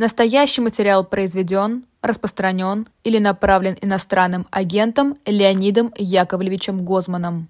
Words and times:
Настоящий 0.00 0.62
материал 0.62 1.04
произведен, 1.04 1.84
распространен 2.00 2.88
или 3.04 3.18
направлен 3.18 3.76
иностранным 3.82 4.46
агентом 4.50 5.14
Леонидом 5.26 5.92
Яковлевичем 5.94 6.86
Гозманом. 6.86 7.48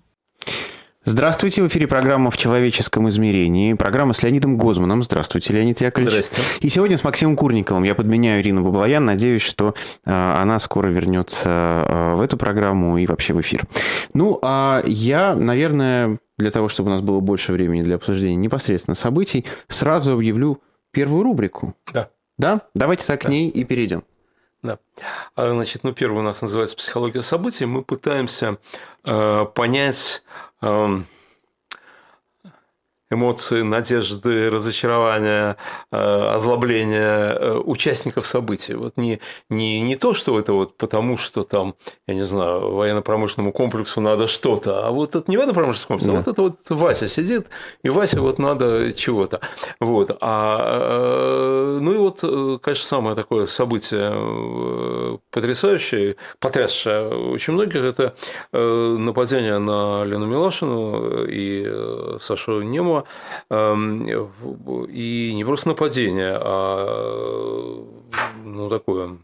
Здравствуйте, 1.04 1.62
в 1.62 1.68
эфире 1.68 1.86
программа 1.86 2.32
«В 2.32 2.36
человеческом 2.36 3.08
измерении». 3.08 3.74
Программа 3.74 4.14
с 4.14 4.24
Леонидом 4.24 4.58
Гозманом. 4.58 5.04
Здравствуйте, 5.04 5.52
Леонид 5.52 5.80
Яковлевич. 5.80 6.24
Здравствуйте. 6.24 6.66
И 6.66 6.68
сегодня 6.70 6.98
с 6.98 7.04
Максимом 7.04 7.36
Курниковым. 7.36 7.84
Я 7.84 7.94
подменяю 7.94 8.42
Ирину 8.42 8.64
Баблоян. 8.64 9.04
Надеюсь, 9.04 9.42
что 9.42 9.76
э, 10.04 10.10
она 10.10 10.58
скоро 10.58 10.88
вернется 10.88 11.48
э, 11.48 12.14
в 12.16 12.20
эту 12.20 12.36
программу 12.36 12.98
и 12.98 13.06
вообще 13.06 13.32
в 13.32 13.40
эфир. 13.40 13.62
Ну, 14.12 14.40
а 14.42 14.82
я, 14.86 15.36
наверное, 15.36 16.18
для 16.36 16.50
того, 16.50 16.68
чтобы 16.68 16.90
у 16.90 16.94
нас 16.94 17.00
было 17.00 17.20
больше 17.20 17.52
времени 17.52 17.82
для 17.84 17.94
обсуждения 17.94 18.34
непосредственно 18.34 18.96
событий, 18.96 19.44
сразу 19.68 20.14
объявлю 20.14 20.60
первую 20.90 21.22
рубрику. 21.22 21.76
Да. 21.94 22.08
Да? 22.40 22.62
Давайте 22.72 23.04
так 23.06 23.20
Да. 23.20 23.26
к 23.26 23.30
ней 23.30 23.50
и 23.50 23.64
перейдем. 23.64 24.02
Да. 24.62 24.78
А, 25.36 25.50
Значит, 25.50 25.84
ну, 25.84 25.92
первый 25.92 26.20
у 26.20 26.22
нас 26.22 26.40
называется 26.40 26.74
«Психология 26.74 27.20
событий». 27.20 27.66
Мы 27.66 27.82
пытаемся 27.82 28.56
э, 29.04 29.46
понять 29.54 30.22
эм, 30.62 31.06
эмоции, 33.10 33.62
надежды, 33.62 34.50
разочарования, 34.50 35.56
э, 35.90 35.96
озлобления 35.96 37.32
э, 37.32 37.56
участников 37.58 38.26
событий. 38.26 38.74
Вот 38.74 38.96
не, 38.96 39.20
не, 39.48 39.80
не 39.80 39.96
то, 39.96 40.14
что 40.14 40.38
это 40.38 40.52
вот 40.52 40.76
потому, 40.76 41.16
что 41.16 41.42
там, 41.42 41.74
я 42.06 42.14
не 42.14 42.24
знаю, 42.24 42.72
военно-промышленному 42.72 43.52
комплексу 43.52 44.00
надо 44.00 44.28
что-то, 44.28 44.86
а 44.86 44.90
вот 44.92 45.16
это 45.16 45.28
не 45.30 45.36
военно-промышленный 45.36 45.86
комплекс, 45.88 46.06
а 46.06 46.12
Да. 46.12 46.16
вот 46.18 46.28
это 46.28 46.42
вот 46.42 46.56
Вася 46.70 47.08
сидит, 47.08 47.48
и 47.82 47.90
Вася 47.90 48.20
вот 48.20 48.38
надо 48.38 48.92
чего-то. 48.92 49.40
Вот. 49.80 50.16
А, 50.20 51.76
э, 51.76 51.78
ну 51.80 51.92
и 51.92 51.98
вот, 51.98 52.20
конечно, 52.62 52.86
самое 52.86 53.16
такое 53.16 53.46
событие 53.46 55.18
потрясающее, 55.30 56.16
потрясшее 56.38 57.08
очень 57.08 57.54
многих, 57.54 57.82
это 57.82 58.14
нападение 58.52 59.58
на 59.58 60.04
Лену 60.04 60.26
Милашину 60.26 61.24
и 61.24 62.18
Сашу 62.20 62.62
Немова. 62.62 62.99
Эм, 63.50 64.06
И 64.88 65.32
не 65.34 65.44
просто 65.44 65.68
нападение, 65.68 66.38
а 66.40 67.84
ну, 68.44 68.68
такое, 68.68 69.18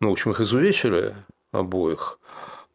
ну, 0.00 0.08
в 0.08 0.12
общем, 0.12 0.30
их 0.32 0.40
изувечили 0.40 1.14
обоих. 1.52 2.18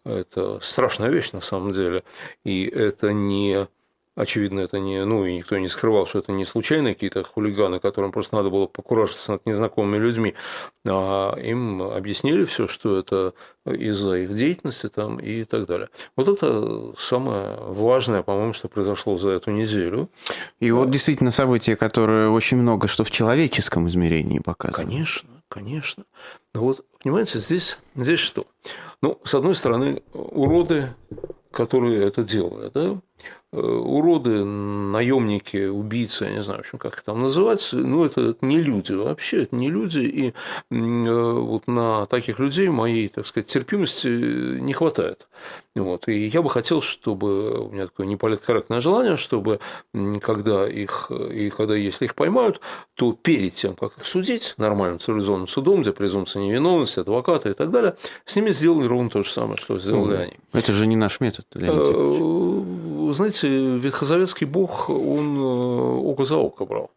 Это 0.03 0.59
страшная 0.61 1.09
вещь 1.09 1.31
на 1.31 1.41
самом 1.41 1.71
деле. 1.71 2.03
И 2.43 2.65
это 2.65 3.11
не 3.13 3.67
Очевидно, 4.15 4.61
это 4.61 4.79
не, 4.79 5.03
ну, 5.03 5.25
и 5.25 5.35
никто 5.35 5.57
не 5.57 5.67
скрывал, 5.67 6.05
что 6.05 6.19
это 6.19 6.31
не 6.31 6.45
случайные 6.45 6.93
какие-то 6.93 7.25
хулиганы, 7.25 7.81
которым 7.81 8.13
просто 8.13 8.35
надо 8.35 8.49
было 8.49 8.65
покуражиться 8.65 9.33
над 9.33 9.45
незнакомыми 9.45 9.97
людьми, 9.97 10.35
а 10.87 11.35
им 11.35 11.81
объяснили 11.81 12.45
все, 12.45 12.69
что 12.69 12.97
это 12.97 13.33
из-за 13.65 14.19
их 14.19 14.33
деятельности 14.33 14.87
там 14.87 15.17
и 15.17 15.43
так 15.43 15.65
далее. 15.65 15.89
Вот 16.15 16.29
это 16.29 16.93
самое 16.97 17.57
важное, 17.59 18.23
по-моему, 18.23 18.53
что 18.53 18.69
произошло 18.69 19.17
за 19.17 19.31
эту 19.31 19.51
неделю. 19.51 20.09
И 20.61 20.71
вот 20.71 20.89
действительно 20.89 21.31
событие, 21.31 21.75
которое 21.75 22.29
очень 22.29 22.57
много 22.57 22.87
что 22.87 23.03
в 23.03 23.11
человеческом 23.11 23.89
измерении 23.89 24.39
показывает. 24.39 24.87
Конечно, 24.87 25.29
конечно. 25.49 26.05
Но 26.53 26.61
вот, 26.61 26.85
понимаете, 27.03 27.39
здесь, 27.39 27.77
здесь 27.95 28.19
что? 28.21 28.47
Ну, 29.01 29.19
с 29.25 29.33
одной 29.33 29.55
стороны, 29.55 30.03
уроды, 30.13 30.93
которые 31.51 32.05
это 32.05 32.23
делали, 32.23 32.71
да, 32.73 33.01
уроды, 33.51 34.43
наемники, 34.43 35.67
убийцы, 35.67 36.25
я 36.25 36.31
не 36.31 36.43
знаю, 36.43 36.59
в 36.59 36.61
общем, 36.61 36.77
как 36.77 36.95
их 36.95 37.03
там 37.03 37.21
называть, 37.21 37.69
ну, 37.71 38.03
это, 38.03 38.21
это 38.29 38.45
не 38.45 38.61
люди 38.61 38.91
вообще, 38.91 39.43
это 39.43 39.55
не 39.55 39.69
люди, 39.69 39.99
и 39.99 40.27
э, 40.29 40.33
вот 40.71 41.67
на 41.67 42.05
таких 42.07 42.39
людей 42.39 42.69
моей, 42.69 43.07
так 43.07 43.25
сказать, 43.25 43.47
терпимости 43.47 44.07
не 44.07 44.73
хватает. 44.73 45.27
Вот. 45.75 46.07
И 46.07 46.27
я 46.27 46.41
бы 46.41 46.49
хотел, 46.49 46.81
чтобы, 46.81 47.67
у 47.67 47.69
меня 47.69 47.85
такое 47.85 48.07
неполиткорректное 48.07 48.79
желание, 48.79 49.17
чтобы 49.17 49.59
когда 50.21 50.67
их, 50.67 51.11
и 51.11 51.49
когда, 51.49 51.75
если 51.75 52.05
их 52.05 52.15
поймают, 52.15 52.61
то 52.95 53.11
перед 53.13 53.53
тем, 53.53 53.75
как 53.75 53.97
их 53.97 54.05
судить 54.05 54.53
нормальным 54.57 54.99
цивилизованным 54.99 55.47
судом, 55.47 55.81
где 55.81 55.91
презумпция 55.91 56.43
невиновности, 56.43 56.99
адвокаты 56.99 57.49
и 57.49 57.53
так 57.53 57.71
далее, 57.71 57.95
с 58.25 58.35
ними 58.35 58.51
сделали 58.51 58.87
ровно 58.87 59.09
то 59.09 59.23
же 59.23 59.29
самое, 59.29 59.57
что 59.57 59.77
сделали 59.77 60.13
Мгм. 60.13 60.23
они. 60.23 60.33
Это 60.53 60.73
же 60.73 60.87
не 60.87 60.95
наш 60.95 61.19
метод, 61.19 61.45
Леонид. 61.53 61.87
Э, 61.87 62.75
Знаете, 63.15 63.47
ветхозаветский 63.47 64.45
бог, 64.45 64.89
он 64.89 65.37
э, 65.37 66.11
око 66.11 66.25
за 66.25 66.35
око 66.35 66.65
брал 66.65 66.91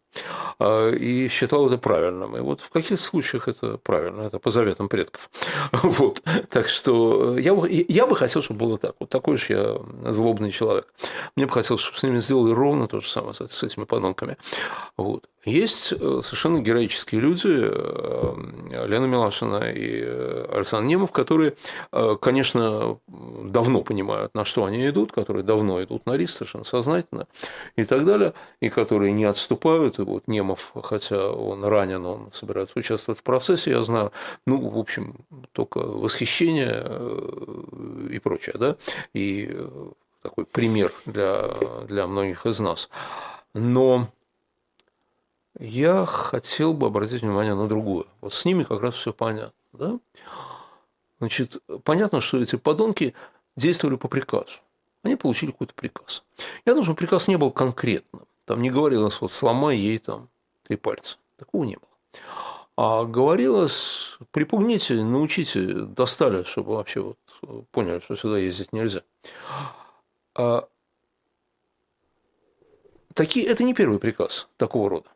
а, 0.59 0.91
и 0.91 1.29
считал 1.29 1.67
это 1.69 1.79
правильным. 1.79 2.37
И 2.37 2.41
вот 2.41 2.61
в 2.61 2.71
каких 2.71 3.01
случаях 3.01 3.49
это 3.49 3.79
правильно? 3.79 4.23
Это 4.23 4.39
по 4.39 4.51
заветам 4.51 4.89
предков. 4.89 5.31
Вот. 5.83 6.23
Так 6.51 6.69
что 6.69 7.39
я 7.39 7.55
бы, 7.55 7.69
я 7.89 8.07
бы 8.07 8.17
хотел, 8.17 8.43
чтобы 8.43 8.61
было 8.61 8.79
так. 8.79 8.95
Вот 8.99 9.09
такой 9.09 9.39
же 9.39 9.47
я 9.49 10.13
злобный 10.13 10.51
человек. 10.51 10.93
Мне 11.37 11.47
бы 11.47 11.53
хотелось, 11.53 11.83
чтобы 11.83 11.99
с 11.99 12.03
ними 12.03 12.19
сделали 12.19 12.53
ровно 12.53 12.89
то 12.89 13.01
же 13.01 13.09
самое 13.09 13.35
с 13.35 13.63
этими 13.63 13.85
подонками. 13.85 14.37
Вот. 14.97 15.29
Есть 15.45 15.93
э, 15.93 15.97
совершенно 15.97 16.59
героические 16.59 17.21
люди, 17.21 17.47
э, 17.49 18.87
Лена 18.87 19.07
Милашина 19.07 19.71
и 19.71 20.03
э, 20.03 20.47
Александр 20.53 20.87
Немов, 20.87 21.13
которые, 21.13 21.55
конечно, 22.21 22.99
давно 23.07 23.83
понимают, 23.83 24.35
на 24.35 24.45
что 24.45 24.65
они 24.65 24.89
идут, 24.89 25.13
которые 25.13 25.45
давно 25.45 25.83
идут 25.83 26.07
на 26.07 26.17
риск 26.17 26.39
совершенно 26.39 26.65
сознательно 26.65 27.27
и 27.77 27.85
так 27.85 28.05
далее, 28.05 28.35
и 28.61 28.69
которые 28.69 29.13
не 29.13 29.25
отступают. 29.25 29.99
И 29.99 30.03
вот 30.03 30.27
Немов, 30.27 30.73
хотя 30.83 31.31
он 31.31 31.65
ранен, 31.65 32.05
он 32.05 32.31
собирается 32.33 32.79
участвовать 32.79 33.21
в 33.21 33.23
процессе, 33.23 33.71
я 33.71 33.83
знаю, 33.83 34.13
ну, 34.47 34.69
в 34.69 34.79
общем, 34.79 35.15
только 35.53 35.79
восхищение 35.79 36.85
и 38.11 38.19
прочее, 38.19 38.57
да, 38.59 38.77
и 39.15 39.57
такой 40.23 40.45
пример 40.45 40.93
для, 41.07 41.49
для 41.89 42.07
многих 42.07 42.45
из 42.45 42.61
нас. 42.61 42.91
Но 43.55 44.09
я 45.59 46.07
хотел 46.07 46.73
бы 46.73 46.87
обратить 46.87 47.23
внимание 47.23 47.55
на 47.55 47.69
другое. 47.69 48.05
Вот 48.21 48.35
с 48.35 48.45
ними 48.45 48.63
как 48.63 48.81
раз 48.81 48.95
все 48.95 49.13
понятно. 49.13 49.53
Да? 49.73 49.99
Значит, 51.19 51.57
понятно, 51.85 52.21
что 52.21 52.41
эти 52.41 52.57
подонки 52.57 53.15
действовали 53.57 53.97
по 53.97 54.09
приказу. 54.09 54.61
Они 55.03 55.17
получили 55.17 55.51
какой-то 55.51 55.75
приказ. 55.75 56.25
Я 56.65 56.73
думаю, 56.73 56.85
что 56.85 56.95
приказ 56.95 57.29
не 57.29 57.37
был 57.37 57.51
конкретным. 57.51 58.27
Там 58.45 58.63
не 58.63 58.71
говорилось, 58.71 59.21
вот 59.21 59.33
сломай 59.33 59.77
ей 59.77 59.99
там 59.99 60.29
три 60.63 60.77
пальца. 60.77 61.19
Такого 61.37 61.65
не 61.65 61.77
было. 61.77 62.23
А 62.77 63.05
говорилось, 63.05 64.17
припугните, 64.31 65.03
научите, 65.03 65.73
достали, 65.73 66.45
чтобы 66.45 66.75
вообще 66.77 67.01
вот 67.01 67.19
поняли, 67.73 67.99
что 68.01 68.15
сюда 68.15 68.39
ездить 68.39 68.73
нельзя. 68.73 69.03
А 70.35 70.69
такие, 73.15 73.47
это 73.47 73.65
не 73.65 73.75
первый 73.75 73.99
приказ 73.99 74.49
такого 74.57 74.89
рода. 74.89 75.09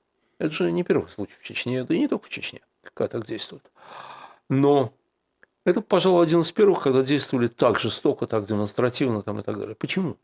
Это 0.42 0.53
же 0.53 0.72
не 0.72 0.82
первый 0.82 1.08
случай 1.08 1.34
в 1.41 1.44
Чечне, 1.44 1.84
да 1.84 1.94
и 1.94 2.00
не 2.00 2.08
только 2.08 2.26
в 2.26 2.28
Чечне, 2.28 2.62
когда 2.94 3.06
так 3.06 3.26
действует. 3.26 3.70
Но 4.48 4.92
это, 5.64 5.80
пожалуй, 5.80 6.25
один 6.25 6.41
из 6.41 6.50
первых, 6.50 6.82
когда 6.82 7.04
действовали 7.04 7.47
так 7.47 7.78
жестоко, 7.78 8.26
так 8.26 8.47
демонстративно 8.47 9.22
там, 9.22 9.38
и 9.38 9.44
так 9.44 9.56
далее. 9.56 9.76
Почему? 9.76 10.16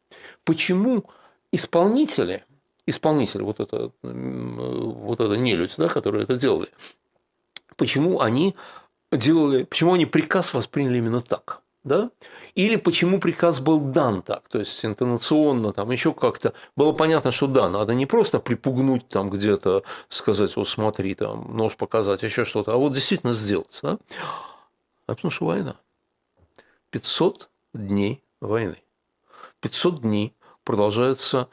Почему 0.43 1.05
исполнители, 1.53 2.45
исполнители, 2.85 3.43
вот 3.43 3.61
это, 3.61 3.93
вот 4.03 5.21
это 5.21 5.37
нелюдь, 5.37 5.75
да, 5.79 5.89
которые 5.89 6.25
это 6.25 6.35
делали, 6.35 6.71
почему 7.77 8.21
они 8.21 8.57
делали, 9.13 9.63
почему 9.63 9.95
они 9.95 10.05
приказ 10.05 10.53
восприняли 10.53 10.99
именно 10.99 11.21
так? 11.21 11.63
Да? 11.89 12.11
Или 12.55 12.77
почему 12.77 13.19
приказ 13.19 13.61
был 13.61 13.81
дан 13.81 14.21
так, 14.21 14.47
то 14.49 14.59
есть 14.59 14.85
интонационно, 14.85 15.73
там 15.73 15.91
еще 15.91 16.13
как-то 16.13 16.53
было 16.77 16.93
понятно, 16.93 17.33
что 17.33 17.47
да, 17.47 17.71
надо 17.71 17.95
не 17.95 18.05
просто 18.05 18.41
припугнуть 18.41 19.09
там 19.09 19.31
где-то, 19.31 19.85
сказать, 20.11 20.55
вот 20.55 20.69
смотри, 20.69 21.15
там 21.15 21.57
нож 21.57 21.77
показать, 21.77 22.23
еще 22.23 22.45
что-то, 22.45 22.75
а 22.75 22.77
вот 22.77 22.93
действительно 22.93 23.33
сделать, 23.33 23.79
да? 23.83 23.99
А 25.07 25.15
потому 25.15 25.31
что 25.31 25.47
война. 25.47 25.77
500 26.91 27.49
дней 27.73 28.23
войны. 28.41 28.83
500 29.61 30.03
дней 30.03 30.37
продолжается 30.65 31.49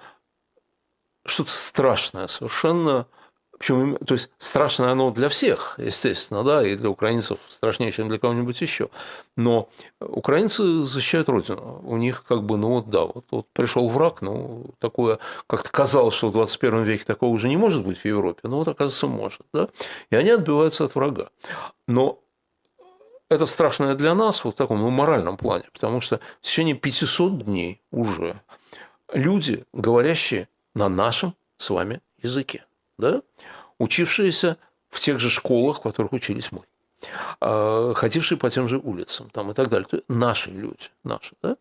что-то 1.26 1.52
страшное, 1.52 2.28
совершенно 2.28 3.08
причем, 3.58 3.98
то 3.98 4.14
есть 4.14 4.30
страшное 4.38 4.92
оно 4.92 5.12
для 5.12 5.30
всех, 5.30 5.76
естественно, 5.78 6.44
да, 6.44 6.66
и 6.66 6.76
для 6.76 6.90
украинцев 6.90 7.40
страшнее, 7.50 7.92
чем 7.92 8.10
для 8.10 8.20
кого-нибудь 8.20 8.60
еще. 8.60 8.90
Но 9.38 9.70
украинцы 10.00 10.82
защищают 10.82 11.30
родину. 11.30 11.82
У 11.84 11.96
них 11.98 12.26
как 12.28 12.44
бы, 12.44 12.58
ну 12.58 12.70
вот 12.70 12.90
да, 12.90 13.06
вот, 13.06 13.26
вот 13.32 13.48
пришел 13.54 13.88
враг, 13.88 14.22
ну 14.22 14.66
такое, 14.80 15.20
как-то 15.48 15.70
казалось, 15.70 16.16
что 16.16 16.30
в 16.30 16.34
21 16.34 16.84
веке 16.84 17.06
такого 17.06 17.30
уже 17.30 17.48
не 17.48 17.58
может 17.58 17.86
быть 17.86 18.00
в 18.00 18.06
Европе, 18.06 18.42
но 18.44 18.58
вот 18.58 18.68
оказывается 18.68 19.08
может, 19.08 19.42
да. 19.54 19.70
И 20.10 20.16
они 20.16 20.32
отбиваются 20.32 20.84
от 20.84 20.96
врага. 20.96 21.30
Но 21.88 22.20
это 23.30 23.46
страшное 23.46 23.96
для 23.96 24.14
нас 24.16 24.44
вот 24.44 24.56
в 24.56 24.58
таком 24.58 24.82
ну, 24.82 24.90
моральном 24.90 25.38
плане, 25.38 25.66
потому 25.74 26.02
что 26.02 26.20
в 26.42 26.46
течение 26.46 26.76
500 26.76 27.46
дней 27.46 27.82
уже 27.92 28.42
люди, 29.14 29.66
говорящие 29.74 30.50
на 30.74 30.90
нашем 30.90 31.36
с 31.58 31.70
вами 31.70 32.02
языке, 32.22 32.65
да, 32.98 33.22
учившиеся 33.78 34.58
в 34.90 35.00
тех 35.00 35.20
же 35.20 35.30
школах, 35.30 35.80
в 35.80 35.82
которых 35.82 36.14
учились 36.14 36.52
мы 36.52 36.62
а, 37.42 37.94
ходившие 37.94 38.38
по 38.38 38.50
тем 38.50 38.68
же 38.68 38.78
улицам 38.78 39.30
там, 39.30 39.52
и 39.52 39.54
так 39.54 39.70
далее. 39.70 39.88
Наши 40.08 40.50
люди, 40.50 40.90
наши, 41.04 41.36
да, 41.42 41.58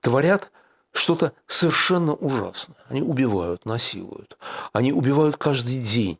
творят 0.00 0.50
что-то 0.92 1.32
совершенно 1.46 2.14
ужасное. 2.14 2.76
Они 2.88 3.02
убивают, 3.02 3.66
насилуют. 3.66 4.38
Они 4.72 4.92
убивают 4.92 5.36
каждый 5.36 5.78
день 5.78 6.18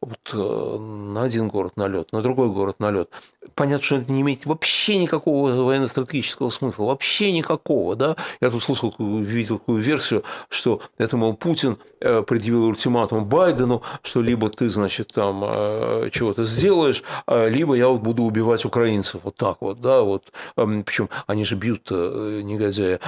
вот 0.00 0.18
э, 0.32 0.78
на 0.78 1.22
один 1.22 1.48
город 1.48 1.76
налет, 1.76 2.12
на 2.12 2.22
другой 2.22 2.48
город 2.48 2.76
налет. 2.80 3.10
Понятно, 3.54 3.84
что 3.84 3.96
это 3.96 4.12
не 4.12 4.20
имеет 4.22 4.46
вообще 4.46 4.98
никакого 4.98 5.50
военно-стратегического 5.50 6.50
смысла, 6.50 6.84
вообще 6.84 7.32
никакого, 7.32 7.96
да. 7.96 8.16
Я 8.40 8.50
тут 8.50 8.62
слышал, 8.62 8.94
видел 8.98 9.58
такую 9.58 9.82
версию, 9.82 10.24
что 10.48 10.80
это, 10.98 11.16
мол, 11.16 11.34
Путин 11.34 11.78
э, 12.00 12.22
предъявил 12.22 12.64
ультиматум 12.64 13.24
Байдену, 13.24 13.82
что 14.02 14.22
либо 14.22 14.48
ты, 14.50 14.68
значит, 14.68 15.12
там 15.12 15.42
э, 15.44 16.10
чего-то 16.12 16.44
сделаешь, 16.44 17.02
либо 17.26 17.74
я 17.74 17.88
вот 17.88 18.00
буду 18.00 18.22
убивать 18.22 18.64
украинцев. 18.64 19.20
Вот 19.24 19.36
так 19.36 19.58
вот, 19.60 19.80
да, 19.80 20.02
вот. 20.02 20.24
Эм, 20.56 20.84
Причем 20.84 21.08
они 21.26 21.44
же 21.44 21.56
бьют, 21.56 21.90
негодяи, 21.90 22.98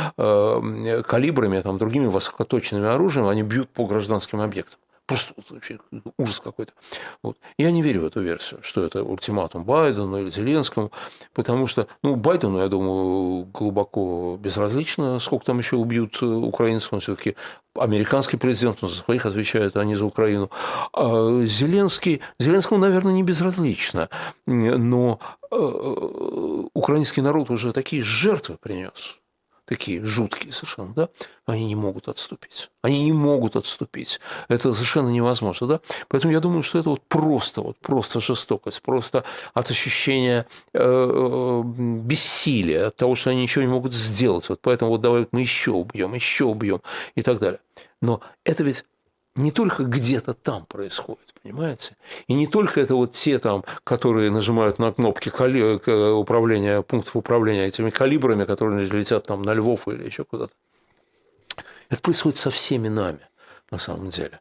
калибрами, 1.03 1.61
там, 1.61 1.79
другими 1.79 2.07
высокоточными 2.07 2.87
оружием, 2.87 3.29
они 3.29 3.43
бьют 3.43 3.71
по 3.71 3.87
гражданским 3.87 4.41
объектам. 4.41 4.79
Просто 5.07 5.35
вообще 5.51 5.79
ужас 6.17 6.41
какой-то. 6.41 6.73
Вот. 7.23 7.37
Я 7.59 7.71
не 7.71 7.83
верю 7.83 8.03
в 8.03 8.07
эту 8.07 8.23
версию, 8.23 8.61
что 8.63 8.83
это 8.83 9.03
ультиматум 9.03 9.65
Байдену 9.65 10.19
или 10.19 10.31
Зеленскому, 10.31 10.93
потому 11.35 11.67
что, 11.67 11.89
ну, 12.03 12.17
Байдену, 12.17 12.59
я 12.61 12.69
думаю, 12.69 13.45
глубоко 13.53 14.39
безразлично, 14.41 15.19
сколько 15.19 15.45
там 15.45 15.59
еще 15.59 15.77
убьют 15.77 16.23
э, 16.23 16.27
украинцев, 16.27 16.95
он 16.95 17.01
все-таки 17.01 17.37
американский 17.75 18.39
президент, 18.39 18.83
он 18.83 18.89
за 18.89 18.97
своих 18.97 19.27
отвечает, 19.27 19.77
а 19.77 19.85
не 19.85 19.95
за 19.95 20.07
Украину. 20.07 20.51
А 20.95 21.43
Зеленский, 21.45 22.23
Зеленскому, 22.39 22.81
наверное, 22.81 23.13
не 23.13 23.23
безразлично, 23.23 24.09
но 24.47 25.19
э, 25.51 25.57
э, 25.57 26.65
украинский 26.73 27.23
народ 27.23 27.51
уже 27.51 27.75
такие 27.75 28.03
жертвы 28.03 28.57
принес 28.59 29.19
такие 29.67 30.05
жуткие 30.05 30.53
совершенно, 30.53 30.93
да, 30.95 31.09
они 31.47 31.67
не 31.67 31.75
могут 31.75 32.09
отступить. 32.09 32.71
Они 32.83 33.05
не 33.05 33.13
могут 33.13 33.57
отступить. 33.57 34.21
Это 34.49 34.75
совершенно 34.75 35.09
невозможно, 35.09 35.67
да. 35.67 35.81
Поэтому 36.09 36.33
я 36.33 36.41
думаю, 36.41 36.63
что 36.63 36.79
это 36.79 36.91
вот 36.91 37.03
просто, 37.03 37.63
вот 37.63 37.79
просто 37.79 38.21
жестокость, 38.21 38.83
просто 38.83 39.25
от 39.53 39.71
ощущения 39.71 40.47
э, 40.73 40.79
э, 40.79 41.63
бессилия, 41.65 42.89
от 42.89 42.97
того, 42.97 43.15
что 43.15 43.31
они 43.31 43.43
ничего 43.43 43.63
не 43.63 43.71
могут 43.71 43.95
сделать. 43.95 44.49
Вот 44.49 44.61
поэтому 44.61 44.91
вот 44.91 45.01
давай 45.01 45.27
мы 45.33 45.41
еще 45.41 45.73
убьем, 45.73 46.15
еще 46.15 46.45
убьем 46.45 46.81
и 47.15 47.23
так 47.23 47.39
далее. 47.39 47.61
Но 48.01 48.21
это 48.45 48.63
ведь 48.63 48.85
не 49.37 49.51
только 49.51 49.83
где-то 49.85 50.35
там 50.35 50.65
происходит, 50.67 51.35
понимаете? 51.43 51.97
И 52.29 52.35
не 52.35 52.47
только 52.47 52.81
это 52.81 52.95
вот 52.95 53.13
те 53.13 53.39
там, 53.39 53.65
которые 53.83 54.31
нажимают 54.31 54.79
на 54.79 54.93
кнопки 54.93 55.29
управления, 55.29 56.83
пунктов 56.83 57.17
управления 57.17 57.67
этими 57.67 57.91
калибрами, 57.91 58.45
которые 58.45 58.87
летят 58.87 59.27
там 59.27 59.43
на 59.43 59.55
Львов 59.55 59.89
или 59.89 60.05
еще 60.05 60.25
куда-то. 60.25 60.53
Это 61.89 62.01
происходит 62.01 62.39
со 62.39 62.51
всеми 62.51 62.89
нами, 62.89 63.21
на 63.71 63.79
самом 63.79 64.11
деле. 64.11 64.41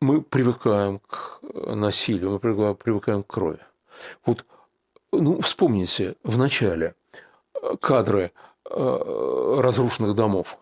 Мы 0.00 0.22
привыкаем 0.22 1.00
к 1.00 1.40
насилию, 1.42 2.30
мы 2.30 2.38
привыкаем 2.74 3.22
к 3.22 3.26
крови. 3.26 3.60
Вот, 4.24 4.44
ну, 5.12 5.40
вспомните, 5.40 6.16
в 6.24 6.38
начале 6.38 6.94
кадры 7.80 8.32
э, 8.68 9.60
разрушенных 9.60 10.14
домов 10.14 10.56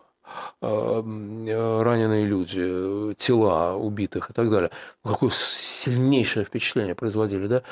раненые 0.61 2.25
люди, 2.25 3.13
тела 3.15 3.75
убитых 3.75 4.29
и 4.29 4.33
так 4.33 4.49
далее. 4.49 4.71
Ну, 5.03 5.11
какое 5.11 5.31
сильнейшее 5.31 6.45
впечатление 6.45 6.95
производили, 6.95 7.47
да? 7.47 7.63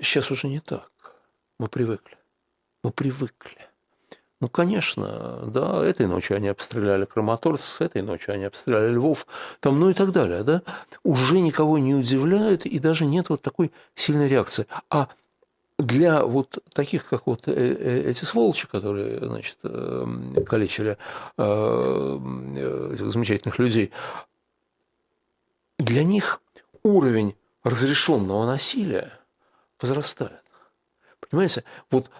Сейчас 0.00 0.30
уже 0.30 0.48
не 0.48 0.60
так. 0.60 0.90
Мы 1.58 1.68
привыкли. 1.68 2.16
Мы 2.82 2.90
привыкли. 2.90 3.68
Ну, 4.40 4.48
конечно, 4.48 5.44
да, 5.46 5.84
этой 5.84 6.08
ночью 6.08 6.36
они 6.36 6.48
обстреляли 6.48 7.04
Краматорск, 7.04 7.80
этой 7.80 8.02
ночью 8.02 8.34
они 8.34 8.42
обстреляли 8.42 8.90
Львов, 8.90 9.28
там, 9.60 9.78
ну 9.78 9.88
и 9.88 9.94
так 9.94 10.10
далее, 10.10 10.42
да, 10.42 10.62
уже 11.04 11.38
никого 11.38 11.78
не 11.78 11.94
удивляет, 11.94 12.66
и 12.66 12.80
даже 12.80 13.04
нет 13.04 13.28
вот 13.28 13.40
такой 13.40 13.70
сильной 13.94 14.28
реакции. 14.28 14.66
А 14.90 15.06
для 15.78 16.24
вот 16.24 16.58
таких, 16.72 17.06
как 17.06 17.26
вот 17.26 17.48
э, 17.48 17.52
э, 17.52 18.10
эти 18.10 18.24
сволочи, 18.24 18.66
которые, 18.68 19.18
значит, 19.18 19.58
эм, 19.64 20.44
калечили 20.44 20.96
э, 21.36 22.18
этих 22.94 23.12
замечательных 23.12 23.58
людей, 23.58 23.90
для 25.78 26.04
них 26.04 26.40
уровень 26.82 27.34
разрешенного 27.64 28.46
насилия 28.46 29.12
возрастает. 29.80 30.42
Понимаете? 31.28 31.64
Вот 31.90 32.10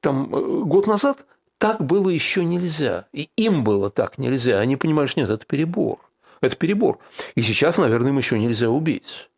там 0.00 0.28
год 0.64 0.86
назад 0.86 1.26
так 1.58 1.84
было 1.84 2.08
еще 2.08 2.44
нельзя. 2.44 3.06
И 3.12 3.28
им 3.36 3.64
было 3.64 3.90
так 3.90 4.18
нельзя. 4.18 4.58
Они 4.58 4.76
понимают, 4.76 5.10
что 5.10 5.20
нет, 5.20 5.30
это 5.30 5.44
перебор. 5.44 5.98
Это 6.40 6.56
перебор. 6.56 6.98
И 7.34 7.42
сейчас, 7.42 7.78
наверное, 7.78 8.10
им 8.10 8.18
еще 8.18 8.38
нельзя 8.38 8.70
убить 8.70 9.28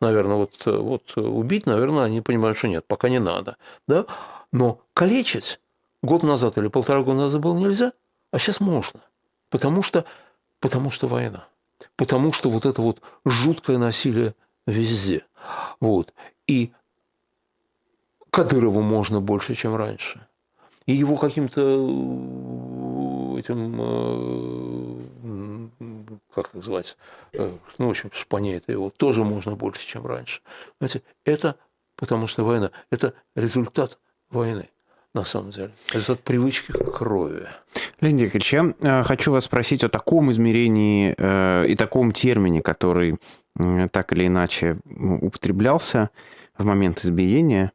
наверное, 0.00 0.36
вот, 0.36 0.64
вот 0.64 1.16
убить, 1.16 1.66
наверное, 1.66 2.04
они 2.04 2.20
понимают, 2.20 2.58
что 2.58 2.68
нет, 2.68 2.84
пока 2.86 3.08
не 3.08 3.18
надо. 3.18 3.56
Да? 3.86 4.06
Но 4.52 4.80
калечить 4.94 5.60
год 6.02 6.22
назад 6.22 6.58
или 6.58 6.68
полтора 6.68 7.02
года 7.02 7.18
назад 7.18 7.40
было 7.40 7.56
нельзя, 7.56 7.92
а 8.32 8.38
сейчас 8.38 8.60
можно. 8.60 9.00
Потому 9.50 9.82
что, 9.82 10.04
потому 10.60 10.90
что 10.90 11.06
война. 11.08 11.46
Потому 11.96 12.32
что 12.32 12.48
вот 12.50 12.66
это 12.66 12.82
вот 12.82 13.00
жуткое 13.24 13.78
насилие 13.78 14.34
везде. 14.66 15.24
Вот. 15.80 16.12
И 16.46 16.72
Кадырову 18.30 18.80
можно 18.80 19.20
больше, 19.20 19.54
чем 19.54 19.74
раньше. 19.74 20.26
И 20.86 20.92
его 20.92 21.16
каким-то 21.16 21.60
этим, 23.38 23.80
э, 23.80 24.79
как 26.34 26.54
называется, 26.54 26.96
э, 27.32 27.56
ну, 27.78 27.86
в 27.86 27.90
общем, 27.90 28.10
шпане 28.12 28.62
его 28.66 28.90
тоже 28.90 29.24
можно 29.24 29.56
больше, 29.56 29.86
чем 29.86 30.06
раньше. 30.06 30.40
Знаете, 30.78 31.02
это 31.24 31.56
потому 31.96 32.26
что 32.26 32.44
война, 32.44 32.70
это 32.90 33.14
результат 33.36 33.98
войны 34.30 34.70
на 35.12 35.24
самом 35.24 35.50
деле. 35.50 35.72
Результат 35.92 36.20
привычки 36.20 36.72
к 36.72 36.92
крови. 36.92 37.48
Леонид 38.00 38.22
Яковлевич, 38.22 38.52
я 38.52 38.74
э, 38.80 39.02
хочу 39.04 39.32
вас 39.32 39.44
спросить 39.44 39.84
о 39.84 39.88
таком 39.88 40.30
измерении 40.32 41.12
и 41.70 41.76
таком 41.76 42.12
термине, 42.12 42.62
который 42.62 43.18
так 43.92 44.12
или 44.12 44.28
иначе 44.28 44.78
употреблялся 44.86 46.10
в 46.56 46.64
момент 46.64 47.04
избиения, 47.04 47.72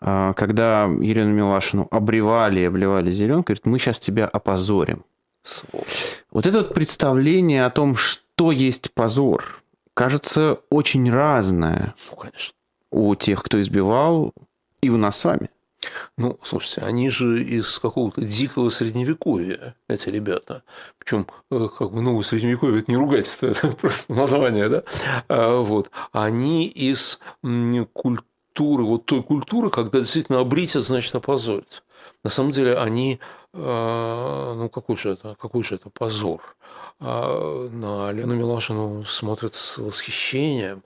когда 0.00 0.84
Елену 0.84 1.32
Милашину 1.32 1.86
обревали 1.90 2.60
и 2.60 2.64
обливали 2.64 3.10
зеленкой, 3.12 3.54
говорит, 3.54 3.66
мы 3.66 3.78
сейчас 3.78 4.00
тебя 4.00 4.26
опозорим. 4.26 5.04
Сволочь. 5.42 6.22
Вот 6.30 6.46
это 6.46 6.58
вот 6.58 6.74
представление 6.74 7.64
о 7.64 7.70
том, 7.70 7.96
что 7.96 8.52
есть 8.52 8.92
позор, 8.92 9.62
кажется 9.94 10.60
очень 10.70 11.10
разное. 11.10 11.94
Ну, 12.10 12.16
конечно. 12.16 12.54
У 12.90 13.14
тех, 13.14 13.42
кто 13.42 13.60
избивал, 13.60 14.32
и 14.80 14.90
у 14.90 14.96
нас 14.96 15.18
с 15.18 15.24
вами. 15.24 15.50
Ну, 16.16 16.38
слушайте, 16.44 16.82
они 16.82 17.10
же 17.10 17.42
из 17.42 17.78
какого-то 17.78 18.20
дикого 18.20 18.70
средневековья, 18.70 19.74
эти 19.88 20.08
ребята. 20.08 20.62
Причем, 20.98 21.26
э, 21.50 21.68
как 21.76 21.92
бы, 21.92 22.02
ну, 22.02 22.22
средневековье 22.22 22.80
это 22.80 22.90
не 22.90 22.96
ругательство, 22.96 23.46
это 23.48 23.68
просто 23.68 24.12
название, 24.12 24.68
да? 24.68 24.82
А, 25.28 25.60
вот. 25.60 25.90
Они 26.12 26.66
из 26.66 27.18
культуры, 27.92 28.84
вот 28.84 29.06
той 29.06 29.22
культуры, 29.22 29.70
когда 29.70 30.00
действительно 30.00 30.40
обрить, 30.40 30.72
значит 30.72 31.14
опозорить. 31.14 31.82
На 32.22 32.30
самом 32.30 32.52
деле 32.52 32.76
они 32.76 33.18
ну 33.52 34.70
какой 34.72 34.96
же 34.96 35.10
это, 35.10 35.36
какой 35.38 35.62
же 35.62 35.74
это 35.74 35.90
позор. 35.90 36.56
А, 37.00 37.68
на 37.68 38.12
Лену 38.12 38.34
Милашину 38.34 39.04
смотрят 39.04 39.54
с 39.54 39.78
восхищением 39.78 40.82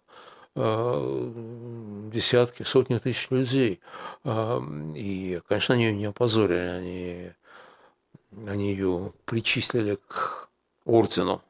а, 0.54 2.10
десятки, 2.12 2.62
сотни 2.62 2.98
тысяч 2.98 3.28
людей. 3.30 3.80
И, 4.24 5.40
конечно, 5.48 5.74
они 5.74 5.84
ее 5.84 5.92
не 5.92 6.06
опозорили, 6.06 6.58
они, 6.58 7.32
они 8.48 8.70
ее 8.70 9.12
причислили 9.24 9.98
к 10.08 10.48
ордену 10.84 11.42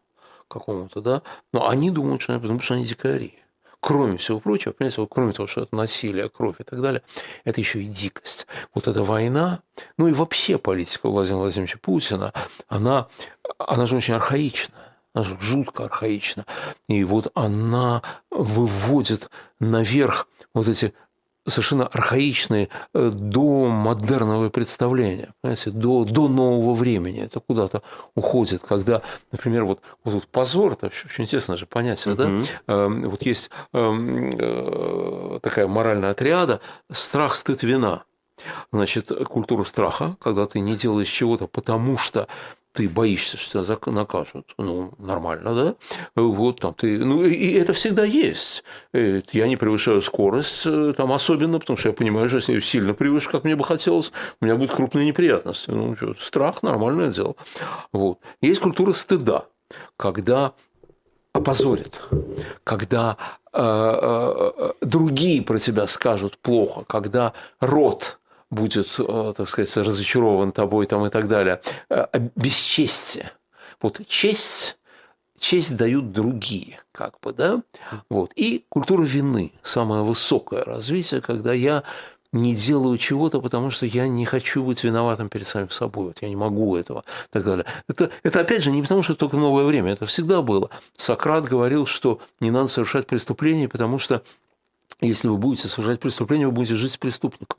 какому-то, 0.49 1.01
да, 1.01 1.23
но 1.53 1.69
они 1.69 1.91
думают, 1.91 2.23
что 2.23 2.39
потому 2.39 2.61
что 2.61 2.75
они 2.75 2.85
дикари 2.85 3.39
кроме 3.81 4.17
всего 4.17 4.41
прочего, 4.41 4.73
понимаете, 4.73 5.01
вот 5.01 5.11
кроме 5.11 5.33
того, 5.33 5.47
что 5.47 5.63
это 5.63 5.75
насилие, 5.77 6.29
кровь 6.29 6.57
и 6.61 6.65
так 6.65 6.81
далее, 6.81 7.03
это 7.45 7.61
еще 7.61 7.83
и 7.83 7.87
дикость. 7.87 8.47
Вот 8.75 8.89
эта 8.89 9.03
война, 9.03 9.61
ну 9.99 10.09
и 10.09 10.13
вообще 10.13 10.59
политика 10.59 11.09
Владимира 11.09 11.41
Владимировича 11.41 11.79
Путина, 11.81 12.33
она, 12.69 13.09
она 13.59 13.87
же 13.87 13.97
очень 13.97 14.15
архаична. 14.15 14.75
Она 15.13 15.25
же 15.25 15.39
жутко 15.41 15.85
архаична. 15.85 16.45
И 16.89 17.03
вот 17.03 17.33
она 17.35 18.03
выводит 18.31 19.31
наверх 19.59 20.29
вот 20.53 20.69
эти 20.69 20.93
совершенно 21.47 21.87
архаичные 21.87 22.69
э, 22.95 23.11
до 23.13 23.67
модерного 23.67 24.49
представления, 24.51 25.33
понимаете, 25.41 25.71
до, 25.71 26.05
до 26.05 26.29
нового 26.29 26.75
времени. 26.75 27.23
Это 27.23 27.41
куда-то 27.41 27.83
уходит, 28.15 28.63
когда, 28.63 29.03
например, 29.33 29.65
вот, 29.65 29.81
вот, 30.05 30.15
вот 30.15 30.27
позор, 30.27 30.73
это 30.73 30.87
очень 30.87 31.25
интересно 31.25 31.57
же 31.57 31.67
понятие, 31.67 32.15
да? 32.15 32.31
Эм, 32.67 33.09
вот 33.09 33.23
есть 33.23 33.51
эм, 33.73 34.31
э, 34.39 35.39
такая 35.43 35.67
моральная 35.67 36.11
отряда 36.11 36.61
страх, 36.91 37.35
стыд, 37.35 37.63
вина. 37.63 38.05
Значит, 38.71 39.11
культура 39.29 39.65
страха, 39.65 40.17
когда 40.21 40.47
ты 40.47 40.61
не 40.61 40.77
делаешь 40.77 41.09
чего-то, 41.09 41.47
потому 41.47 41.97
что 41.97 42.29
ты 42.77 42.91
боишься, 42.91 43.39
что 43.39 43.65
тебя 43.65 43.93
накажут. 43.93 44.55
Ну, 44.59 44.93
нормально, 44.99 45.55
да? 45.55 45.75
Вот 46.15 46.61
там 46.61 46.75
ты... 46.75 46.99
Ну, 46.99 47.25
и 47.25 47.53
это 47.53 47.73
всегда 47.73 48.05
есть. 48.05 48.65
Я 48.93 49.49
не 49.49 49.57
превышаю 49.57 50.03
скорость 50.03 50.67
э, 50.67 50.93
там 50.95 51.11
особенно, 51.13 51.59
потому 51.59 51.79
что 51.79 51.89
я 51.89 51.95
понимаю, 51.95 52.29
что 52.29 52.37
если 52.37 52.53
я 52.53 52.61
сильно 52.61 52.93
превышу, 52.93 53.31
как 53.31 53.45
мне 53.45 53.57
бы 53.57 53.65
хотелось, 53.65 54.13
у 54.41 54.45
меня 54.45 54.57
будут 54.57 54.75
крупные 54.75 55.07
неприятности. 55.07 55.71
Ну, 55.71 55.97
что, 55.97 56.15
страх– 56.19 56.63
нормальное 56.63 57.11
дело. 57.11 57.35
Вот. 57.93 58.19
Есть 58.43 58.61
культура 58.61 58.93
стыда, 58.93 59.47
когда 59.97 60.53
опозорит, 61.33 61.99
когда 62.63 63.17
э, 63.55 63.59
э, 63.59 64.53
э 64.59 64.73
другие 64.83 65.41
про 65.41 65.59
тебя 65.59 65.87
скажут 65.87 66.37
плохо, 66.39 66.85
когда 66.87 67.33
род 67.59 68.19
будет, 68.51 68.95
э, 68.99 69.33
так 69.37 69.49
сказать, 69.49 69.77
разочарован 69.77 70.53
тобой 70.53 70.87
там 70.87 71.05
и 71.07 71.11
так 71.11 71.29
далее. 71.29 71.61
Э, 71.91 72.07
бесчестие. 72.37 73.33
Вот 73.81 74.01
честь, 74.07 74.79
честь 75.39 75.77
дают 75.77 76.13
другие, 76.13 76.81
как 76.93 77.19
бы, 77.21 77.33
да? 77.33 77.63
Вот. 78.09 78.33
И 78.37 78.65
культура 78.69 79.03
вины, 79.03 79.53
самое 79.63 80.03
высокое 80.03 80.65
развитие, 80.65 81.21
когда 81.21 81.53
я 81.53 81.83
не 82.33 82.55
делаю 82.55 82.99
чего-то, 82.99 83.41
потому 83.41 83.71
что 83.71 83.87
я 83.87 84.09
не 84.09 84.25
хочу 84.25 84.63
быть 84.63 84.85
виноватым 84.85 85.29
перед 85.29 85.47
самим 85.47 85.71
собой, 85.71 86.09
вот 86.09 86.23
я 86.23 86.29
не 86.29 86.37
могу 86.37 86.77
этого, 86.77 87.05
и 87.27 87.33
так 87.33 87.45
далее. 87.45 87.65
Это, 87.89 88.11
это 88.23 88.41
опять 88.41 88.63
же 88.63 88.71
не 88.71 88.83
потому, 88.83 89.03
что 89.03 89.15
только 89.15 89.37
новое 89.37 89.65
время, 89.65 89.93
это 89.93 90.07
всегда 90.07 90.43
было. 90.43 90.71
Сократ 90.97 91.45
говорил, 91.45 91.87
что 91.87 92.21
не 92.41 92.51
надо 92.51 92.69
совершать 92.69 93.07
преступления, 93.07 93.69
потому 93.69 93.99
что 93.99 94.23
если 95.01 95.29
вы 95.29 95.37
будете 95.37 95.69
совершать 95.69 96.01
преступление, 96.01 96.47
вы 96.47 96.53
будете 96.53 96.75
жить 96.75 96.99
преступником 96.99 97.59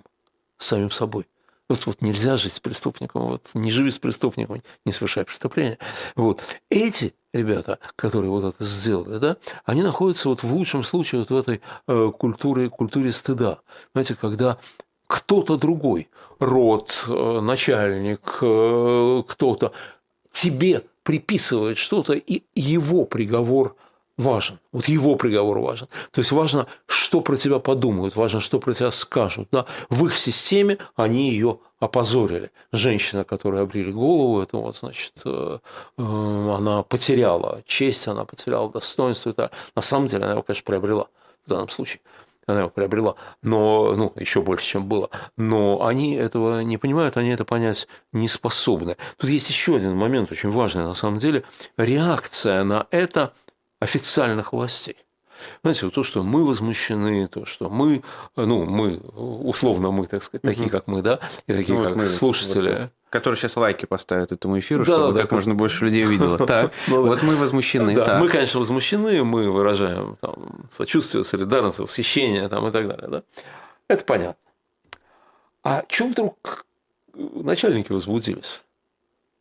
самим 0.58 0.92
собой. 0.92 1.28
Вот, 1.70 1.86
вот 1.86 2.02
нельзя 2.02 2.38
жить 2.38 2.54
с 2.54 2.60
преступником, 2.62 3.24
вот 3.24 3.50
не 3.54 3.72
живи 3.72 3.92
с 3.92 3.98
преступником, 3.98 4.62
не 4.86 4.94
совершай 4.94 5.26
преступления. 5.26 5.78
Вот. 6.16 6.42
Эти 6.70 7.14
ребята, 7.34 7.80
которые 7.98 8.32
вот 8.32 8.56
это 8.56 8.64
сделали, 8.64 9.18
да, 9.18 9.38
они 9.66 9.84
находятся 9.84 10.30
вот 10.30 10.44
в 10.44 10.54
лучшем 10.56 10.84
случае 10.84 11.20
вот 11.20 11.30
в 11.30 11.36
этой 11.36 11.62
э, 11.88 12.12
культуре, 12.18 12.70
культуре 12.70 13.12
стыда. 13.12 13.60
Знаете, 13.92 14.16
когда 14.16 14.60
кто-то 15.08 15.58
другой, 15.58 16.08
род, 16.40 17.04
э, 17.06 17.40
начальник, 17.42 18.38
э, 18.42 19.24
кто-то 19.28 19.74
тебе 20.32 20.86
приписывает 21.04 21.78
что-то, 21.78 22.14
и 22.14 22.44
его 22.56 23.04
приговор– 23.04 23.76
важен. 24.18 24.60
Вот 24.72 24.88
его 24.88 25.16
приговор 25.16 25.60
важен. 25.60 25.88
То 26.12 26.20
есть 26.20 26.32
важно, 26.32 26.68
что 26.88 27.22
про 27.22 27.38
тебя 27.38 27.60
подумают, 27.60 28.16
важно, 28.16 28.40
что 28.40 28.60
про 28.60 28.74
тебя 28.74 28.92
скажут. 28.92 29.48
Да? 29.52 29.66
В 29.90 30.06
их 30.06 30.18
системе 30.18 30.80
они 30.96 31.30
ее 31.32 31.60
опозорили. 31.80 32.52
Женщина, 32.72 33.24
которая 33.24 33.64
обрили 33.64 33.92
голову, 33.92 34.42
это 34.42 34.58
вот, 34.58 34.78
значит, 34.78 35.14
э, 35.24 35.60
э, 35.98 36.02
она 36.02 36.82
потеряла 36.84 37.62
честь, 37.68 38.08
она 38.08 38.26
потеряла 38.26 38.72
достоинство. 38.72 39.30
Это, 39.30 39.52
на 39.76 39.82
самом 39.82 40.08
деле 40.08 40.24
она 40.24 40.34
его, 40.34 40.44
конечно, 40.44 40.66
приобрела 40.66 41.08
в 41.46 41.50
данном 41.50 41.70
случае. 41.70 42.02
Она 42.48 42.60
его 42.60 42.70
приобрела, 42.70 43.16
но, 43.42 43.94
ну, 43.94 44.14
еще 44.16 44.42
больше, 44.42 44.66
чем 44.66 44.88
было. 44.88 45.10
Но 45.36 45.86
они 45.86 46.16
этого 46.16 46.62
не 46.62 46.78
понимают, 46.78 47.18
они 47.18 47.30
это 47.30 47.44
понять 47.44 47.90
не 48.14 48.30
способны. 48.30 48.96
Тут 49.18 49.30
есть 49.30 49.50
еще 49.50 49.76
один 49.76 49.98
момент 49.98 50.32
очень 50.32 50.50
важный, 50.50 50.84
на 50.84 50.94
самом 50.94 51.18
деле. 51.18 51.44
Реакция 51.76 52.64
на 52.64 52.88
это– 52.90 53.34
официальных 53.80 54.54
властей. 54.54 54.98
Знаете, 55.62 55.86
вот 55.86 55.94
то, 55.94 56.04
что 56.04 56.24
мы 56.24 56.46
возмущены, 56.46 57.28
то, 57.28 57.46
что 57.46 57.70
мы, 57.70 58.04
ну, 58.36 58.66
мы, 58.66 58.98
условно 58.98 59.92
мы, 59.92 60.08
так 60.08 60.24
сказать, 60.24 60.42
такие, 60.42 60.70
как 60.70 60.88
мы, 60.88 61.02
да, 61.02 61.20
и 61.46 61.54
такие, 61.54 61.78
ну, 61.78 61.84
как 61.84 61.96
мы, 61.96 62.08
слушатели. 62.08 62.82
Вот, 62.82 62.92
которые 63.10 63.40
сейчас 63.40 63.56
лайки 63.56 63.86
поставят 63.86 64.32
этому 64.32 64.60
эфиру, 64.60 64.84
да, 64.84 64.94
чтобы 64.94 65.14
да, 65.14 65.22
как, 65.22 65.30
как 65.30 65.32
можно 65.38 65.56
больше 65.56 65.86
людей 65.86 66.06
увидело. 66.06 66.38
Так, 66.48 66.72
ну 66.88 67.06
вот 67.06 67.24
мы 67.24 67.36
возмущены. 67.36 67.96
Да, 67.96 68.20
мы, 68.20 68.30
конечно, 68.30 68.60
возмущены, 68.60 69.24
мы 69.24 69.50
выражаем 69.50 70.18
там, 70.22 70.66
сочувствие, 70.70 71.24
солидарность, 71.24 71.80
восхищение 71.80 72.48
там, 72.50 72.68
и 72.68 72.72
так 72.72 72.88
далее. 72.88 73.08
Да? 73.08 73.24
Это 73.88 74.04
понятно. 74.04 74.36
А 75.64 75.86
что 75.90 76.08
вдруг 76.08 76.66
начальники 77.14 77.92
возбудились? 77.92 78.62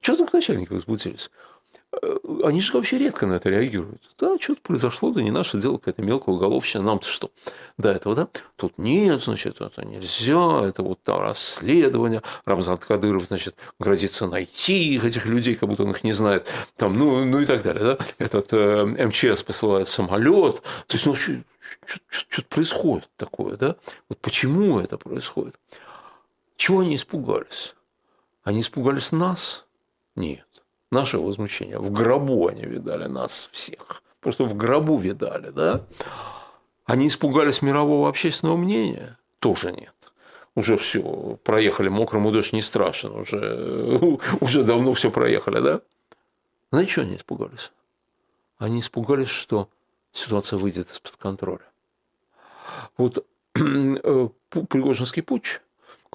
Что 0.01 0.15
вдруг 0.15 0.33
начальники 0.33 0.73
возбудились? 0.73 1.31
Э, 2.03 2.19
они 2.45 2.61
же 2.61 2.73
вообще 2.73 2.99
редко 2.99 3.27
на 3.27 3.35
это 3.35 3.49
реагируют. 3.49 4.03
Да, 4.19 4.37
что-то 4.41 4.61
произошло, 4.63 5.11
да 5.11 5.23
не 5.23 5.31
наше 5.31 5.59
дело, 5.59 5.79
какая-то 5.79 6.03
мелкая 6.03 6.35
уголовщина, 6.35 6.83
нам-то 6.85 7.07
что 7.07 7.31
до 7.79 7.91
этого, 7.91 8.15
да? 8.15 8.29
Тут 8.57 8.79
нет, 8.79 9.23
значит, 9.23 9.61
это 9.61 9.85
нельзя, 9.85 10.65
это 10.67 10.83
вот 10.83 11.03
там 11.03 11.21
расследование, 11.21 12.23
Рамзан 12.45 12.79
Кадыров, 12.79 13.27
значит, 13.27 13.57
грозится 13.79 14.27
найти 14.27 14.99
этих 15.03 15.27
людей, 15.27 15.55
как 15.55 15.69
будто 15.69 15.85
он 15.85 15.93
их 15.93 16.05
не 16.05 16.13
знает, 16.13 16.49
там, 16.77 16.97
ну, 16.99 17.25
ну 17.25 17.41
и 17.41 17.47
так 17.47 17.63
далее, 17.63 17.85
да? 17.85 17.99
Этот 18.19 18.53
э, 18.53 18.85
МЧС 18.85 19.43
посылает 19.43 19.89
самолет, 19.89 20.63
то 20.87 20.95
есть, 20.95 21.07
ну, 21.07 21.15
что-то 21.15 22.49
происходит 22.49 23.09
такое, 23.17 23.57
да? 23.57 23.77
Вот 24.09 24.19
почему 24.21 24.81
это 24.81 24.99
происходит? 24.99 25.55
Чего 26.57 26.81
они 26.81 26.97
испугались? 26.97 27.75
Они 28.43 28.61
испугались 28.61 29.13
нас? 29.13 29.65
Нет 30.15 30.47
наше 30.91 31.19
возмущение. 31.19 31.79
В 31.79 31.91
гробу 31.93 32.49
они 32.49 32.63
видали 32.63 33.07
нас 33.07 33.49
всех. 33.53 34.03
Просто 34.21 34.45
в 34.45 34.57
гробу 34.57 34.97
видали, 34.97 35.51
да? 35.51 35.85
Они 36.85 37.09
испугались 37.09 37.63
мирового 37.63 38.09
общественного 38.09 38.57
мнения? 38.57 39.19
Тоже 39.41 39.73
нет. 39.73 39.95
Уже 40.55 40.79
все, 40.79 41.39
проехали, 41.45 41.89
мокрому 41.89 42.31
дождь 42.31 42.53
не 42.53 42.63
страшен, 42.63 43.15
уже, 43.15 44.19
уже 44.41 44.65
давно 44.65 44.93
все 44.93 45.11
проехали, 45.11 45.61
да? 45.61 45.81
Знаете, 46.71 46.93
что 46.93 47.01
они 47.03 47.17
испугались? 47.17 47.73
Они 48.59 48.81
испугались, 48.81 49.29
что 49.29 49.69
ситуация 50.13 50.59
выйдет 50.59 50.91
из-под 50.91 51.17
контроля. 51.17 51.65
Вот 52.97 53.27
э, 53.55 54.29
Пригожинский 54.49 55.23
путь 55.23 55.61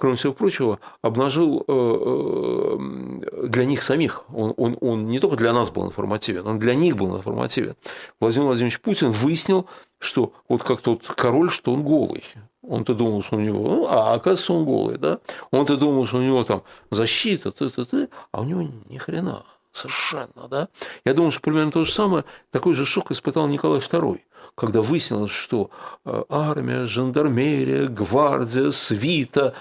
кроме 0.02 0.16
всего 0.16 0.32
прочего, 0.32 0.80
обнажил 1.00 1.64
э, 1.68 1.72
э, 1.72 3.46
для 3.46 3.64
них 3.64 3.84
самих. 3.84 4.24
Он, 4.34 4.52
он, 4.56 4.76
он 4.80 5.06
не 5.06 5.20
только 5.20 5.36
для 5.36 5.52
нас 5.52 5.70
был 5.70 5.86
информативен, 5.86 6.44
он 6.44 6.58
для 6.58 6.74
них 6.74 6.96
был 6.96 7.16
информативен. 7.16 7.76
Владимир 8.18 8.46
Владимирович 8.46 8.80
Путин 8.80 9.12
выяснил, 9.12 9.68
что 10.00 10.32
вот 10.48 10.64
как 10.64 10.80
тот 10.80 11.06
король, 11.06 11.52
что 11.52 11.72
он 11.72 11.84
голый. 11.84 12.24
Он-то 12.62 12.94
думал, 12.94 13.22
что 13.22 13.36
у 13.36 13.38
него, 13.38 13.62
ну, 13.62 13.86
а 13.88 14.14
оказывается, 14.14 14.52
он 14.54 14.64
голый, 14.64 14.98
да? 14.98 15.20
Он-то 15.52 15.76
думал, 15.76 16.04
что 16.06 16.16
у 16.18 16.22
него 16.22 16.42
там 16.42 16.64
защита, 16.90 17.52
ты, 17.52 17.70
ты, 17.70 17.84
ты, 17.84 18.08
а 18.32 18.40
у 18.40 18.44
него 18.44 18.66
ни 18.88 18.98
хрена, 18.98 19.44
совершенно, 19.70 20.48
да? 20.50 20.68
Я 21.04 21.14
думаю, 21.14 21.30
что 21.30 21.42
примерно 21.42 21.70
то 21.70 21.84
же 21.84 21.92
самое, 21.92 22.24
такой 22.50 22.74
же 22.74 22.84
шок 22.84 23.12
испытал 23.12 23.46
Николай 23.46 23.78
II 23.78 24.18
когда 24.54 24.82
выяснилось, 24.82 25.30
что 25.30 25.70
э, 26.04 26.24
армия, 26.28 26.86
жандармерия, 26.86 27.88
гвардия, 27.88 28.70
свита, 28.70 29.54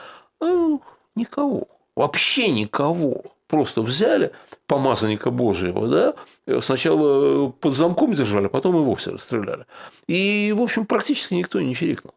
ну, 0.48 0.81
никого. 1.15 1.67
Вообще 1.95 2.50
никого. 2.50 3.24
Просто 3.48 3.81
взяли 3.81 4.31
помазанника 4.65 5.29
Божьего, 5.29 5.88
да, 5.88 6.62
сначала 6.62 7.50
под 7.50 7.74
замком 7.74 8.13
держали, 8.15 8.48
потом 8.48 8.77
и 8.77 8.79
вовсе 8.79 9.12
расстреляли. 9.12 9.65
И, 10.07 10.53
в 10.55 10.62
общем, 10.62 10.86
практически 10.86 11.33
никто 11.33 11.60
не 11.60 11.75
чирикнул. 11.75 12.13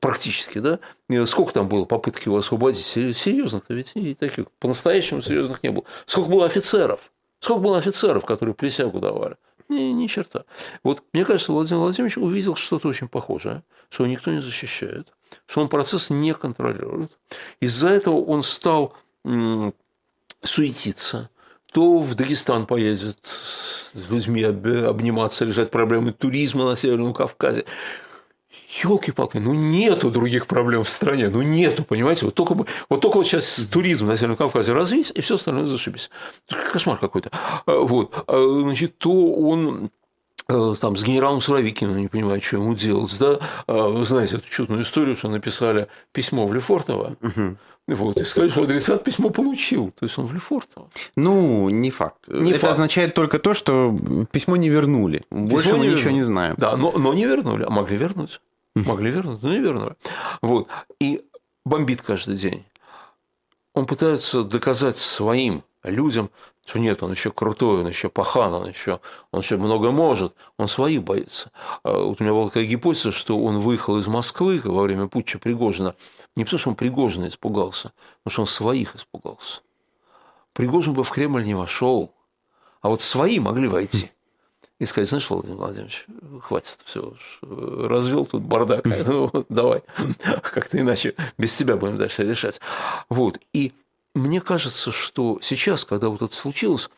Практически, 0.00 0.58
да. 0.58 0.78
Сколько 1.24 1.54
там 1.54 1.68
было 1.68 1.86
попытки 1.86 2.28
его 2.28 2.36
освободить? 2.36 2.84
Серьезных-то 2.84 3.72
ведь 3.72 3.92
и 3.94 4.14
таких 4.14 4.50
по-настоящему 4.58 5.22
серьезных 5.22 5.62
не 5.62 5.70
было. 5.70 5.84
Сколько 6.04 6.28
было 6.28 6.44
офицеров? 6.44 7.00
Сколько 7.40 7.62
было 7.62 7.78
офицеров, 7.78 8.26
которые 8.26 8.54
присягу 8.54 9.00
давали? 9.00 9.36
Ни, 9.70 9.92
ни 9.92 10.06
черта. 10.06 10.44
Вот 10.82 11.02
мне 11.14 11.24
кажется, 11.24 11.52
Владимир 11.52 11.80
Владимирович 11.80 12.18
увидел 12.18 12.56
что-то 12.56 12.88
очень 12.88 13.08
похожее, 13.08 13.62
что 13.88 14.06
никто 14.06 14.30
не 14.30 14.40
защищает, 14.40 15.14
что 15.46 15.60
он 15.60 15.68
процесс 15.68 16.10
не 16.10 16.34
контролирует. 16.34 17.12
Из-за 17.60 17.88
этого 17.88 18.16
он 18.24 18.42
стал 18.42 18.94
суетиться, 20.42 21.30
то 21.72 21.98
в 21.98 22.14
Дагестан 22.14 22.66
поедет 22.66 23.18
с 23.24 23.92
людьми 24.10 24.42
обниматься, 24.42 25.44
решать 25.44 25.70
проблемы 25.70 26.12
туризма 26.12 26.64
на 26.64 26.76
Северном 26.76 27.12
Кавказе 27.12 27.66
елки-палки, 28.68 29.38
ну 29.38 29.54
нету 29.54 30.10
других 30.10 30.46
проблем 30.46 30.82
в 30.82 30.88
стране, 30.88 31.28
ну 31.28 31.42
нету, 31.42 31.84
понимаете, 31.84 32.26
вот 32.26 32.34
только, 32.34 32.54
вот 32.88 33.00
только 33.00 33.16
вот 33.16 33.26
сейчас 33.26 33.66
туризм 33.70 34.06
на 34.06 34.16
Северном 34.16 34.36
Кавказе 34.36 34.72
развить, 34.72 35.10
и 35.14 35.20
все 35.20 35.34
остальное 35.34 35.66
зашибись. 35.66 36.10
Кошмар 36.72 36.98
какой-то. 36.98 37.30
А, 37.32 37.78
вот, 37.80 38.12
а, 38.26 38.60
значит, 38.62 38.98
то 38.98 39.10
он 39.10 39.90
там 40.48 40.96
с 40.96 41.04
генералом 41.04 41.40
Суровикиным, 41.40 41.98
не 41.98 42.08
понимаю, 42.08 42.40
что 42.40 42.56
ему 42.56 42.74
делать, 42.74 43.14
да, 43.18 43.38
а, 43.66 43.88
вы 43.88 44.04
знаете 44.06 44.38
эту 44.38 44.48
чудную 44.48 44.82
историю, 44.82 45.14
что 45.14 45.28
написали 45.28 45.88
письмо 46.12 46.46
в 46.46 46.54
Лефортово, 46.54 47.16
угу. 47.20 47.56
вот, 47.86 48.16
и 48.16 48.24
сказали, 48.24 48.48
что 48.48 48.62
адресат 48.62 49.04
письмо 49.04 49.28
получил, 49.28 49.90
то 49.90 50.06
есть 50.06 50.16
он 50.16 50.26
в 50.26 50.32
Лефортово. 50.32 50.88
Ну, 51.16 51.68
не 51.68 51.90
факт. 51.90 52.28
Не 52.28 52.52
Это 52.52 52.60
факт. 52.60 52.72
означает 52.72 53.14
только 53.14 53.38
то, 53.38 53.52
что 53.52 53.94
письмо 54.32 54.56
не 54.56 54.70
вернули, 54.70 55.26
больше 55.30 55.66
письмо 55.66 55.78
мы 55.80 55.86
не 55.86 55.92
ничего 55.92 56.04
вернули. 56.04 56.18
не 56.18 56.22
знаем. 56.22 56.54
Да, 56.56 56.76
но, 56.78 56.92
но 56.92 57.12
не 57.12 57.26
вернули, 57.26 57.64
а 57.64 57.70
могли 57.70 57.98
вернуть, 57.98 58.40
могли 58.74 59.10
вернуть, 59.10 59.42
но 59.42 59.52
не 59.52 59.60
вернули. 59.60 59.96
Вот, 60.40 60.68
и 60.98 61.24
бомбит 61.66 62.00
каждый 62.00 62.36
день. 62.36 62.64
Он 63.74 63.84
пытается 63.84 64.44
доказать 64.44 64.96
своим 64.96 65.62
людям, 65.84 66.30
что 66.68 66.78
нет, 66.78 67.02
он 67.02 67.12
еще 67.12 67.30
крутой, 67.30 67.80
он 67.80 67.88
еще 67.88 68.10
пахан, 68.10 68.52
он 68.52 68.68
еще, 68.68 69.00
он 69.30 69.40
еще 69.40 69.56
много 69.56 69.90
может, 69.90 70.34
он 70.58 70.68
своих 70.68 71.02
боится. 71.02 71.50
А 71.82 71.98
вот 71.98 72.20
у 72.20 72.22
меня 72.22 72.34
была 72.34 72.48
такая 72.48 72.66
гипотеза, 72.66 73.10
что 73.10 73.42
он 73.42 73.60
выехал 73.60 73.96
из 73.96 74.06
Москвы 74.06 74.60
во 74.62 74.82
время 74.82 75.08
путча 75.08 75.38
Пригожина 75.38 75.96
не 76.36 76.44
потому, 76.44 76.58
что 76.58 76.70
он 76.70 76.76
Пригожина 76.76 77.28
испугался, 77.28 77.92
потому 78.22 78.32
что 78.32 78.42
он 78.42 78.46
своих 78.46 78.96
испугался. 78.96 79.62
Пригожин 80.52 80.92
бы 80.92 81.04
в 81.04 81.10
Кремль 81.10 81.44
не 81.44 81.54
вошел, 81.54 82.14
а 82.82 82.90
вот 82.90 83.00
свои 83.00 83.40
могли 83.40 83.66
войти. 83.66 84.12
И 84.78 84.86
сказать, 84.86 85.08
знаешь, 85.08 85.28
Владимир 85.28 85.56
Владимирович, 85.56 86.06
хватит, 86.42 86.78
все, 86.84 87.14
развел 87.40 88.26
тут 88.26 88.42
бардак, 88.42 88.84
ну, 89.06 89.46
давай, 89.48 89.82
как-то 90.42 90.78
иначе 90.78 91.14
без 91.38 91.56
тебя 91.56 91.76
будем 91.76 91.96
дальше 91.96 92.24
решать. 92.24 92.60
Вот, 93.08 93.40
и 93.52 93.72
мне 94.18 94.40
кажется, 94.40 94.92
что 94.92 95.38
сейчас, 95.42 95.84
когда 95.84 96.08
вот 96.08 96.22
это 96.22 96.34
случилось, 96.34 96.90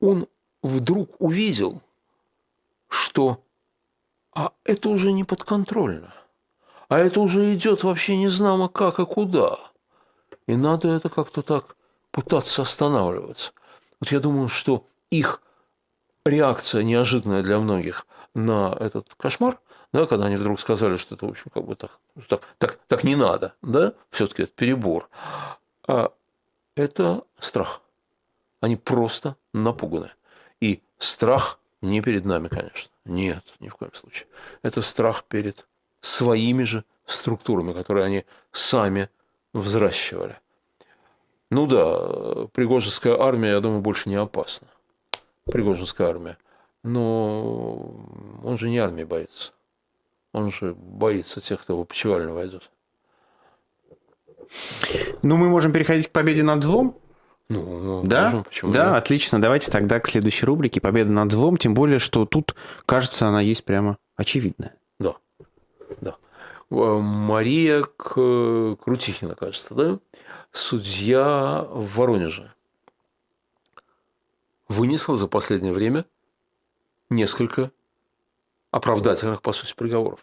он 0.00 0.26
вдруг 0.62 1.10
увидел, 1.18 1.82
что 2.88 3.40
а 4.32 4.52
это 4.64 4.88
уже 4.88 5.12
не 5.12 5.24
подконтрольно, 5.24 6.12
а 6.88 6.98
это 6.98 7.20
уже 7.20 7.54
идет 7.54 7.84
вообще 7.84 8.16
не 8.16 8.28
знамо 8.28 8.68
как 8.68 8.98
и 8.98 9.06
куда. 9.06 9.58
И 10.46 10.56
надо 10.56 10.88
это 10.88 11.08
как-то 11.08 11.42
так 11.42 11.76
пытаться 12.10 12.62
останавливаться. 12.62 13.52
Вот 14.00 14.10
я 14.10 14.20
думаю, 14.20 14.48
что 14.48 14.86
их 15.10 15.40
реакция 16.24 16.82
неожиданная 16.82 17.42
для 17.42 17.58
многих 17.58 18.06
на 18.34 18.76
этот 18.78 19.14
кошмар, 19.16 19.60
да, 19.92 20.06
когда 20.06 20.26
они 20.26 20.36
вдруг 20.36 20.58
сказали, 20.58 20.96
что 20.96 21.14
это, 21.14 21.26
в 21.26 21.30
общем, 21.30 21.50
как 21.54 21.64
бы 21.64 21.76
так, 21.76 21.98
так, 22.28 22.42
так, 22.58 22.78
так 22.88 23.04
не 23.04 23.14
надо, 23.14 23.54
да, 23.62 23.94
все-таки 24.10 24.42
это 24.42 24.52
перебор. 24.52 25.08
А 25.86 26.12
это 26.76 27.24
страх. 27.38 27.82
Они 28.60 28.76
просто 28.76 29.36
напуганы. 29.52 30.10
И 30.60 30.82
страх 30.98 31.58
не 31.82 32.00
перед 32.00 32.24
нами, 32.24 32.48
конечно. 32.48 32.90
Нет, 33.04 33.44
ни 33.60 33.68
в 33.68 33.76
коем 33.76 33.92
случае. 33.94 34.26
Это 34.62 34.80
страх 34.80 35.24
перед 35.24 35.66
своими 36.00 36.64
же 36.64 36.84
структурами, 37.06 37.72
которые 37.72 38.06
они 38.06 38.24
сами 38.52 39.10
взращивали. 39.52 40.38
Ну 41.50 41.66
да, 41.66 42.46
Пригожинская 42.48 43.18
армия, 43.20 43.50
я 43.50 43.60
думаю, 43.60 43.80
больше 43.80 44.08
не 44.08 44.16
опасна. 44.16 44.68
Пригожинская 45.44 46.08
армия. 46.08 46.38
Но 46.82 47.94
он 48.42 48.58
же 48.58 48.68
не 48.68 48.78
армии 48.78 49.04
боится. 49.04 49.52
Он 50.32 50.50
же 50.50 50.74
боится 50.74 51.40
тех, 51.40 51.62
кто 51.62 51.76
в 51.76 51.82
опочивальню 51.82 52.32
войдет. 52.32 52.70
Ну, 55.22 55.36
мы 55.36 55.48
можем 55.48 55.72
переходить 55.72 56.08
к 56.08 56.10
победе 56.10 56.42
над 56.42 56.62
злом. 56.62 56.98
Ну, 57.48 57.78
ну 57.78 58.02
да, 58.04 58.24
можем, 58.24 58.44
почему 58.44 58.72
да, 58.72 58.86
нет? 58.86 58.96
отлично. 58.96 59.40
Давайте 59.40 59.70
тогда 59.70 60.00
к 60.00 60.08
следующей 60.08 60.46
рубрике 60.46 60.80
«Победа 60.80 61.10
над 61.10 61.30
злом», 61.30 61.56
тем 61.56 61.74
более, 61.74 61.98
что 61.98 62.24
тут, 62.24 62.54
кажется, 62.86 63.28
она 63.28 63.40
есть 63.40 63.64
прямо 63.64 63.98
очевидная. 64.16 64.74
Да, 64.98 65.16
да. 66.00 66.16
Мария 66.70 67.82
Крутихина, 67.82 69.34
кажется, 69.34 69.74
да? 69.74 69.98
Судья 70.52 71.66
в 71.70 71.96
Воронеже 71.96 72.54
вынесла 74.68 75.16
за 75.16 75.26
последнее 75.26 75.72
время 75.72 76.04
несколько 77.10 77.70
оправдательных, 78.70 79.42
по 79.42 79.52
сути, 79.52 79.74
приговоров. 79.74 80.20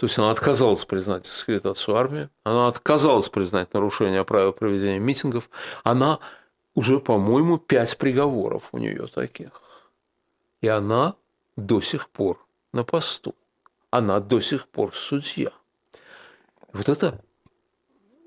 То 0.00 0.06
есть 0.06 0.16
она 0.16 0.30
отказалась 0.30 0.86
признать 0.86 1.24
дискредитацию 1.24 1.94
армии, 1.94 2.30
она 2.42 2.68
отказалась 2.68 3.28
признать 3.28 3.74
нарушение 3.74 4.24
правил 4.24 4.54
проведения 4.54 4.98
митингов, 4.98 5.50
она 5.84 6.20
уже, 6.74 7.00
по-моему, 7.00 7.58
пять 7.58 7.98
приговоров 7.98 8.70
у 8.72 8.78
нее 8.78 9.08
таких. 9.08 9.50
И 10.62 10.68
она 10.68 11.16
до 11.56 11.82
сих 11.82 12.08
пор 12.08 12.42
на 12.72 12.82
посту. 12.82 13.34
Она 13.90 14.20
до 14.20 14.40
сих 14.40 14.68
пор 14.68 14.96
судья. 14.96 15.50
Вот 16.72 16.88
это 16.88 17.20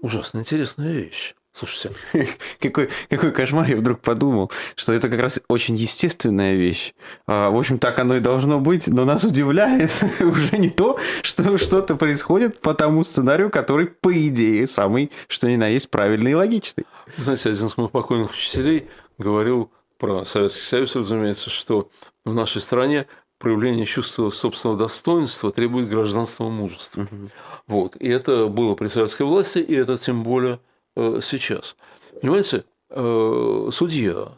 ужасно 0.04 0.42
интересная 0.42 0.92
вещь. 0.92 1.34
Слушайте. 1.54 1.96
какой, 2.60 2.90
какой 3.10 3.32
кошмар, 3.32 3.70
я 3.70 3.78
вдруг 3.78 4.00
подумал, 4.02 4.52
что 4.76 4.92
это 4.92 5.08
как 5.08 5.20
раз 5.20 5.40
очень 5.48 5.76
естественная 5.76 6.56
вещь. 6.56 6.94
А, 7.28 7.52
в 7.52 7.58
общем, 7.58 7.78
так 7.78 8.00
оно 8.00 8.18
и 8.18 8.20
должно 8.20 8.60
быть, 8.60 8.88
но 8.88 9.06
нас 9.06 9.24
удивляет 9.24 9.92
уже 10.20 10.58
не 10.58 10.70
то, 10.70 10.98
что 11.22 11.58
что-то 11.58 11.96
происходит 11.96 12.60
по 12.60 12.74
тому 12.74 13.04
сценарию, 13.04 13.52
который, 13.52 13.86
по 13.86 14.12
идее, 14.28 14.68
самый, 14.68 15.12
что 15.28 15.48
ни 15.48 15.56
на 15.56 15.68
есть, 15.68 15.92
правильный 15.92 16.32
и 16.32 16.36
логичный. 16.36 16.86
Знаете, 17.18 17.50
один 17.52 17.68
из 17.68 17.78
моих 17.78 17.92
покойных 17.92 18.32
учителей 18.32 18.90
говорил 19.20 19.72
про 20.00 20.26
Советский 20.26 20.64
Союз, 20.64 20.96
разумеется, 20.96 21.52
что 21.52 21.90
в 22.26 22.34
нашей 22.34 22.62
стране 22.62 23.06
проявление 23.38 23.86
чувства 23.86 24.32
собственного 24.32 24.80
достоинства 24.80 25.52
требует 25.52 25.90
гражданского 25.90 26.50
мужества. 26.50 27.02
Угу. 27.02 27.30
Вот. 27.68 27.96
И 27.98 28.08
это 28.08 28.48
было 28.48 28.74
при 28.74 28.88
советской 28.88 29.24
власти, 29.24 29.60
и 29.60 29.76
это 29.76 29.98
тем 29.98 30.24
более 30.24 30.60
сейчас. 30.96 31.76
Понимаете, 32.22 32.66
э, 32.90 33.70
судья 33.72 34.30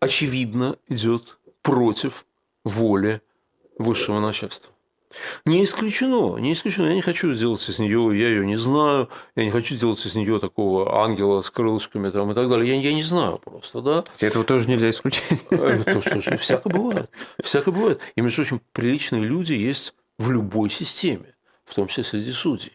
очевидно 0.00 0.76
идет 0.88 1.38
против 1.62 2.26
воли 2.64 3.22
высшего 3.78 4.20
начальства. 4.20 4.70
Не 5.44 5.64
исключено, 5.64 6.36
не 6.38 6.52
исключено. 6.52 6.86
Я 6.86 6.94
не 6.94 7.02
хочу 7.02 7.32
делать 7.34 7.66
из 7.68 7.78
нее, 7.78 8.10
я 8.18 8.28
ее 8.28 8.44
не 8.44 8.56
знаю, 8.56 9.08
я 9.36 9.44
не 9.44 9.50
хочу 9.50 9.76
делать 9.76 10.04
из 10.04 10.14
нее 10.14 10.40
такого 10.40 11.02
ангела 11.02 11.40
с 11.40 11.50
крылышками 11.50 12.10
там, 12.10 12.32
и 12.32 12.34
так 12.34 12.48
далее. 12.48 12.74
Я, 12.74 12.80
я 12.80 12.94
не 12.94 13.02
знаю 13.02 13.38
просто, 13.38 13.80
да. 13.80 14.04
Этого 14.20 14.44
тоже 14.44 14.68
нельзя 14.68 14.90
исключать. 14.90 15.44
Э, 15.50 15.82
то, 15.84 16.00
что 16.00 16.20
же, 16.20 16.36
всяко 16.36 16.68
бывает. 16.68 17.10
Всяко 17.42 17.70
бывает. 17.70 18.00
И, 18.16 18.20
между 18.20 18.42
прочим, 18.42 18.60
приличные 18.72 19.22
люди 19.22 19.52
есть 19.52 19.94
в 20.18 20.30
любой 20.30 20.70
системе, 20.70 21.34
в 21.64 21.74
том 21.74 21.86
числе 21.86 22.04
среди 22.04 22.32
судей. 22.32 22.72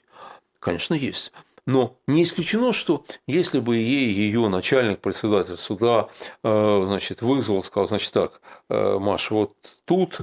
Конечно, 0.59 0.93
есть. 0.93 1.31
Но 1.65 1.97
не 2.07 2.23
исключено, 2.23 2.73
что 2.73 3.05
если 3.27 3.59
бы 3.59 3.77
ей 3.77 4.11
ее 4.11 4.47
начальник, 4.49 4.99
председатель 4.99 5.57
суда, 5.57 6.09
э, 6.43 6.83
значит, 6.85 7.21
вызвал, 7.21 7.63
сказал, 7.63 7.87
значит 7.87 8.11
так, 8.11 8.41
э, 8.69 8.97
Маш, 8.99 9.31
вот 9.31 9.53
тут 9.85 10.21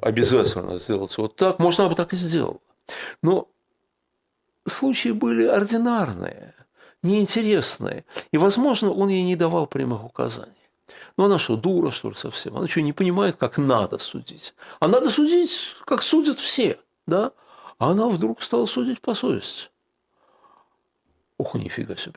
обязательно 0.00 0.78
сделать 0.78 1.16
вот 1.18 1.36
так, 1.36 1.58
можно 1.58 1.88
бы 1.88 1.94
так 1.94 2.12
и 2.12 2.16
сделала. 2.16 2.60
Но 3.22 3.48
случаи 4.66 5.10
были 5.10 5.46
ординарные, 5.46 6.54
неинтересные, 7.02 8.04
и, 8.32 8.38
возможно, 8.38 8.92
он 8.92 9.08
ей 9.08 9.22
не 9.22 9.36
давал 9.36 9.66
прямых 9.66 10.04
указаний. 10.04 10.52
Но 11.16 11.24
она 11.24 11.38
что, 11.38 11.56
дура, 11.56 11.90
что 11.90 12.10
ли, 12.10 12.16
совсем? 12.16 12.56
Она 12.56 12.68
что, 12.68 12.82
не 12.82 12.92
понимает, 12.92 13.36
как 13.36 13.58
надо 13.58 13.98
судить? 13.98 14.54
А 14.80 14.88
надо 14.88 15.10
судить, 15.10 15.74
как 15.84 16.02
судят 16.02 16.38
все, 16.38 16.78
да? 17.06 17.32
А 17.78 17.90
она 17.90 18.08
вдруг 18.08 18.42
стала 18.42 18.66
судить 18.66 19.00
по 19.00 19.14
совести. 19.14 19.70
Ух, 21.38 21.54
нифига 21.54 21.96
себе. 21.96 22.14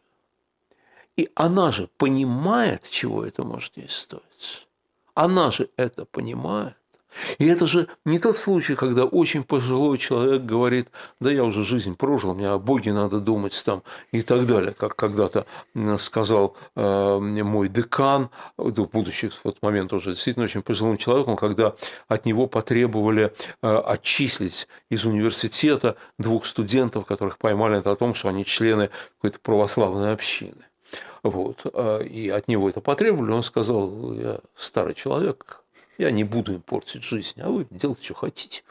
И 1.18 1.30
она 1.36 1.72
же 1.72 1.88
понимает, 1.98 2.90
чего 2.90 3.26
это 3.26 3.44
может 3.44 3.76
ей 3.78 3.90
стоить. 3.90 4.68
Она 5.14 5.52
же 5.52 5.70
это 5.76 6.06
понимает. 6.06 6.79
И 7.38 7.48
это 7.48 7.68
же 7.68 7.88
не 8.06 8.20
тот 8.20 8.38
случай, 8.38 8.76
когда 8.76 9.06
очень 9.06 9.44
пожилой 9.44 9.98
человек 9.98 10.44
говорит, 10.44 10.90
да 11.20 11.32
я 11.32 11.44
уже 11.44 11.64
жизнь 11.64 11.96
прожил, 11.96 12.34
мне 12.34 12.50
о 12.50 12.60
Боге 12.60 12.94
надо 12.94 13.20
думать 13.20 13.60
там 13.66 13.84
и 14.12 14.22
так 14.22 14.46
далее, 14.46 14.74
как 14.74 14.96
когда-то 14.96 15.46
сказал 15.98 16.56
э, 16.76 17.20
мой 17.20 17.68
декан, 17.68 18.30
будучи 18.58 19.30
в 19.30 19.36
тот 19.44 19.62
момент 19.62 19.94
уже 19.94 20.12
действительно 20.12 20.46
очень 20.46 20.62
пожилым 20.62 20.98
человеком, 20.98 21.36
когда 21.36 21.76
от 22.08 22.26
него 22.26 22.48
потребовали 22.48 23.34
э, 23.62 23.76
отчислить 23.78 24.68
из 24.90 25.06
университета 25.06 25.96
двух 26.18 26.46
студентов, 26.46 27.06
которых 27.06 27.38
поймали 27.38 27.82
о 27.84 27.96
том, 27.96 28.14
что 28.14 28.30
они 28.30 28.46
члены 28.46 28.90
какой-то 29.18 29.40
православной 29.40 30.14
общины. 30.14 30.66
Вот. 31.24 31.62
Э, 31.74 32.04
и 32.04 32.30
от 32.30 32.48
него 32.48 32.70
это 32.70 32.82
потребовали, 32.82 33.32
он 33.32 33.44
сказал, 33.44 34.14
я 34.14 34.40
старый 34.56 34.96
человек, 34.96 35.64
я 36.00 36.12
не 36.12 36.24
буду 36.24 36.54
им 36.54 36.62
портить 36.62 37.04
жизнь, 37.04 37.40
а 37.42 37.50
вы 37.50 37.68
делайте, 37.70 38.04
что 38.04 38.14
хотите. 38.16 38.64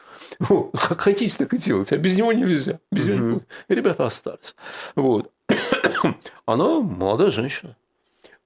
Как 0.73 0.99
хотите, 0.99 1.37
так 1.37 1.53
и 1.53 1.57
делайте, 1.57 1.95
а 1.95 1.97
без 1.99 2.17
него 2.17 2.33
нельзя. 2.33 2.79
Без 2.91 3.05
угу. 3.05 3.13
него... 3.13 3.41
Ребята 3.67 4.07
остались. 4.07 4.55
Вот. 4.95 5.31
Она 6.47 6.79
молодая 6.81 7.29
женщина. 7.29 7.77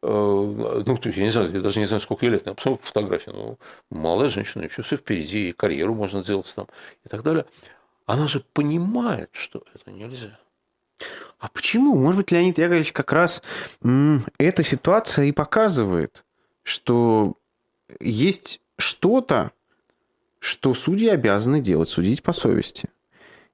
ну, 0.01 0.83
то 0.83 1.07
есть, 1.07 1.17
я 1.17 1.23
не 1.23 1.29
знаю, 1.29 1.51
я 1.53 1.61
даже 1.61 1.79
не 1.79 1.85
знаю, 1.85 2.01
сколько 2.01 2.25
ей 2.25 2.33
лет, 2.33 2.45
я 2.45 2.53
посмотрел 2.53 2.79
фотографию, 2.83 3.35
ну, 3.35 3.59
молодая 3.89 4.29
женщина, 4.29 4.63
еще 4.63 4.81
все 4.83 4.97
впереди, 4.97 5.49
и 5.49 5.53
карьеру 5.53 5.95
можно 5.95 6.21
сделать 6.21 6.53
там, 6.53 6.67
и 7.05 7.09
так 7.09 7.23
далее. 7.23 7.45
Она 8.05 8.27
же 8.27 8.43
понимает, 8.51 9.29
что 9.31 9.63
это 9.73 9.91
нельзя. 9.91 10.37
А 11.39 11.47
почему? 11.47 11.95
Может 11.95 12.17
быть, 12.17 12.31
Леонид 12.31 12.57
Яковлевич 12.57 12.91
как 12.91 13.13
раз 13.13 13.41
эта 14.37 14.61
ситуация 14.61 15.25
и 15.25 15.31
показывает, 15.31 16.25
что 16.63 17.37
есть 18.01 18.59
что-то, 18.77 19.51
что 20.39 20.73
судьи 20.73 21.07
обязаны 21.07 21.61
делать, 21.61 21.89
судить 21.89 22.23
по 22.23 22.33
совести. 22.33 22.89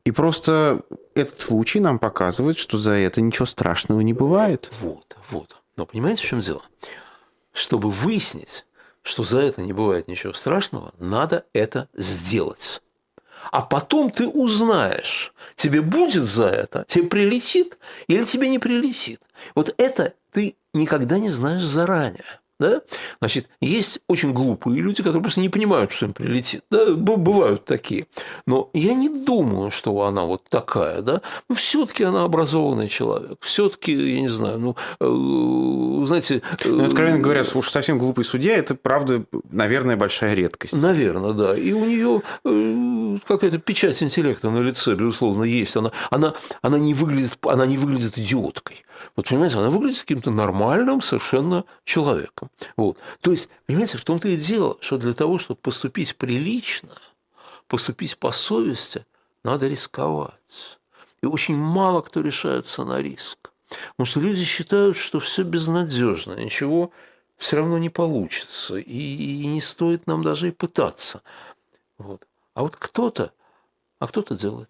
И 0.06 0.12
просто 0.12 0.82
этот 1.14 1.40
случай 1.42 1.80
нам 1.80 2.00
показывает, 2.00 2.58
что 2.58 2.78
за 2.78 2.94
это 2.94 3.22
ничего 3.22 3.46
страшного 3.46 4.02
не 4.02 4.14
бывает. 4.14 4.70
Вот, 4.80 5.16
вот. 5.30 5.58
Но 5.76 5.86
понимаете, 5.86 6.24
в 6.24 6.26
чем 6.26 6.40
дело? 6.40 6.62
Чтобы 7.54 7.92
выяснить, 7.92 8.66
что 9.02 9.24
за 9.24 9.40
это 9.40 9.62
не 9.62 9.74
бывает 9.74 10.08
ничего 10.08 10.34
страшного, 10.34 10.94
надо 10.98 11.46
это 11.54 11.90
сделать. 11.94 12.82
А 13.52 13.62
потом 13.62 14.12
ты 14.12 14.28
узнаешь, 14.28 15.34
тебе 15.56 15.82
будет 15.82 16.24
за 16.24 16.48
это, 16.48 16.86
тебе 16.88 17.08
прилетит 17.08 17.78
или 18.08 18.24
тебе 18.24 18.50
не 18.50 18.60
прилетит. 18.60 19.22
Вот 19.56 19.74
это 19.78 20.14
ты 20.32 20.56
никогда 20.74 21.18
не 21.18 21.30
знаешь 21.30 21.64
заранее. 21.64 22.40
Да? 22.60 22.82
Значит, 23.20 23.48
есть 23.62 24.02
очень 24.08 24.34
глупые 24.34 24.82
люди, 24.82 24.98
которые 24.98 25.22
просто 25.22 25.40
не 25.40 25.48
понимают, 25.48 25.92
что 25.92 26.08
им 26.08 26.14
прилетит. 26.14 26.64
Да? 26.70 26.94
Бывают 26.94 27.64
такие. 27.64 28.08
Но 28.46 28.70
я 28.74 28.94
не 28.94 29.08
думаю, 29.08 29.72
что 29.72 30.02
она 30.02 30.26
вот 30.26 30.44
такая. 30.50 31.02
Да? 31.02 31.22
Но 31.48 31.56
все-таки 31.56 32.04
она 32.04 32.24
образованный 32.24 32.90
человек. 32.90 33.38
Все-таки, 33.42 33.94
я 33.94 34.22
не 34.22 34.28
знаю, 34.28 34.60
ну, 34.60 34.76
э, 35.00 36.06
знаете... 36.06 36.42
Э, 36.66 36.70
ну, 36.70 36.86
откровенно 36.86 37.20
говоря, 37.20 37.44
уж 37.54 37.70
совсем 37.70 37.98
глупый 37.98 38.26
судья, 38.26 38.58
это, 38.58 38.76
правда, 38.76 39.24
наверное, 39.50 39.96
большая 39.96 40.34
редкость. 40.34 40.74
Наверное, 40.74 41.32
да. 41.32 41.56
И 41.56 41.72
у 41.72 41.86
нее 41.86 42.22
э, 42.44 43.18
какая-то 43.26 43.60
печать 43.60 44.04
интеллекта 44.04 44.50
на 44.50 44.60
лице, 44.60 44.96
безусловно, 44.96 45.44
есть. 45.44 45.78
Она, 45.78 45.92
она, 46.10 46.36
она, 46.62 46.78
не, 46.78 46.94
выглядит, 46.94 47.38
она 47.46 47.66
не 47.66 47.78
выглядит 47.78 48.18
идиоткой. 48.18 48.84
Вот, 49.16 49.30
понимаете, 49.30 49.60
она 49.60 49.70
выглядит 49.70 50.02
каким-то 50.02 50.32
нормальным 50.32 51.02
совершенно 51.02 51.64
человеком. 51.86 52.49
Вот. 52.78 52.98
То 53.22 53.32
есть, 53.32 53.50
понимаете, 53.66 53.98
в 53.98 54.04
том-то 54.04 54.28
и 54.28 54.38
дело, 54.38 54.78
что 54.82 54.98
для 54.98 55.14
того, 55.14 55.38
чтобы 55.38 55.60
поступить 55.60 56.16
прилично, 56.16 56.96
поступить 57.68 58.18
по 58.18 58.32
совести, 58.32 59.06
надо 59.44 59.68
рисковать. 59.68 60.34
И 61.22 61.26
очень 61.26 61.56
мало 61.56 62.02
кто 62.02 62.22
решается 62.22 62.84
на 62.84 63.02
риск. 63.02 63.52
Потому 63.92 64.06
что 64.06 64.20
люди 64.20 64.44
считают, 64.44 64.98
что 64.98 65.20
все 65.20 65.44
безнадежно, 65.44 66.34
ничего 66.34 66.92
все 67.38 67.58
равно 67.58 67.78
не 67.78 67.90
получится, 67.90 68.78
и 68.78 69.46
не 69.46 69.62
стоит 69.62 70.08
нам 70.08 70.24
даже 70.24 70.50
и 70.50 70.52
пытаться. 70.52 71.22
Вот. 71.98 72.28
А 72.54 72.64
вот 72.64 72.76
кто-то, 72.76 73.32
а 74.00 74.08
кто-то 74.08 74.36
делает. 74.36 74.70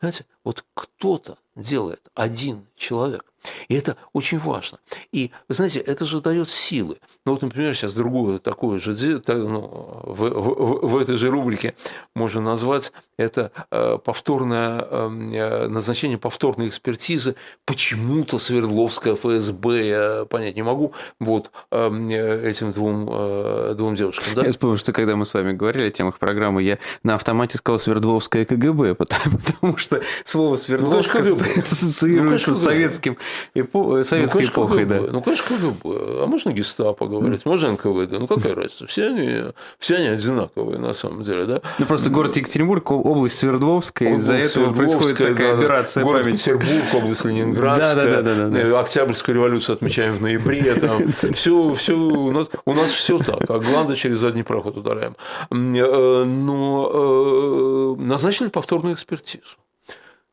Знаете, 0.00 0.24
вот 0.44 0.64
кто-то 0.74 1.36
делает, 1.54 2.00
один 2.14 2.66
человек. 2.76 3.24
И 3.68 3.74
это 3.74 3.96
очень 4.12 4.38
важно. 4.38 4.78
И, 5.12 5.30
вы 5.48 5.54
знаете, 5.54 5.80
это 5.80 6.04
же 6.04 6.20
дает 6.20 6.50
силы. 6.50 6.98
Ну 7.26 7.32
вот, 7.32 7.42
например, 7.42 7.74
сейчас 7.74 7.94
другое 7.94 8.38
такое 8.38 8.78
же, 8.78 9.20
ну, 9.26 10.00
в, 10.04 10.28
в, 10.28 10.88
в 10.88 10.96
этой 10.96 11.16
же 11.16 11.30
рубрике 11.30 11.74
можно 12.14 12.40
назвать 12.40 12.92
это 13.18 13.50
э, 13.70 13.98
повторное 14.02 14.80
эм, 14.80 15.32
э, 15.32 15.68
назначение 15.68 16.18
повторной 16.18 16.68
экспертизы. 16.68 17.34
Почему-то 17.66 18.38
Свердловская 18.38 19.16
ФСБ, 19.16 19.86
я 19.86 20.24
понять 20.24 20.54
не 20.54 20.62
могу, 20.62 20.92
вот 21.18 21.50
эм, 21.72 22.08
этим 22.08 22.72
двум, 22.72 23.08
э, 23.10 23.74
двум 23.76 23.96
девушкам. 23.96 24.34
Да? 24.34 24.46
Я 24.46 24.52
вспомнил, 24.52 24.78
что 24.78 24.92
когда 24.92 25.16
мы 25.16 25.26
с 25.26 25.34
вами 25.34 25.52
говорили 25.52 25.88
о 25.88 25.90
темах 25.90 26.18
программы, 26.18 26.62
я 26.62 26.78
на 27.02 27.16
автомате 27.16 27.58
сказал 27.58 27.80
Свердловская 27.80 28.44
КГБ, 28.44 28.94
потому, 28.94 29.38
потому 29.44 29.76
что 29.76 30.00
слово 30.24 30.56
Свердловская 30.56 31.24
ну, 31.24 31.36
ассоциируется 31.70 32.50
ну, 32.50 32.56
с 32.56 32.62
советским 32.62 33.18
эпо... 33.54 34.02
советской 34.04 34.42
ну, 34.42 34.48
эпохой. 34.48 34.78
КГБ. 34.84 35.00
Да. 35.00 35.12
Ну, 35.12 35.22
конечно, 35.22 35.44
КГБ. 35.48 35.80
А 35.84 36.26
можно 36.26 36.50
гестапо 36.50 37.06
говорить, 37.06 37.44
можно 37.44 37.72
НКВД. 37.72 38.12
Ну, 38.12 38.26
какая 38.26 38.54
разница? 38.54 38.86
Все 38.86 39.08
они, 39.08 39.52
все 39.78 39.96
они 39.96 40.08
одинаковые 40.08 40.78
на 40.78 40.94
самом 40.94 41.22
деле. 41.22 41.46
Да? 41.46 41.62
Ну, 41.78 41.86
просто 41.86 42.10
город 42.10 42.36
Екатеринбург, 42.36 42.90
область 42.90 43.38
Свердловская, 43.38 44.14
из-за 44.14 44.34
этого 44.34 44.72
происходит 44.72 45.18
такая 45.18 45.54
да, 45.54 45.58
операция 45.58 46.04
город 46.04 46.22
памяти. 46.22 46.38
Петербург, 46.38 46.94
область 46.94 47.24
Ленинградская. 47.24 47.94
Да, 47.94 48.22
да, 48.22 48.34
да, 48.34 48.48
да, 48.48 48.70
да. 48.70 48.80
Октябрьскую 48.80 49.34
революцию 49.34 49.74
отмечаем 49.74 50.14
в 50.14 50.22
ноябре. 50.22 50.74
Там. 50.80 51.12
Все, 51.32 51.72
все, 51.74 51.94
у, 51.94 52.30
нас, 52.30 52.48
у 52.64 52.72
нас 52.74 52.90
все 52.90 53.18
так. 53.18 53.48
А 53.48 53.58
гланды 53.58 53.96
через 53.96 54.18
задний 54.18 54.42
проход 54.42 54.76
удаляем. 54.76 55.16
Э, 55.50 56.24
но 56.24 57.96
э, 57.98 58.02
назначили 58.02 58.48
повторную 58.48 58.94
экспертизу. 58.94 59.56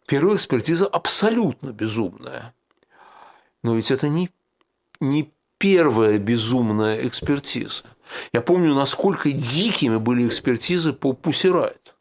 Первая 0.07 0.35
экспертиза 0.35 0.85
абсолютно 0.85 1.71
безумная. 1.71 2.53
Но 3.65 3.73
ведь 3.75 3.89
это 3.89 4.09
не, 4.09 4.29
не 4.99 5.33
первая 5.57 6.19
безумная 6.19 7.07
экспертиза. 7.07 7.81
Я 8.31 8.41
помню, 8.41 8.75
насколько 8.75 9.31
дикими 9.31 9.97
были 9.97 10.27
экспертизы 10.27 10.93
по 10.93 11.13
Пусирайт. 11.13 11.95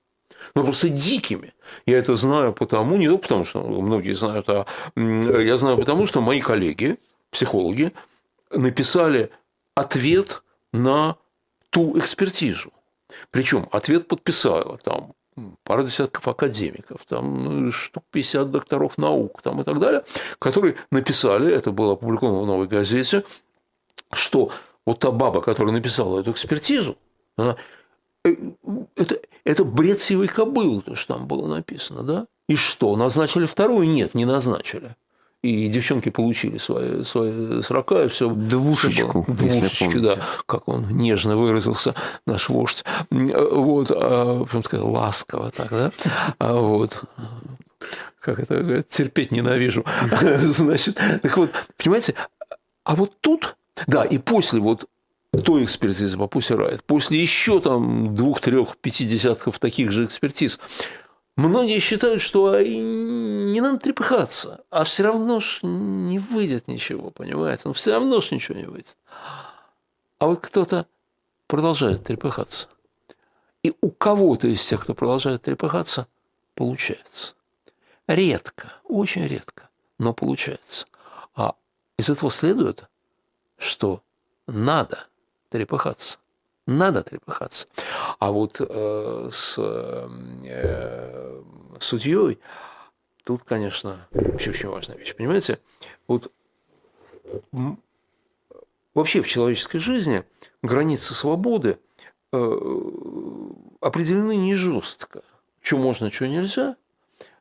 Ну, 0.55 0.62
просто 0.62 0.90
дикими. 0.90 1.55
Я 1.87 1.96
это 1.96 2.16
знаю 2.16 2.53
потому, 2.53 2.98
не 2.98 3.09
только 3.09 3.22
потому, 3.22 3.44
что 3.46 3.62
многие 3.62 4.12
знают, 4.12 4.46
а 4.50 4.66
я 4.94 5.57
знаю 5.57 5.79
потому, 5.79 6.05
что 6.05 6.20
мои 6.20 6.42
коллеги, 6.42 6.98
психологи, 7.31 7.92
написали 8.50 9.31
ответ 9.74 10.42
на 10.70 11.16
ту 11.70 11.98
экспертизу. 11.98 12.74
Причем 13.31 13.70
ответ 13.72 14.07
подписала 14.07 14.77
там 14.77 15.14
пара 15.62 15.83
десятков 15.83 16.27
академиков, 16.29 17.05
там 17.07 17.64
ну, 17.66 17.73
штук 17.73 18.05
50 18.11 18.51
докторов 18.51 18.99
наук 18.99 19.42
там, 19.42 19.61
и 19.61 19.64
так 19.64 19.79
далее, 19.79 20.05
которые 20.38 20.77
написали, 20.90 21.53
это 21.53 21.70
было 21.73 21.94
опубликовано 21.94 22.40
в 22.40 22.47
«Новой 22.47 22.66
газете», 22.66 23.25
что 24.12 24.53
вот 24.87 25.01
та 25.01 25.11
баба, 25.11 25.40
которая 25.40 25.73
написала 25.73 26.20
эту 26.20 26.31
экспертизу, 26.31 26.97
она, 27.37 27.57
э, 28.25 28.35
это, 28.97 29.20
это 29.44 29.64
бред 29.64 30.01
сивой 30.01 30.29
кобылы, 30.29 30.83
то, 30.83 30.94
что 30.94 31.14
там 31.14 31.27
было 31.27 31.47
написано, 31.47 32.03
да? 32.03 32.27
И 32.49 32.57
что, 32.57 32.94
назначили 32.97 33.47
вторую? 33.47 33.88
Нет, 33.88 34.14
не 34.14 34.25
назначили 34.25 34.97
и 35.45 35.69
девчонки 35.69 36.09
получили 36.09 36.57
свои, 36.57 37.05
свои 37.05 37.61
срока, 37.61 38.05
и 38.05 38.09
все. 38.09 38.31
Двушечку. 38.31 39.27
Двушечки, 39.29 39.99
да. 39.99 40.17
Как 40.47 40.67
он 40.69 40.89
нежно 40.97 41.37
выразился, 41.37 41.95
наш 42.27 42.49
вождь. 42.49 42.83
Вот, 43.11 43.91
а, 43.91 44.45
прям 44.47 44.63
такая 44.63 44.81
ласково 44.81 45.51
так, 45.51 45.69
да. 45.71 45.93
А 46.39 46.55
вот 46.55 46.99
как 48.21 48.41
это 48.41 48.63
говорят, 48.63 48.89
терпеть 48.89 49.33
ненавижу. 49.33 49.85
Значит, 50.39 50.99
так 51.23 51.37
вот, 51.37 51.51
понимаете, 51.77 52.15
а 52.83 52.97
вот 52.97 53.13
тут, 53.21 53.57
да, 53.87 54.03
и 54.03 54.17
после 54.17 54.61
вот 54.61 54.87
той 55.45 55.65
экспертизы 55.65 56.17
по 56.17 56.23
Pussy 56.23 56.81
после 56.87 57.21
еще 57.21 57.61
там 57.61 58.17
двух, 58.17 58.41
трех, 58.41 58.79
пяти 58.79 59.05
десятков 59.05 59.59
таких 59.59 59.93
же 59.93 60.07
экспертиз, 60.07 60.59
Многие 61.37 61.81
считают, 61.81 62.23
что 62.23 62.61
не 62.61 63.61
надо 63.61 63.79
трепыхаться, 63.79 64.64
а 64.70 64.85
все 64.85 65.03
равно 65.03 65.40
ж 65.40 65.61
не 65.62 66.20
выйдет 66.20 66.68
ничего, 66.68 67.11
понимаете? 67.11 67.62
Ну, 67.66 67.73
все 67.73 67.92
равно 67.92 68.20
ж 68.20 68.31
ничего 68.31 68.57
не 68.57 68.66
выйдет. 68.66 68.97
А 70.18 70.27
вот 70.27 70.40
кто-то 70.40 70.87
продолжает 71.49 72.05
трепыхаться. 72.05 72.68
И 73.64 73.75
у 73.81 73.90
кого-то 73.90 74.47
из 74.47 74.64
тех, 74.64 74.83
кто 74.83 74.94
продолжает 74.94 75.42
трепыхаться, 75.42 76.07
получается. 76.55 77.35
Редко, 78.07 78.73
очень 78.85 79.27
редко, 79.27 79.68
но 79.99 80.12
получается. 80.12 80.87
А 81.35 81.55
из 81.99 82.11
этого 82.11 82.31
следует, 82.31 82.85
что 83.59 84.03
надо 84.47 85.07
трепыхаться. 85.49 86.18
Надо 86.66 87.03
трепыхаться. 87.03 87.68
А 88.18 88.31
вот 88.31 88.57
э, 88.59 89.29
с 89.31 89.57
э, 89.59 91.42
судьей 91.79 92.38
тут, 93.24 93.44
конечно, 93.44 94.09
вообще 94.12 94.50
очень 94.50 94.68
важная 94.68 94.96
вещь. 94.96 95.14
Понимаете, 95.14 95.61
вот 96.09 96.33
вообще 98.94 99.20
в 99.20 99.29
человеческой 99.29 99.79
жизни 99.79 100.24
границы 100.62 101.12
свободы 101.12 101.79
э, 102.33 102.61
определены 103.81 104.37
не 104.37 104.55
жестко. 104.55 105.22
Что 105.61 105.77
можно, 105.77 106.11
что 106.11 106.27
нельзя 106.29 106.77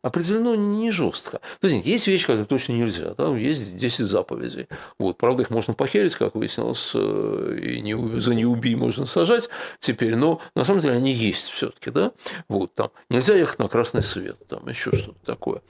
определено 0.04 0.54
не 0.54 0.92
жестко. 0.92 1.40
То 1.62 1.68
есть, 1.68 1.86
есть 1.88 2.08
вещи, 2.08 2.26
которые 2.26 2.46
точно 2.46 2.74
нельзя. 2.74 3.16
Там 3.16 3.38
есть 3.38 3.78
10 3.78 4.06
заповедей. 4.06 4.68
Вот. 5.00 5.18
Правда, 5.18 5.44
их 5.44 5.50
можно 5.50 5.74
похерить, 5.74 6.16
как 6.16 6.36
выяснилось, 6.36 6.92
э, 6.94 7.60
и 7.60 7.82
не, 7.82 8.20
за 8.20 8.36
не 8.36 8.46
убий 8.46 8.76
можно 8.76 9.06
сажать 9.06 9.50
теперь, 9.80 10.16
но 10.16 10.42
на 10.56 10.66
самом 10.66 10.82
деле 10.82 10.96
они 10.96 11.14
есть 11.14 11.48
все-таки. 11.48 11.90
Да? 11.90 12.12
Вот, 12.50 12.76
там, 12.76 12.92
нельзя 13.10 13.34
ехать 13.34 13.60
на 13.60 13.70
красный 13.70 14.04
свет, 14.04 14.38
там 14.48 14.68
еще 14.68 14.92
что-то 14.92 15.26
такое. 15.26 15.62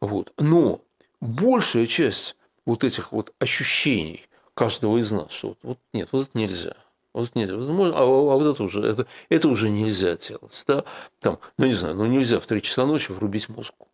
Вот. 0.00 0.32
Но 0.38 0.80
большая 1.20 1.86
часть 1.86 2.36
вот 2.64 2.84
этих 2.84 3.10
вот 3.10 3.34
ощущений, 3.40 4.26
каждого 4.54 4.98
из 4.98 5.10
нас, 5.10 5.32
что 5.32 5.48
вот, 5.48 5.58
вот 5.62 5.78
нет, 5.92 6.08
вот 6.12 6.28
это 6.28 6.38
нельзя. 6.38 6.76
Вот 7.16 7.34
нет, 7.34 7.50
а, 7.50 7.54
а 7.54 8.04
вот 8.04 8.46
это 8.46 8.62
уже, 8.62 8.82
это, 8.82 9.06
это 9.30 9.48
уже 9.48 9.70
нельзя 9.70 10.16
делать. 10.16 10.62
Да? 10.68 10.84
Там, 11.20 11.38
ну, 11.56 11.64
не 11.64 11.72
знаю, 11.72 11.94
ну 11.94 12.04
нельзя 12.04 12.40
в 12.40 12.46
3 12.46 12.60
часа 12.60 12.84
ночи 12.84 13.10
врубить 13.10 13.48
музыку. 13.48 13.88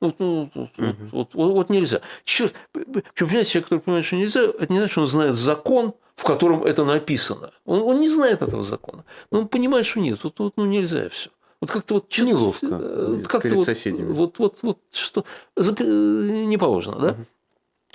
Вот, 0.00 0.14
ну, 0.18 0.50
вот, 0.54 0.70
угу. 0.78 0.94
вот, 1.12 1.34
вот, 1.34 1.52
вот 1.52 1.68
нельзя. 1.68 2.00
Черт, 2.24 2.54
понимаете, 2.72 3.50
человек, 3.50 3.64
который 3.64 3.80
понимает, 3.80 4.06
что 4.06 4.16
нельзя, 4.16 4.40
это 4.40 4.66
не 4.72 4.78
значит, 4.78 4.92
что 4.92 5.02
он 5.02 5.06
знает 5.06 5.36
закон, 5.36 5.92
в 6.16 6.24
котором 6.24 6.64
это 6.64 6.86
написано. 6.86 7.50
Он, 7.66 7.82
он 7.82 8.00
не 8.00 8.08
знает 8.08 8.40
этого 8.40 8.62
закона. 8.62 9.04
Но 9.30 9.40
он 9.40 9.48
понимает, 9.48 9.84
что 9.84 10.00
нет, 10.00 10.24
вот, 10.24 10.38
вот 10.38 10.54
ну, 10.56 10.64
нельзя 10.64 11.10
все. 11.10 11.28
Вот 11.60 11.70
как-то 11.70 11.94
вот 11.94 12.18
неловко 12.18 12.66
вот 12.66 13.28
как 13.28 13.42
перед 13.42 13.56
вот, 13.56 13.66
соседями. 13.66 14.12
Вот, 14.12 14.38
вот, 14.38 14.60
вот 14.62 14.78
что 14.92 15.26
не 15.56 16.56
положено, 16.56 16.98
да? 16.98 17.10
Угу. 17.10 17.26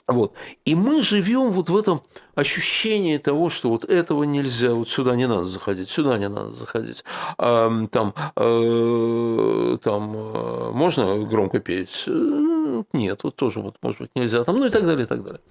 Вот. 0.08 0.34
И 0.64 0.74
мы 0.74 1.04
живем 1.04 1.52
вот 1.52 1.70
в 1.70 1.76
этом 1.76 2.02
ощущении 2.34 3.18
того, 3.18 3.50
что 3.50 3.70
вот 3.70 3.84
этого 3.84 4.24
нельзя, 4.24 4.74
вот 4.74 4.88
сюда 4.88 5.18
не 5.18 5.28
надо 5.28 5.44
заходить, 5.44 5.90
сюда 5.90 6.18
не 6.18 6.30
надо 6.30 6.52
заходить. 6.52 7.04
А, 7.38 7.70
там, 7.92 8.14
э, 8.38 9.78
там 9.84 10.16
э, 10.16 10.72
можно 10.72 11.26
громко 11.26 11.60
петь? 11.60 12.06
Э, 12.08 12.84
нет, 12.94 13.24
вот 13.24 13.36
тоже 13.36 13.60
вот, 13.60 13.76
может 13.82 14.00
быть, 14.00 14.12
нельзя. 14.16 14.46
Там, 14.46 14.60
ну 14.60 14.68
и 14.68 14.70
так 14.70 14.86
далее, 14.86 15.04
и 15.04 15.08
так 15.08 15.24
далее. 15.24 15.42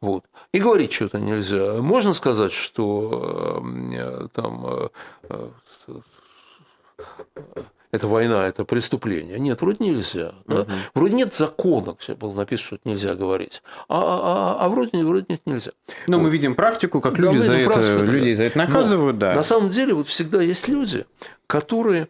Вот. 0.00 0.24
И 0.52 0.60
говорить 0.60 0.92
что-то 0.92 1.18
нельзя. 1.18 1.82
Можно 1.82 2.12
сказать, 2.12 2.52
что 2.52 3.60
там 4.32 4.87
это 7.90 8.06
война, 8.06 8.46
это 8.46 8.64
преступление. 8.64 9.38
Нет, 9.38 9.62
вроде 9.62 9.84
нельзя. 9.84 10.34
Да? 10.46 10.62
Угу. 10.62 10.72
Вроде 10.94 11.14
нет 11.14 11.34
закона, 11.34 11.96
где 11.98 12.14
было 12.14 12.34
написано, 12.34 12.66
что 12.66 12.76
это 12.76 12.88
нельзя 12.88 13.14
говорить. 13.14 13.62
А, 13.88 14.56
а, 14.58 14.64
а 14.64 14.68
вроде, 14.68 15.02
вроде 15.04 15.26
нет, 15.28 15.40
нельзя. 15.46 15.72
Но 16.06 16.18
вот. 16.18 16.24
мы 16.24 16.30
видим 16.30 16.54
практику, 16.54 17.00
как 17.00 17.14
да, 17.14 17.22
люди 17.22 17.38
за 17.38 17.54
это, 17.54 17.72
практику, 17.72 18.02
людей 18.02 18.34
за 18.34 18.44
это 18.44 18.58
наказывают. 18.58 19.14
Но 19.14 19.20
да. 19.20 19.34
На 19.34 19.42
самом 19.42 19.70
деле 19.70 19.94
вот 19.94 20.08
всегда 20.08 20.42
есть 20.42 20.68
люди, 20.68 21.06
которые 21.46 22.08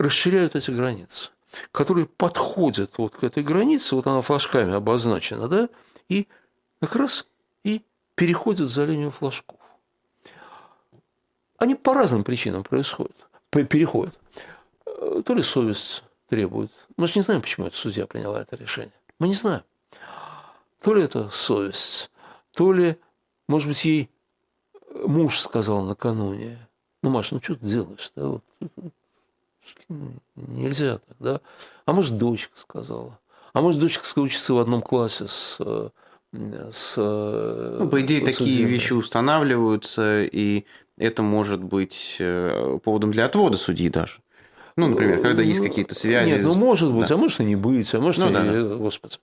расширяют 0.00 0.56
эти 0.56 0.72
границы, 0.72 1.30
которые 1.70 2.06
подходят 2.06 2.92
вот 2.98 3.14
к 3.14 3.22
этой 3.22 3.44
границе, 3.44 3.94
вот 3.94 4.08
она 4.08 4.20
флажками 4.20 4.74
обозначена, 4.74 5.46
да, 5.46 5.68
и 6.08 6.26
как 6.80 6.96
раз 6.96 7.26
и 7.62 7.82
переходят 8.16 8.68
за 8.68 8.84
линию 8.84 9.12
флажков. 9.12 9.60
Они 11.58 11.76
по 11.76 11.94
разным 11.94 12.24
причинам 12.24 12.64
происходят, 12.64 13.16
переходят 13.50 14.18
то 15.22 15.34
ли 15.34 15.42
совесть 15.42 16.02
требует. 16.28 16.70
Мы 16.96 17.06
же 17.06 17.14
не 17.16 17.22
знаем, 17.22 17.42
почему 17.42 17.66
эта 17.66 17.76
судья 17.76 18.06
приняла 18.06 18.40
это 18.40 18.56
решение. 18.56 18.92
Мы 19.18 19.28
не 19.28 19.34
знаем. 19.34 19.62
То 20.80 20.94
ли 20.94 21.02
это 21.02 21.30
совесть, 21.30 22.10
то 22.52 22.72
ли, 22.72 22.96
может 23.48 23.68
быть, 23.68 23.84
ей 23.84 24.10
муж 24.94 25.40
сказал 25.40 25.82
накануне, 25.82 26.58
ну, 27.02 27.10
Маша, 27.10 27.34
ну 27.34 27.40
что 27.42 27.56
ты 27.56 27.66
делаешь? 27.66 28.12
Да? 28.16 28.28
Вот, 28.28 28.44
нельзя 30.36 30.98
так, 30.98 31.16
да? 31.18 31.40
А 31.86 31.92
может, 31.92 32.18
дочка 32.18 32.58
сказала. 32.58 33.18
А 33.52 33.60
может, 33.60 33.80
дочка 33.80 34.04
учится 34.18 34.54
в 34.54 34.58
одном 34.58 34.82
классе 34.82 35.26
с 35.28 35.58
с... 36.72 36.96
Ну, 36.96 37.88
по 37.88 38.00
идее, 38.00 38.24
такие 38.24 38.64
вещи 38.64 38.92
устанавливаются, 38.92 40.22
и 40.22 40.64
это 40.96 41.22
может 41.22 41.62
быть 41.62 42.16
э, 42.18 42.78
поводом 42.82 43.12
для 43.12 43.26
отвода 43.26 43.56
судьи 43.56 43.88
даже. 43.88 44.18
Ну, 44.76 44.88
например, 44.88 45.22
когда 45.22 45.42
есть 45.42 45.60
какие-то 45.60 45.94
связи. 45.94 46.32
Нет, 46.32 46.42
ну 46.42 46.54
может 46.54 46.92
быть, 46.92 47.08
да. 47.08 47.14
а 47.14 47.18
может 47.18 47.40
и 47.40 47.44
не 47.44 47.54
быть, 47.54 47.94
а 47.94 48.00
может 48.00 48.20
ну, 48.20 48.30
и... 48.30 48.32
Да, 48.32 48.42
да. 48.42 48.74
Господи. 48.76 49.18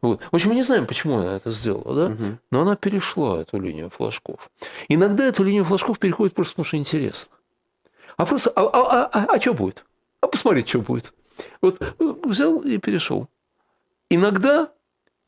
Вот. 0.00 0.20
В 0.30 0.34
общем, 0.34 0.50
мы 0.50 0.54
не 0.54 0.62
знаем, 0.62 0.86
почему 0.86 1.18
она 1.18 1.36
это 1.36 1.50
сделала, 1.50 1.94
да? 1.94 2.14
Угу. 2.14 2.38
Но 2.50 2.62
она 2.62 2.76
перешла 2.76 3.40
эту 3.40 3.58
линию 3.60 3.90
флажков. 3.90 4.50
Иногда 4.88 5.24
эту 5.24 5.42
линию 5.44 5.64
флажков 5.64 5.98
переходит 5.98 6.34
просто 6.34 6.52
потому, 6.54 6.66
что 6.66 6.76
интересно. 6.76 7.32
А 8.16 8.26
просто, 8.26 8.50
а, 8.50 8.62
а, 8.62 9.04
а, 9.04 9.10
а, 9.12 9.34
а 9.34 9.40
что 9.40 9.54
будет? 9.54 9.84
А 10.20 10.28
посмотреть, 10.28 10.68
что 10.68 10.80
будет. 10.80 11.12
Вот 11.60 11.80
взял 11.98 12.60
и 12.60 12.78
перешел. 12.78 13.28
Иногда 14.10 14.70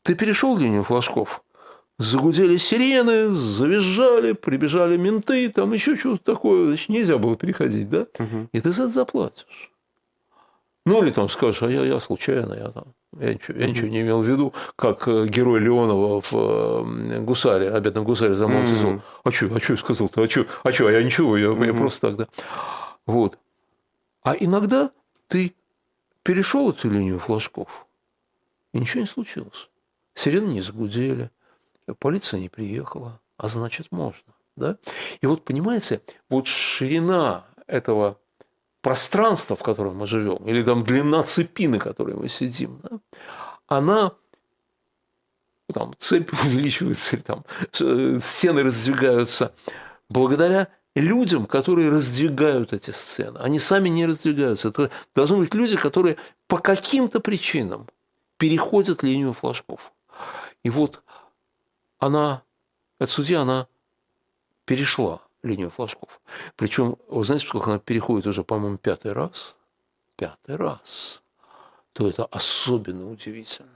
ты 0.03 0.13
перешел 0.13 0.57
линию 0.57 0.83
флажков, 0.83 1.43
загудели 1.97 2.57
сирены, 2.57 3.29
завизжали, 3.29 4.33
прибежали 4.33 4.97
менты, 4.97 5.49
там 5.49 5.73
еще 5.73 5.95
что-то 5.95 6.23
такое, 6.23 6.67
значит, 6.67 6.89
нельзя 6.89 7.17
было 7.17 7.35
переходить, 7.35 7.89
да? 7.89 8.07
Угу. 8.19 8.49
И 8.51 8.61
ты 8.61 8.71
за 8.71 8.83
это 8.83 8.93
заплатишь. 8.93 9.71
Ну, 10.85 11.03
или 11.03 11.11
там 11.11 11.29
скажешь, 11.29 11.63
а 11.63 11.69
я, 11.69 11.83
я 11.83 11.99
случайно, 11.99 12.53
я 12.53 12.69
там, 12.69 12.93
я 13.19 13.33
ничего, 13.33 13.57
я 13.57 13.67
ничего 13.67 13.87
не 13.87 14.01
имел 14.01 14.21
в 14.21 14.27
виду, 14.27 14.53
как 14.75 15.07
э, 15.07 15.25
герой 15.27 15.59
Леонова 15.59 16.21
в 16.21 16.33
э, 16.33 17.21
«Гусаре», 17.21 17.71
«Обедном 17.71 18.03
гусаре» 18.03 18.35
за 18.35 18.47
мной 18.47 18.63
mm-hmm. 18.63 19.01
А 19.23 19.31
что, 19.31 19.55
а 19.55 19.59
что 19.59 19.73
я 19.73 19.77
сказал-то, 19.77 20.21
а 20.21 20.29
что, 20.29 20.45
а 20.63 20.71
что, 20.71 20.87
а 20.87 20.91
я 20.91 21.01
ничего, 21.01 21.37
я, 21.37 21.51
я 21.65 21.73
просто 21.73 22.09
тогда. 22.09 22.27
Вот. 23.07 23.39
А 24.21 24.35
иногда 24.39 24.91
ты 25.27 25.55
перешел 26.21 26.69
эту 26.69 26.89
линию 26.89 27.17
флажков, 27.17 27.87
и 28.73 28.79
ничего 28.79 29.01
не 29.01 29.07
случилось. 29.07 29.69
Сирены 30.13 30.53
не 30.53 30.61
загудели, 30.61 31.31
полиция 31.93 32.39
не 32.39 32.49
приехала, 32.49 33.19
а 33.37 33.47
значит 33.47 33.91
можно. 33.91 34.33
Да? 34.55 34.77
И 35.21 35.27
вот, 35.27 35.43
понимаете, 35.43 36.01
вот 36.29 36.47
ширина 36.47 37.45
этого 37.67 38.17
пространства, 38.81 39.55
в 39.55 39.63
котором 39.63 39.97
мы 39.97 40.07
живем, 40.07 40.47
или 40.47 40.63
там 40.63 40.83
длина 40.83 41.23
цепи, 41.23 41.67
на 41.67 41.79
которой 41.79 42.15
мы 42.15 42.29
сидим, 42.29 42.79
да, 42.83 42.99
она 43.67 44.13
там 45.73 45.93
цепь 45.97 46.31
увеличивается, 46.43 47.15
или 47.15 47.23
там 47.23 47.45
э, 47.79 48.19
стены 48.21 48.63
раздвигаются 48.63 49.53
благодаря 50.09 50.69
людям, 50.95 51.45
которые 51.45 51.89
раздвигают 51.89 52.73
эти 52.73 52.91
сцены. 52.91 53.39
Они 53.39 53.59
сами 53.59 53.89
не 53.89 54.05
раздвигаются. 54.05 54.69
Это 54.69 54.91
должны 55.13 55.37
быть 55.37 55.53
люди, 55.53 55.75
которые 55.75 56.17
по 56.47 56.59
каким-то 56.59 57.19
причинам 57.19 57.87
переходят 58.37 59.03
линию 59.03 59.33
флажков. 59.33 59.91
И 60.63 60.69
вот 60.69 61.01
она, 61.99 62.43
эта 62.99 63.11
судья, 63.11 63.41
она 63.41 63.67
перешла 64.65 65.21
линию 65.43 65.69
флажков. 65.69 66.21
Причем, 66.55 66.97
вы 67.07 67.23
знаете, 67.23 67.47
сколько 67.47 67.69
она 67.69 67.79
переходит 67.79 68.27
уже, 68.27 68.43
по-моему, 68.43 68.77
пятый 68.77 69.13
раз? 69.13 69.55
Пятый 70.15 70.55
раз. 70.55 71.21
То 71.93 72.07
это 72.07 72.25
особенно 72.25 73.09
удивительно. 73.09 73.69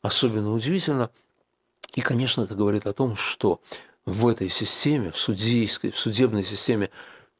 Особенно 0.00 0.52
удивительно. 0.52 1.10
И, 1.94 2.00
конечно, 2.00 2.42
это 2.42 2.54
говорит 2.54 2.86
о 2.86 2.92
том, 2.92 3.16
что 3.16 3.60
в 4.04 4.26
этой 4.26 4.48
системе, 4.48 5.10
в 5.12 5.18
судейской, 5.18 5.92
в 5.92 5.98
судебной 5.98 6.44
системе 6.44 6.90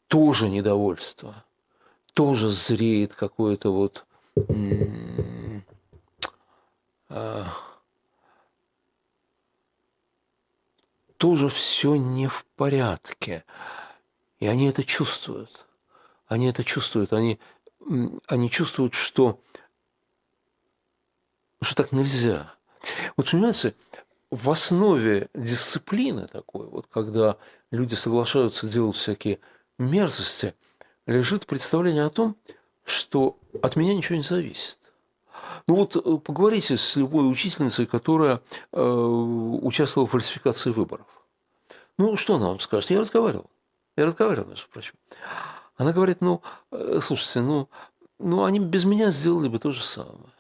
тоже 0.09 0.49
недовольство, 0.49 1.45
тоже 2.13 2.51
зреет 2.51 3.15
какое-то 3.15 3.73
вот 3.73 4.05
тоже 11.23 11.49
все 11.49 11.95
не 11.95 12.27
в 12.27 12.45
порядке. 12.57 13.45
И 14.41 14.49
они 14.49 14.67
это 14.69 14.83
чувствуют. 14.83 15.67
Они 16.27 16.49
это 16.49 16.65
чувствуют. 16.65 17.13
Они, 17.13 17.39
они 18.27 18.51
чувствуют, 18.51 18.95
что, 18.95 19.39
что 21.61 21.77
так 21.77 21.93
нельзя. 21.93 22.53
Вот 23.17 23.31
понимаете, 23.31 23.77
в 24.33 24.51
основе 24.51 25.29
дисциплины 25.33 26.27
такой, 26.27 26.67
вот 26.67 26.89
когда 26.89 27.37
люди 27.71 27.95
соглашаются 27.95 28.67
делать 28.67 28.97
всякие 28.97 29.39
мерзости, 29.79 30.57
лежит 31.07 31.47
представление 31.47 32.05
о 32.05 32.11
том, 32.11 32.37
что 32.85 33.39
от 33.63 33.77
меня 33.77 33.95
ничего 33.95 34.17
не 34.17 34.25
зависит. 34.25 34.81
Ну 35.67 35.75
вот 35.75 35.97
э, 35.97 36.19
поговорите 36.19 36.77
с 36.77 36.97
любой 36.97 37.31
учительницей, 37.31 37.87
которая 37.87 38.41
э, 38.73 38.83
участвовала 38.83 40.07
в 40.07 40.11
фальсификации 40.11 40.71
выборов. 40.71 41.07
Ну, 41.99 42.17
что 42.17 42.37
она 42.37 42.49
вам 42.49 42.61
скажет? 42.61 42.91
Я 42.91 43.01
разговаривал. 43.01 43.51
Я 43.97 44.07
разговаривал, 44.07 44.49
между 44.49 44.69
прочим. 44.69 44.95
Она 45.77 45.93
говорит, 45.93 46.21
ну, 46.21 46.43
э, 46.71 47.01
слушайте, 47.03 47.41
ну, 47.41 47.69
ну, 48.19 48.45
они 48.45 48.59
без 48.59 48.85
меня 48.85 49.11
сделали 49.11 49.49
бы 49.49 49.59
то 49.59 49.73
же 49.73 49.83
самое. 49.83 50.33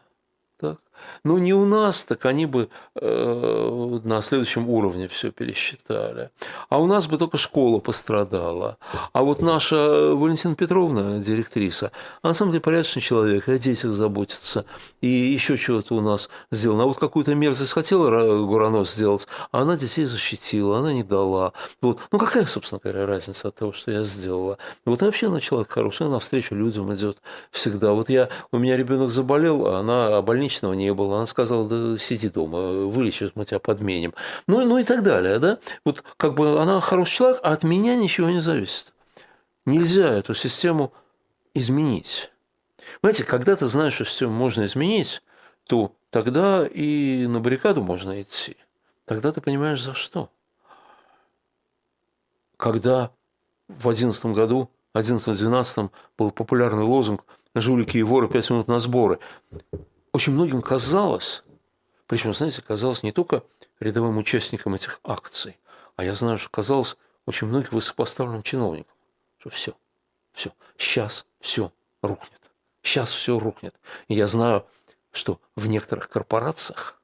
Так? 0.58 0.80
Ну, 1.24 1.38
не 1.38 1.54
у 1.54 1.64
нас, 1.64 2.04
так 2.04 2.26
они 2.26 2.46
бы 2.46 2.68
э, 2.94 4.00
на 4.04 4.22
следующем 4.22 4.68
уровне 4.68 5.08
все 5.08 5.30
пересчитали. 5.30 6.30
А 6.68 6.78
у 6.78 6.86
нас 6.86 7.06
бы 7.06 7.18
только 7.18 7.38
школа 7.38 7.78
пострадала. 7.78 8.78
А 9.12 9.22
вот 9.22 9.42
наша 9.42 9.76
Валентина 10.14 10.54
Петровна, 10.54 11.18
директриса, 11.18 11.92
она 12.22 12.30
на 12.30 12.34
самом 12.34 12.52
деле 12.52 12.62
порядочный 12.62 13.02
человек, 13.02 13.48
и 13.48 13.52
о 13.52 13.58
детях 13.58 13.92
заботится, 13.92 14.64
и 15.00 15.08
еще 15.08 15.56
чего-то 15.56 15.94
у 15.94 16.00
нас 16.00 16.28
сделано. 16.50 16.84
А 16.84 16.86
вот 16.86 16.98
какую-то 16.98 17.34
мерзость 17.34 17.72
хотела 17.72 18.44
Гуранос 18.44 18.94
сделать, 18.94 19.26
а 19.50 19.62
она 19.62 19.76
детей 19.76 20.04
защитила, 20.04 20.78
она 20.78 20.92
не 20.92 21.02
дала. 21.02 21.52
Вот. 21.80 22.00
Ну, 22.10 22.18
какая, 22.18 22.46
собственно 22.46 22.80
говоря, 22.82 23.06
разница 23.06 23.48
от 23.48 23.56
того, 23.56 23.72
что 23.72 23.90
я 23.90 24.02
сделала? 24.02 24.58
Вот 24.84 25.02
вообще 25.02 25.28
она 25.28 25.40
человек 25.40 25.70
хороший, 25.70 26.06
она 26.06 26.14
навстречу 26.14 26.54
людям 26.54 26.92
идет 26.94 27.18
всегда. 27.50 27.92
Вот 27.92 28.08
я, 28.08 28.28
у 28.50 28.58
меня 28.58 28.76
ребенок 28.76 29.10
заболел, 29.10 29.66
а 29.66 29.80
она 29.80 30.22
больничного 30.22 30.72
не 30.72 30.91
не 30.92 30.94
было. 30.94 31.16
Она 31.16 31.26
сказала, 31.26 31.68
да 31.68 31.98
сиди 31.98 32.28
дома, 32.28 32.86
вылечишь, 32.86 33.32
мы 33.34 33.44
тебя 33.44 33.58
подменим. 33.58 34.14
Ну, 34.46 34.64
ну 34.64 34.78
и 34.78 34.84
так 34.84 35.02
далее, 35.02 35.38
да? 35.38 35.58
Вот 35.84 36.04
как 36.16 36.34
бы 36.34 36.60
она 36.60 36.80
хороший 36.80 37.16
человек, 37.16 37.40
а 37.42 37.52
от 37.52 37.64
меня 37.64 37.96
ничего 37.96 38.28
не 38.28 38.40
зависит. 38.40 38.92
Нельзя 39.64 40.08
эту 40.08 40.34
систему 40.34 40.92
изменить. 41.54 42.30
Знаете, 43.00 43.24
когда 43.24 43.56
ты 43.56 43.66
знаешь, 43.66 43.94
что 43.94 44.04
систему 44.04 44.32
можно 44.32 44.64
изменить, 44.66 45.22
то 45.66 45.92
тогда 46.10 46.66
и 46.66 47.26
на 47.26 47.40
баррикаду 47.40 47.82
можно 47.82 48.22
идти. 48.22 48.56
Тогда 49.06 49.32
ты 49.32 49.40
понимаешь, 49.40 49.82
за 49.82 49.94
что. 49.94 50.30
Когда 52.56 53.10
в 53.68 53.82
2011 53.82 54.26
году, 54.26 54.70
11-12 54.94 55.90
был 56.18 56.30
популярный 56.30 56.84
лозунг 56.84 57.24
«Жулики 57.54 57.98
и 57.98 58.02
воры, 58.02 58.28
пять 58.28 58.50
минут 58.50 58.68
на 58.68 58.78
сборы», 58.78 59.18
очень 60.12 60.32
многим 60.32 60.62
казалось, 60.62 61.42
причем, 62.06 62.34
знаете, 62.34 62.62
казалось 62.62 63.02
не 63.02 63.12
только 63.12 63.44
рядовым 63.80 64.18
участникам 64.18 64.74
этих 64.74 65.00
акций, 65.02 65.58
а 65.96 66.04
я 66.04 66.14
знаю, 66.14 66.38
что 66.38 66.50
казалось 66.50 66.96
очень 67.26 67.46
многим 67.46 67.70
высокопоставленным 67.72 68.42
чиновникам, 68.42 68.94
что 69.38 69.50
все, 69.50 69.74
все, 70.32 70.52
сейчас 70.76 71.26
все 71.40 71.72
рухнет. 72.02 72.40
Сейчас 72.82 73.12
все 73.12 73.38
рухнет. 73.38 73.74
И 74.08 74.14
я 74.14 74.26
знаю, 74.26 74.66
что 75.12 75.40
в 75.54 75.66
некоторых 75.66 76.08
корпорациях, 76.08 77.00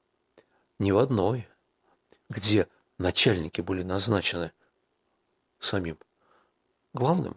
не 0.79 0.93
в 0.93 0.99
одной, 0.99 1.49
где 2.29 2.69
начальники 2.99 3.61
были 3.61 3.83
назначены 3.83 4.53
самим 5.61 5.99
главным, 6.93 7.37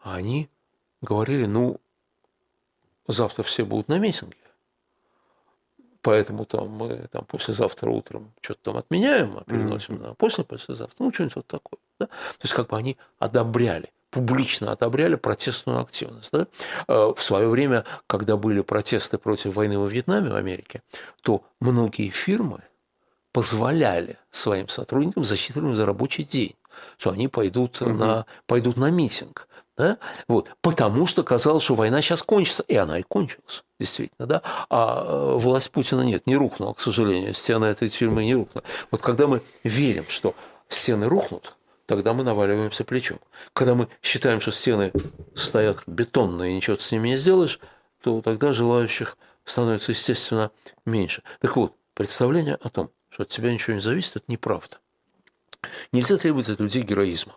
а 0.00 0.14
они 0.14 0.48
говорили, 1.00 1.46
ну, 1.46 1.80
завтра 3.08 3.42
все 3.42 3.64
будут 3.64 3.88
на 3.88 3.98
митинге, 3.98 4.36
поэтому 6.02 6.44
там 6.44 6.68
мы 6.68 7.08
там 7.10 7.24
послезавтра 7.24 7.90
утром 7.90 8.32
что-то 8.40 8.60
там 8.62 8.76
отменяем, 8.76 9.38
а 9.38 9.44
переносим 9.44 9.96
mm-hmm. 9.96 10.08
на 10.08 10.14
после 10.14 10.44
послезавтра, 10.44 11.04
ну, 11.04 11.12
что-нибудь 11.12 11.36
вот 11.36 11.46
такое. 11.46 11.80
Да? 11.98 12.06
То 12.06 12.42
есть, 12.42 12.54
как 12.54 12.68
бы 12.68 12.76
они 12.76 12.96
одобряли 13.18 13.92
публично 14.10 14.72
одобряли 14.72 15.16
протестную 15.16 15.80
активность. 15.80 16.32
Да? 16.32 16.46
Э, 16.86 17.12
в 17.14 17.22
свое 17.22 17.48
время, 17.48 17.84
когда 18.06 18.36
были 18.36 18.62
протесты 18.62 19.18
против 19.18 19.54
войны 19.54 19.78
во 19.78 19.86
Вьетнаме 19.86 20.30
в 20.30 20.34
Америке, 20.34 20.82
то 21.22 21.44
многие 21.60 22.08
фирмы 22.10 22.62
позволяли 23.32 24.18
своим 24.30 24.68
сотрудникам 24.68 25.24
засчитывать 25.24 25.76
за 25.76 25.86
рабочий 25.86 26.24
день, 26.24 26.56
что 26.96 27.10
они 27.10 27.28
пойдут, 27.28 27.80
угу. 27.82 27.90
на, 27.90 28.26
пойдут 28.46 28.76
на 28.76 28.90
митинг. 28.90 29.46
Да? 29.78 29.98
Вот. 30.26 30.50
Потому 30.60 31.06
что 31.06 31.22
казалось, 31.22 31.62
что 31.62 31.76
война 31.76 32.02
сейчас 32.02 32.22
кончится. 32.24 32.64
И 32.64 32.74
она 32.74 32.98
и 32.98 33.02
кончилась, 33.02 33.62
действительно. 33.78 34.26
Да? 34.26 34.42
А 34.68 35.04
э, 35.06 35.38
власть 35.38 35.70
Путина 35.70 36.00
нет, 36.00 36.26
не 36.26 36.36
рухнула, 36.36 36.74
к 36.74 36.80
сожалению. 36.80 37.32
Стены 37.32 37.66
этой 37.66 37.88
тюрьмы 37.88 38.24
не 38.24 38.34
рухнула. 38.34 38.64
Вот 38.90 39.00
когда 39.00 39.28
мы 39.28 39.40
верим, 39.62 40.04
что 40.08 40.34
стены 40.68 41.08
рухнут, 41.08 41.54
тогда 41.86 42.12
мы 42.12 42.24
наваливаемся 42.24 42.84
плечом. 42.84 43.20
Когда 43.52 43.76
мы 43.76 43.88
считаем, 44.02 44.40
что 44.40 44.50
стены 44.50 44.92
стоят 45.36 45.84
бетонные 45.86 46.52
и 46.52 46.56
ничего 46.56 46.76
с 46.76 46.90
ними 46.90 47.10
не 47.10 47.16
сделаешь, 47.16 47.60
то 48.02 48.20
тогда 48.20 48.52
желающих 48.52 49.16
становится, 49.44 49.92
естественно, 49.92 50.50
меньше. 50.86 51.22
Так 51.40 51.56
вот, 51.56 51.74
представление 51.94 52.56
о 52.56 52.68
том, 52.68 52.90
что 53.10 53.22
от 53.22 53.28
тебя 53.28 53.52
ничего 53.52 53.74
не 53.74 53.80
зависит, 53.80 54.16
это 54.16 54.24
неправда. 54.26 54.78
Нельзя 55.92 56.16
требовать 56.16 56.48
от 56.48 56.58
людей 56.60 56.82
героизма. 56.82 57.36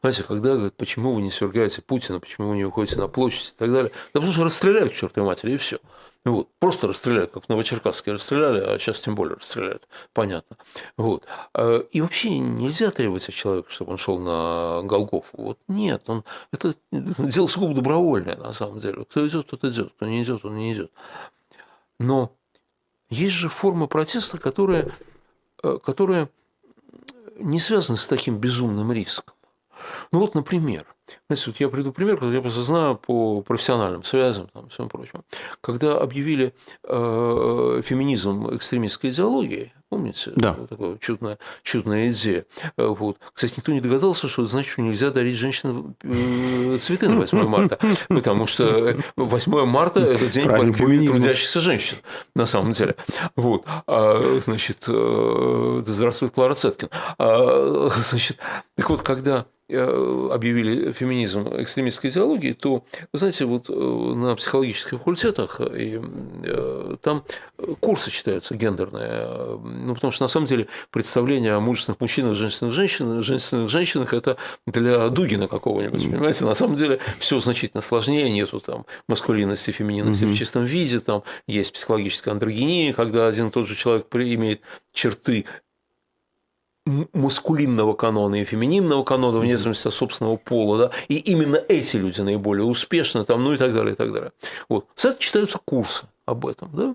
Знаете, 0.00 0.22
когда 0.22 0.54
говорят, 0.54 0.76
почему 0.76 1.14
вы 1.14 1.22
не 1.22 1.30
свергаете 1.30 1.82
Путина, 1.82 2.20
почему 2.20 2.50
вы 2.50 2.56
не 2.56 2.64
выходите 2.64 2.96
на 2.96 3.08
площадь 3.08 3.54
и 3.56 3.58
так 3.58 3.72
далее, 3.72 3.90
да 4.12 4.20
потому 4.20 4.32
что 4.32 4.44
расстреляют 4.44 4.92
к 4.92 4.96
чертовой 4.96 5.28
матери, 5.28 5.52
и 5.52 5.56
все. 5.56 5.78
Вот. 6.24 6.48
Просто 6.60 6.86
расстреляют, 6.86 7.32
как 7.32 7.46
в 7.46 7.48
Новочеркасске 7.48 8.12
расстреляли, 8.12 8.60
а 8.60 8.78
сейчас 8.78 9.00
тем 9.00 9.16
более 9.16 9.36
расстреляют. 9.36 9.88
Понятно. 10.12 10.56
Вот. 10.96 11.24
А, 11.52 11.78
и 11.78 12.00
вообще 12.00 12.38
нельзя 12.38 12.92
требовать 12.92 13.28
от 13.28 13.34
человека, 13.34 13.72
чтобы 13.72 13.92
он 13.92 13.98
шел 13.98 14.18
на 14.18 14.82
Голгофу. 14.84 15.30
Вот 15.32 15.58
нет, 15.66 16.04
он, 16.06 16.22
это 16.52 16.76
дело 16.92 17.48
сугубо 17.48 17.74
добровольное 17.74 18.36
на 18.36 18.52
самом 18.52 18.78
деле. 18.78 19.04
Кто 19.04 19.26
идет, 19.26 19.48
тот 19.48 19.64
идет, 19.64 19.92
кто 19.96 20.06
не 20.06 20.22
идет, 20.22 20.44
он 20.44 20.54
не 20.54 20.72
идет. 20.72 20.92
Но 21.98 22.32
есть 23.10 23.34
же 23.34 23.48
формы 23.48 23.88
протеста, 23.88 24.38
которые, 24.38 24.94
э, 25.64 25.78
которые 25.84 26.28
не 27.36 27.58
связаны 27.58 27.98
с 27.98 28.06
таким 28.06 28.38
безумным 28.38 28.92
риском. 28.92 29.34
Ну 30.12 30.20
вот, 30.20 30.34
например, 30.34 30.86
знаете, 31.28 31.44
вот 31.46 31.60
я 31.60 31.68
приду 31.68 31.92
пример, 31.92 32.16
который 32.16 32.34
я 32.34 32.40
просто 32.40 32.62
знаю 32.62 32.96
по 32.96 33.42
профессиональным 33.42 34.04
связям 34.04 34.48
и 34.54 34.68
всем 34.70 34.88
прочему. 34.88 35.24
Когда 35.60 35.98
объявили 35.98 36.54
э, 36.84 37.82
феминизм 37.84 38.54
экстремистской 38.54 39.10
идеологии, 39.10 39.72
помните? 39.88 40.32
Да. 40.36 40.54
Вот 40.58 40.70
такая 40.70 40.96
чудная, 40.98 41.38
чудная 41.62 42.10
идея. 42.10 42.46
Э, 42.78 42.86
вот. 42.86 43.18
Кстати, 43.34 43.54
никто 43.58 43.72
не 43.72 43.80
догадался, 43.80 44.26
что 44.26 44.42
это 44.42 44.50
значит, 44.50 44.72
что 44.72 44.82
нельзя 44.82 45.10
дарить 45.10 45.36
женщинам 45.36 45.96
э, 46.02 46.78
цветы 46.80 47.08
на 47.08 47.16
8 47.16 47.46
марта, 47.46 47.78
потому 48.08 48.46
что 48.46 48.96
8 49.16 49.64
марта– 49.66 50.00
это 50.00 50.28
день 50.28 50.44
Праздник 50.44 50.78
борьбы 50.78 50.92
феминизма. 50.92 51.14
трудящихся 51.16 51.60
женщин, 51.60 51.98
на 52.34 52.46
самом 52.46 52.72
деле. 52.72 52.96
Вот. 53.36 53.64
А, 53.86 54.40
значит, 54.44 54.84
э, 54.86 55.82
да 55.86 55.92
здравствует 55.92 56.32
Клара 56.32 56.54
Цеткин. 56.54 56.88
А, 57.18 57.90
значит, 58.08 58.38
так 58.76 58.88
вот, 58.88 59.02
когда 59.02 59.46
объявили 59.68 60.91
феминизм 60.92 61.48
экстремистской 61.56 62.10
идеологии, 62.10 62.52
то, 62.52 62.84
вы 63.12 63.18
знаете, 63.18 63.44
вот 63.44 63.68
э, 63.68 63.72
на 63.72 64.36
психологических 64.36 64.98
факультетах 64.98 65.60
и, 65.60 66.00
э, 66.44 66.96
там 67.02 67.24
курсы 67.80 68.10
читаются 68.10 68.54
гендерные, 68.54 69.58
ну, 69.58 69.94
потому 69.94 70.10
что 70.10 70.24
на 70.24 70.28
самом 70.28 70.46
деле 70.46 70.68
представление 70.90 71.54
о 71.54 71.60
мужественных 71.60 72.00
мужчинах, 72.00 72.34
женственных 72.34 72.74
женщинах, 72.74 73.24
женственных 73.24 73.70
женщинах 73.70 74.14
это 74.14 74.36
для 74.66 75.08
Дугина 75.08 75.48
какого-нибудь, 75.48 76.02
понимаете, 76.02 76.44
на 76.44 76.54
самом 76.54 76.76
деле 76.76 76.98
все 77.18 77.40
значительно 77.40 77.82
сложнее, 77.82 78.30
нету 78.30 78.60
там 78.60 78.86
маскулинности, 79.08 79.70
фемининности 79.70 80.24
mm 80.24 80.32
в 80.32 80.36
чистом 80.36 80.64
виде, 80.64 81.00
там 81.00 81.24
есть 81.46 81.72
психологическая 81.72 82.32
андрогения, 82.32 82.92
когда 82.92 83.26
один 83.26 83.48
и 83.48 83.50
тот 83.50 83.68
же 83.68 83.76
человек 83.76 84.06
имеет 84.12 84.62
черты 84.92 85.46
маскулинного 86.84 87.94
канона 87.94 88.36
и 88.36 88.44
фемининного 88.44 89.04
канона, 89.04 89.38
вне 89.38 89.56
зависимости 89.56 89.88
от 89.88 89.94
собственного 89.94 90.36
пола, 90.36 90.78
да, 90.78 90.90
и 91.08 91.16
именно 91.16 91.56
эти 91.56 91.96
люди 91.96 92.20
наиболее 92.20 92.64
успешны, 92.64 93.24
там, 93.24 93.44
ну 93.44 93.52
и 93.52 93.56
так 93.56 93.72
далее, 93.72 93.94
и 93.94 93.96
так 93.96 94.12
далее. 94.12 94.32
Вот. 94.68 94.86
Кстати, 94.94 95.20
читаются 95.20 95.58
курсы 95.64 96.06
об 96.26 96.46
этом, 96.46 96.70
да. 96.72 96.94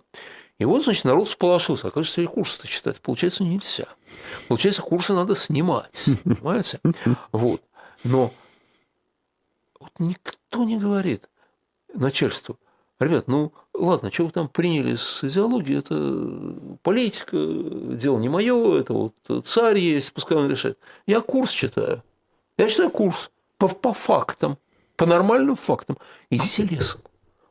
И 0.60 0.66
вот, 0.66 0.84
значит, 0.84 1.06
народ 1.06 1.30
сполошился. 1.30 1.88
Оказывается, 1.88 2.22
и 2.22 2.26
курсы-то 2.26 2.68
читать, 2.68 3.00
получается, 3.00 3.44
нельзя. 3.44 3.86
Получается, 4.48 4.82
курсы 4.82 5.14
надо 5.14 5.36
снимать, 5.36 6.06
понимаете? 6.24 6.80
Вот. 7.32 7.62
Но 8.04 8.34
вот 9.80 9.92
никто 10.00 10.64
не 10.64 10.78
говорит 10.78 11.30
начальству, 11.94 12.58
Ребят, 13.00 13.28
ну 13.28 13.54
ладно, 13.76 14.12
что 14.12 14.26
вы 14.26 14.32
там 14.32 14.48
приняли 14.48 14.96
с 14.96 15.24
идеологией, 15.24 15.80
это 15.80 16.78
политика, 16.82 17.38
дело 17.38 18.18
не 18.18 18.28
мое, 18.28 18.80
это 18.80 18.94
вот 18.94 19.14
царь 19.46 19.78
есть, 19.78 20.12
пускай 20.14 20.38
он 20.38 20.50
решает. 20.50 20.80
Я 21.06 21.22
курс 21.22 21.52
читаю. 21.52 22.04
Я 22.58 22.70
читаю 22.70 22.90
курс 22.90 23.30
по, 23.60 23.68
по 23.68 23.94
фактам, 23.94 24.58
по 24.96 25.06
нормальным 25.06 25.56
фактам. 25.56 25.98
Идите 26.32 26.64
лесом. 26.64 27.02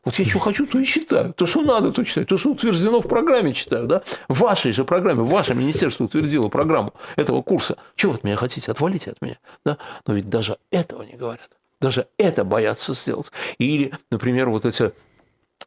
Вот 0.05 0.15
я 0.17 0.25
что 0.25 0.39
хочу, 0.39 0.67
то 0.67 0.79
и 0.79 0.85
читаю. 0.85 1.33
То, 1.35 1.47
что 1.47 1.63
надо, 1.63 1.93
то 1.93 2.05
читаю. 2.05 2.27
То, 2.27 2.37
что 2.37 2.51
утверждено 2.51 3.01
в 3.01 3.09
программе, 3.09 3.53
читаю. 3.53 3.87
Да? 3.87 4.03
В 4.29 4.41
вашей 4.41 4.73
же 4.73 4.85
программе, 4.85 5.23
ваше 5.23 5.55
министерство 5.55 6.05
утвердило 6.05 6.49
программу 6.49 6.95
этого 7.17 7.43
курса. 7.43 7.77
Чего 7.97 8.15
от 8.15 8.23
меня 8.23 8.37
хотите? 8.37 8.71
Отвалите 8.71 9.11
от 9.11 9.21
меня. 9.21 9.39
Да? 9.65 9.79
Но 10.07 10.15
ведь 10.15 10.29
даже 10.29 10.59
этого 10.71 11.03
не 11.03 11.15
говорят. 11.15 11.51
Даже 11.81 12.07
это 12.19 12.45
боятся 12.45 12.95
сделать. 12.95 13.33
Или, 13.59 13.93
например, 14.11 14.49
вот 14.49 14.65
эти 14.65 14.93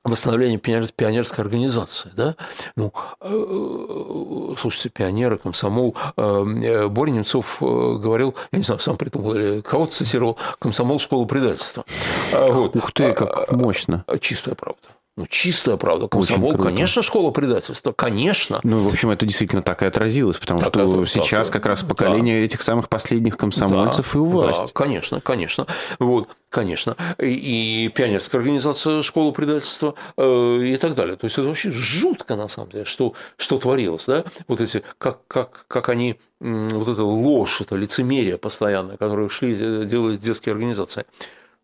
восстановление 0.03 0.57
пионерской 0.57 1.43
организации. 1.43 2.11
Да? 2.15 2.35
Ну, 2.75 2.93
э, 3.21 3.29
э, 3.29 4.55
слушайте, 4.57 4.89
пионеры, 4.89 5.37
комсомол. 5.37 5.95
Э, 6.15 6.87
Боря 6.87 7.11
Немцов 7.11 7.57
говорил, 7.59 8.35
я 8.51 8.57
не 8.57 8.63
знаю, 8.63 8.79
сам 8.79 8.97
придумал 8.97 9.35
или 9.35 9.61
кого-то 9.61 9.93
цитировал, 9.93 10.37
комсомол– 10.59 10.99
школа 10.99 11.25
предательства. 11.25 11.85
Вот. 12.31 12.75
Ух 12.75 12.91
ты, 12.91 13.13
как 13.13 13.51
мощно. 13.51 14.05
Чистая 14.21 14.55
правда. 14.55 14.81
Ну, 15.19 15.27
чистая 15.27 15.75
правда. 15.75 16.07
Комсомол, 16.07 16.55
конечно, 16.55 17.03
школа 17.03 17.31
предательства, 17.31 17.91
конечно. 17.91 18.61
Ну, 18.63 18.77
в 18.77 18.87
общем, 18.87 19.09
это 19.09 19.25
действительно 19.25 19.61
так 19.61 19.83
и 19.83 19.85
отразилось, 19.85 20.37
потому 20.37 20.61
так 20.61 20.69
что 20.69 21.01
это, 21.01 21.05
сейчас 21.09 21.47
так, 21.47 21.55
как 21.55 21.65
раз 21.65 21.83
поколение 21.83 22.39
да. 22.39 22.45
этих 22.45 22.61
самых 22.61 22.87
последних 22.87 23.35
комсомольцев 23.35 24.09
да, 24.13 24.17
и 24.17 24.21
у 24.21 24.25
власти. 24.27 24.67
Да, 24.67 24.71
конечно, 24.73 25.19
конечно. 25.19 25.67
Вот, 25.99 26.29
конечно. 26.49 26.95
И, 27.17 27.85
и 27.85 27.89
пионерская 27.89 28.39
организация 28.39 29.01
школы 29.03 29.33
предательства 29.33 29.95
э, 30.15 30.23
и 30.23 30.77
так 30.77 30.95
далее. 30.95 31.17
То 31.17 31.25
есть, 31.25 31.37
это 31.37 31.49
вообще 31.49 31.69
жутко, 31.69 32.37
на 32.37 32.47
самом 32.47 32.69
деле, 32.69 32.85
что, 32.85 33.13
что 33.35 33.57
творилось. 33.59 34.05
Да? 34.05 34.23
Вот 34.47 34.61
эти, 34.61 34.83
как, 34.97 35.27
как, 35.27 35.65
как 35.67 35.89
они, 35.89 36.17
вот 36.39 36.87
эта 36.87 37.03
ложь, 37.03 37.59
это 37.59 37.75
лицемерие 37.75 38.37
постоянное, 38.37 38.95
которое 38.95 39.27
шли 39.27 39.53
э, 39.59 39.83
делать 39.83 40.21
детские 40.21 40.53
организации. 40.53 41.03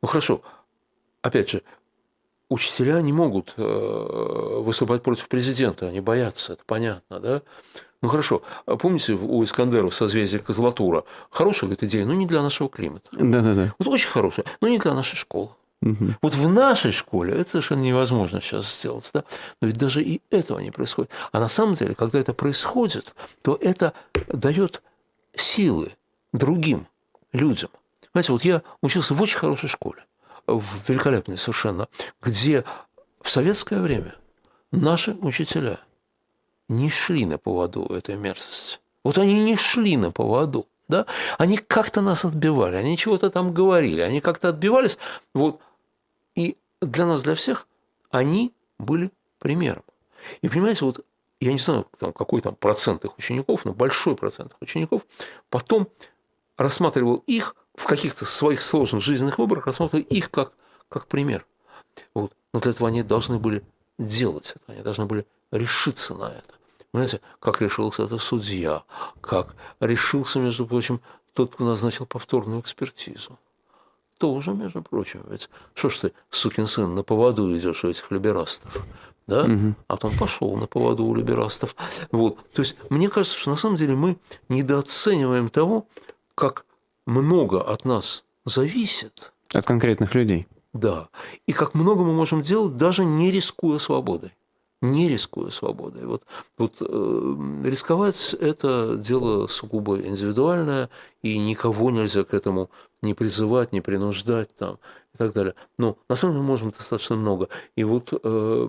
Ну, 0.02 0.10
хорошо. 0.10 0.42
Опять 1.22 1.50
же, 1.50 1.62
учителя 2.56 3.02
не 3.02 3.14
могут 3.14 3.54
э, 3.58 4.62
выступать 4.62 5.04
против 5.04 5.28
президента, 5.28 5.88
они 5.88 6.00
боятся, 6.00 6.54
это 6.54 6.64
понятно, 6.66 7.20
да? 7.20 7.42
Ну 8.02 8.10
хорошо, 8.10 8.42
а 8.66 8.76
помните 8.76 9.14
у 9.14 9.44
Искандера 9.44 9.90
в 9.90 9.96
созвездии 9.96 10.38
Козлатура? 10.38 11.06
Хорошая, 11.30 11.70
говорит, 11.70 11.84
идея, 11.84 12.06
но 12.06 12.14
не 12.14 12.26
для 12.26 12.42
нашего 12.42 12.70
климата. 12.70 13.10
Да-да-да. 13.12 13.74
Вот 13.80 13.88
очень 13.88 14.10
хорошая, 14.10 14.46
но 14.62 14.68
не 14.68 14.80
для 14.80 14.94
нашей 14.94 15.16
школы. 15.16 15.50
Угу. 15.82 16.16
Вот 16.22 16.36
в 16.36 16.48
нашей 16.48 16.92
школе 16.92 17.34
это 17.34 17.52
совершенно 17.52 17.82
невозможно 17.82 18.42
сейчас 18.42 18.76
сделать, 18.78 19.10
да? 19.14 19.24
но 19.62 19.68
ведь 19.68 19.78
даже 19.78 20.04
и 20.04 20.22
этого 20.32 20.60
не 20.60 20.72
происходит. 20.72 21.12
А 21.32 21.40
на 21.40 21.48
самом 21.48 21.76
деле, 21.76 21.96
когда 21.96 22.20
это 22.20 22.34
происходит, 22.34 23.14
то 23.42 23.58
это 23.62 23.94
дает 24.28 24.82
силы 25.36 25.94
другим 26.34 26.88
людям. 27.34 27.70
Знаете, 28.14 28.32
вот 28.32 28.46
я 28.46 28.62
учился 28.82 29.14
в 29.14 29.22
очень 29.22 29.38
хорошей 29.38 29.70
школе, 29.70 30.04
в 30.48 30.90
великолепной 30.90 31.38
совершенно, 31.38 31.88
где 32.22 32.64
в 33.22 33.30
советское 33.30 33.82
время 33.82 34.16
наши 34.72 35.14
учителя 35.22 35.80
не 36.68 36.90
шли 36.90 37.26
на 37.26 37.38
поводу 37.38 37.86
этой 37.86 38.16
мерзости. 38.16 38.80
Вот 39.04 39.18
они 39.18 39.44
не 39.44 39.58
шли 39.58 39.98
на 39.98 40.12
поводу. 40.12 40.68
Да? 40.88 41.06
Они 41.38 41.58
как-то 41.58 42.02
нас 42.02 42.26
отбивали, 42.26 42.76
они 42.76 42.98
чего-то 42.98 43.32
там 43.32 43.54
говорили, 43.54 44.02
они 44.02 44.22
как-то 44.22 44.50
отбивались. 44.50 44.98
Вот. 45.34 45.60
И 46.36 46.58
для 46.82 47.06
нас, 47.06 47.24
для 47.24 47.34
всех, 47.34 47.68
они 48.12 48.54
были 48.78 49.12
примером. 49.40 49.84
И 50.42 50.50
понимаете, 50.50 50.86
вот 50.86 51.06
я 51.40 51.52
не 51.52 51.60
знаю, 51.60 51.88
там, 52.00 52.14
какой 52.14 52.42
там 52.42 52.56
процент 52.56 53.04
их 53.06 53.18
учеников, 53.18 53.66
но 53.66 53.74
большой 53.74 54.16
процент 54.16 54.52
их 54.52 54.58
учеников 54.62 55.06
потом 55.50 55.88
рассматривал 56.58 57.24
их 57.28 57.56
в 57.76 57.86
каких-то 57.86 58.26
своих 58.26 58.62
сложных 58.62 59.04
жизненных 59.04 59.38
выборах, 59.38 59.68
рассматривал 59.68 60.06
их 60.06 60.32
как, 60.32 60.54
как 60.90 61.08
пример. 61.08 61.46
Вот. 62.14 62.34
Но 62.54 62.60
для 62.60 62.72
этого 62.72 62.88
они 62.88 63.04
должны 63.04 63.38
были 63.38 63.64
делать 63.98 64.54
это, 64.56 64.74
они 64.74 64.82
должны 64.82 65.06
были 65.06 65.26
решиться 65.52 66.14
на 66.14 66.26
это. 66.26 66.54
Понимаете, 66.92 67.22
как 67.40 67.62
решился 67.62 68.04
это 68.04 68.18
судья, 68.18 68.84
как 69.22 69.56
решился, 69.80 70.40
между 70.40 70.66
прочим, 70.66 71.02
тот, 71.34 71.54
кто 71.54 71.66
назначил 71.66 72.06
повторную 72.06 72.62
экспертизу. 72.62 73.38
Тоже, 74.18 74.52
между 74.54 74.82
прочим, 74.82 75.22
ведь 75.30 75.50
что 75.74 75.90
ж 75.90 75.98
ты, 75.98 76.14
сукин 76.30 76.68
сын, 76.68 76.96
на 76.96 77.04
поводу 77.04 77.54
идешь 77.58 77.84
у 77.84 77.90
этих 77.90 78.10
либерастов, 78.12 78.86
да? 79.28 79.44
Угу. 79.44 79.76
А 79.88 79.98
потом 79.98 80.18
пошел 80.18 80.56
на 80.56 80.68
поводу 80.68 81.04
у 81.04 81.14
либерастов. 81.14 81.76
Вот. 82.12 82.38
То 82.54 82.62
есть, 82.62 82.78
мне 82.90 83.10
кажется, 83.10 83.38
что 83.38 83.50
на 83.50 83.58
самом 83.58 83.76
деле 83.76 83.96
мы 83.96 84.18
недооцениваем 84.48 85.50
того, 85.50 85.88
как 86.34 86.66
много 87.06 87.62
от 87.62 87.86
нас 87.86 88.24
зависит. 88.46 89.32
От 89.54 89.66
конкретных 89.66 90.14
людей. 90.16 90.48
Да. 90.74 91.10
И 91.48 91.54
как 91.54 91.74
много 91.74 92.04
мы 92.04 92.14
можем 92.14 92.42
делать, 92.42 92.78
даже 92.78 93.06
не 93.06 93.32
рискуя 93.32 93.78
свободой 93.78 94.34
не 94.82 95.10
рискуя 95.10 95.50
свободой. 95.50 96.06
Вот, 96.06 96.24
вот 96.58 96.74
э, 96.80 97.36
рисковать– 97.64 98.36
это 98.40 98.98
дело 98.98 99.48
сугубо 99.48 100.00
индивидуальное, 100.00 100.90
и 101.22 101.38
никого 101.38 101.92
нельзя 101.92 102.24
к 102.24 102.34
этому 102.34 102.70
не 103.06 103.14
призывать, 103.14 103.72
не 103.72 103.82
принуждать 103.82 104.56
там, 104.56 104.80
и 105.14 105.18
так 105.18 105.34
далее. 105.34 105.56
Но 105.78 105.98
на 106.10 106.16
самом 106.16 106.34
деле 106.34 106.42
мы 106.42 106.48
можем 106.48 106.72
достаточно 106.72 107.16
много. 107.16 107.48
И 107.76 107.84
вот 107.84 108.12
э, 108.12 108.68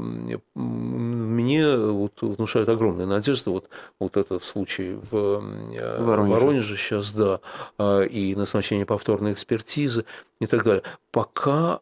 мне 0.54 1.76
вот, 1.76 2.22
внушает 2.22 2.68
огромная 2.68 3.06
надежда 3.06 3.50
вот, 3.50 3.68
вот 3.98 4.16
этот 4.16 4.44
случай 4.44 4.98
в 5.10 5.42
э, 5.74 6.02
Воронеже. 6.02 6.34
Воронеже 6.34 6.76
сейчас, 6.76 7.12
да, 7.12 7.40
э, 7.78 8.06
и 8.06 8.36
назначение 8.36 8.86
повторной 8.86 9.32
экспертизы 9.32 10.04
и 10.40 10.46
так 10.46 10.62
далее. 10.62 10.84
Пока 11.10 11.80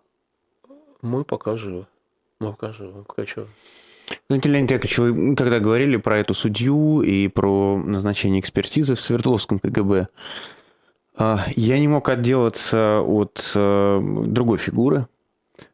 мы 1.03 1.25
пока 1.25 1.57
живы. 1.57 1.87
Мы 2.41 2.53
пока 2.53 2.73
живы, 2.73 3.05
пока 3.05 3.27
что. 3.27 3.47
Ну, 4.29 4.41
Леонид 4.43 4.71
Яковлевич, 4.71 4.99
вы 4.99 5.37
когда 5.37 5.61
говорили 5.61 5.97
про 5.97 6.19
эту 6.19 6.35
судью 6.35 7.03
и 7.03 7.29
про 7.29 7.79
назначение 7.79 8.41
экспертизы 8.41 8.95
в 8.95 9.01
Свердловском 9.01 9.59
КГБ, 9.59 10.09
я 11.17 11.79
не 11.79 11.89
мог 11.89 12.09
отделаться 12.09 13.01
от 13.01 13.53
а, 13.55 14.01
другой 14.01 14.59
фигуры, 14.59 15.07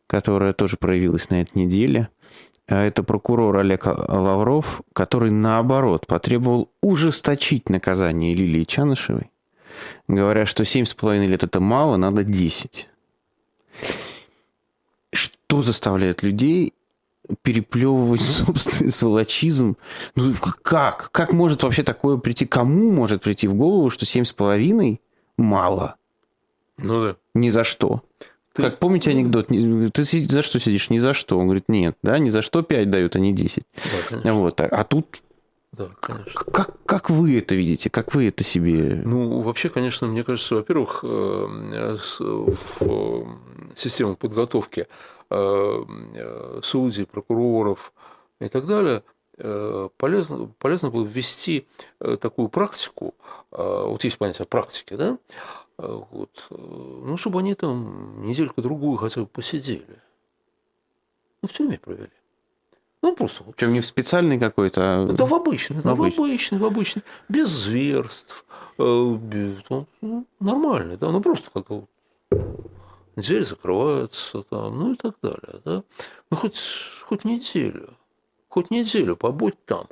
которая 0.07 0.53
тоже 0.53 0.76
проявилась 0.76 1.30
на 1.30 1.43
этой 1.43 1.59
неделе. 1.59 2.09
А, 2.66 2.84
это 2.84 3.03
прокурор 3.03 3.57
Олег 3.57 3.86
Лавров, 3.86 4.82
который, 4.93 5.30
наоборот, 5.30 6.07
потребовал 6.07 6.70
ужесточить 6.82 7.70
наказание 7.70 8.34
Лилии 8.34 8.64
Чанышевой, 8.64 9.30
говоря, 10.09 10.45
что 10.45 10.64
7,5 10.64 11.26
лет– 11.26 11.43
это 11.45 11.59
мало, 11.59 11.97
надо 11.97 12.22
10. 12.22 12.88
Что 15.12 15.62
заставляет 15.62 16.22
людей 16.22 16.74
переплевывать 17.43 18.20
собственный 18.20 18.93
сволочизм. 18.93 19.76
Ну 20.16 20.34
как? 20.62 21.11
Как 21.12 21.32
может 21.32 21.62
вообще 21.62 21.82
такое 21.82 22.18
прийти? 22.18 22.45
Кому 22.45 22.91
может 22.91 23.22
прийти 23.22 23.49
в 23.49 23.55
голову, 23.55 23.88
что 23.88 24.05
семь 24.05 24.24
с 24.24 24.32
половиной 24.32 25.01
мало? 25.41 25.97
Ну 26.76 27.05
да. 27.05 27.16
Ни 27.34 27.51
за 27.51 27.64
что. 27.64 28.03
Ты... 28.53 28.62
Как 28.62 28.78
помните 28.78 29.11
анекдот? 29.11 29.49
Ты 29.49 30.05
за 30.05 30.43
что 30.43 30.59
сидишь? 30.59 30.91
Ни 30.91 30.99
за 30.99 31.14
что. 31.14 31.38
Он 31.38 31.47
говорит, 31.47 31.68
нет, 31.68 31.97
да, 32.03 32.18
ни 32.18 32.30
за 32.30 32.43
что 32.43 32.62
5 32.62 32.91
дают, 32.91 33.16
а 33.16 33.18
не 33.18 33.32
10. 33.32 33.64
Да, 34.24 34.34
вот. 34.34 34.61
А, 34.61 34.66
а 34.66 34.84
тут 34.84 35.22
да, 35.72 35.88
конечно. 36.01 36.32
Как, 36.32 36.74
как 36.84 37.11
вы 37.11 37.38
это 37.38 37.55
видите? 37.55 37.91
Как 37.91 38.12
вы 38.12 38.26
это 38.26 38.43
себе... 38.43 39.03
Ну, 39.05 39.41
вообще, 39.43 39.68
конечно, 39.68 40.09
мне 40.09 40.24
кажется, 40.24 40.57
во-первых, 40.57 41.05
э, 41.05 41.97
в 42.18 43.38
систему 43.76 44.16
подготовки 44.16 44.88
Э, 45.32 45.84
э, 46.14 46.61
судей, 46.64 47.07
прокуроров 47.07 47.93
и 48.41 48.49
так 48.49 48.66
далее, 48.66 48.97
э, 48.97 49.03
полезно, 49.97 50.51
полезно 50.59 50.91
было 50.91 51.05
ввести 51.05 51.66
такую 51.99 52.49
практику, 52.49 53.14
вот 53.51 54.05
есть 54.05 54.18
понятие 54.18 54.47
практики, 54.47 54.95
да, 54.95 55.18
вот, 55.78 56.47
ну, 56.51 57.16
чтобы 57.16 57.41
они 57.41 57.55
там 57.55 58.22
недельку-другую 58.22 58.99
хотя 58.99 59.22
бы 59.22 59.26
посидели. 59.26 59.99
Ну, 61.43 61.49
в 61.49 61.53
тюрьме 61.53 61.78
провели. 61.78 62.11
Ну, 63.03 63.16
просто. 63.16 63.45
Чем 63.57 63.72
не 63.72 63.80
в 63.80 63.86
специальный 63.86 64.38
какой-то, 64.38 64.82
а... 64.82 65.07
Да, 65.07 65.24
в 65.24 65.34
обычный, 65.34 65.82
да, 65.82 65.95
в 65.95 66.03
обычный, 66.03 66.59
в 66.59 66.64
обычный, 66.66 67.03
без 67.30 67.49
зверств, 67.49 68.45
без, 68.76 69.57
ну, 69.70 69.86
нормальный, 70.38 70.99
да, 70.99 71.11
ну, 71.11 71.22
просто 71.22 71.51
как 71.51 71.66
дверь 73.16 73.45
закрывается, 73.45 74.43
там, 74.43 74.78
ну 74.78 74.93
и 74.93 74.97
так 74.97 75.14
далее. 75.22 75.61
Да? 75.64 75.82
Ну, 76.30 76.36
хоть, 76.36 76.61
хоть 77.07 77.24
неделю, 77.24 77.95
хоть 78.51 78.70
неделю 78.70 79.16
побудь 79.16 79.55
там. 79.64 79.86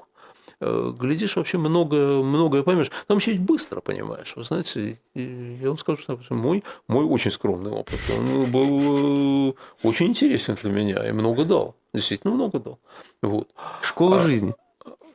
Э, 0.61 0.93
глядишь, 0.99 1.37
вообще 1.37 1.57
многое, 1.57 2.21
многое 2.21 2.63
поймешь. 2.65 2.91
Там 3.07 3.19
еще 3.19 3.35
быстро 3.35 3.81
понимаешь. 3.81 4.33
Вы 4.35 4.43
знаете, 4.45 4.99
я 5.15 5.69
вам 5.69 5.79
скажу, 5.79 6.03
что 6.03 6.35
мой, 6.35 6.65
мой 6.89 7.05
очень 7.05 7.31
скромный 7.31 7.71
опыт, 7.71 8.01
он 8.17 8.51
был 8.51 9.51
э, 9.51 9.53
очень 9.85 10.09
интересен 10.09 10.57
для 10.61 10.71
меня 10.71 11.09
и 11.09 11.13
много 11.13 11.45
дал. 11.45 11.77
Действительно 11.95 12.35
много 12.35 12.59
дал. 12.59 12.79
Вот. 13.23 13.49
Школа 13.83 14.17
а, 14.17 14.19
жизни. 14.19 14.55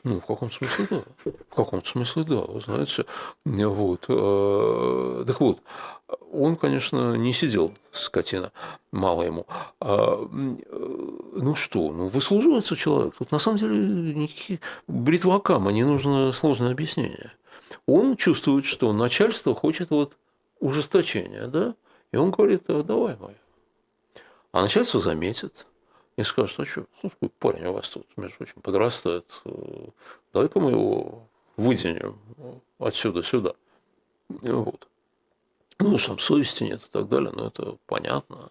Ну, 0.05 0.19
в 0.19 0.25
каком 0.25 0.49
смысле, 0.49 0.87
да. 0.89 1.03
В 1.25 1.55
каком 1.55 1.83
смысле, 1.83 2.23
да. 2.23 2.41
Вы 2.41 2.61
знаете, 2.61 3.05
вот. 3.45 4.05
Э, 4.07 5.23
так 5.27 5.41
вот, 5.41 5.59
он, 6.32 6.55
конечно, 6.55 7.16
не 7.16 7.34
сидел, 7.34 7.74
скотина, 7.91 8.51
мало 8.91 9.24
ему. 9.24 9.45
А, 9.80 10.28
ну 10.30 11.55
что, 11.55 11.91
ну 11.91 12.07
выслуживается 12.07 12.76
человек. 12.76 13.16
Тут 13.18 13.32
на 13.32 13.39
самом 13.39 13.57
деле 13.57 14.14
никаких 14.14 14.59
бритва 14.88 15.36
Акама, 15.36 15.72
не 15.72 15.84
нужно 15.84 16.32
сложное 16.32 16.72
объяснение. 16.72 17.32
Он 17.86 18.16
чувствует, 18.16 18.66
что 18.66 18.93
начальство 18.93 19.53
хочет 19.53 19.89
вот 19.89 20.18
ужесточения, 20.59 21.47
да? 21.47 21.76
И 22.11 22.18
он 22.18 22.32
говорит, 22.32 22.64
«А, 22.68 22.84
давай, 22.84 23.16
мой. 23.18 23.36
А 24.51 24.61
начальство 24.61 24.99
заметит 24.99 25.66
и 26.16 26.24
скажет, 26.24 26.59
а 26.59 26.66
что, 26.66 26.86
ну, 27.01 27.30
парень 27.39 27.66
у 27.66 27.74
вас 27.74 27.89
тут, 27.89 28.05
между 28.18 28.38
прочим, 28.38 28.61
подрастает, 28.61 29.26
давай-ка 30.32 30.59
мы 30.59 30.72
его 30.72 31.28
выденем 31.57 32.20
отсюда 32.80 33.24
сюда. 33.24 33.53
Вот. 34.30 34.88
Ну, 35.80 35.97
что 35.97 36.09
там 36.09 36.19
совести 36.19 36.63
нет 36.63 36.82
и 36.84 36.91
так 36.91 37.07
далее, 37.07 37.32
но 37.34 37.47
это 37.47 37.78
понятно. 37.86 38.49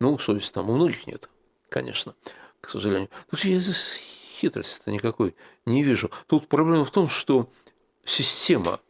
Ну, 0.00 0.18
совести 0.18 0.52
там 0.52 0.70
у 0.70 0.74
многих 0.74 1.06
нет, 1.06 1.28
конечно, 1.68 2.14
к 2.60 2.68
сожалению. 2.68 3.10
Тут 3.30 3.44
я 3.44 3.58
здесь 3.58 3.98
хитрости-то 4.38 4.90
никакой 4.90 5.34
не 5.66 5.82
вижу. 5.82 6.10
Тут 6.26 6.48
проблема 6.48 6.84
в 6.84 6.90
том, 6.90 7.08
что 7.08 7.48
система, 8.04 8.80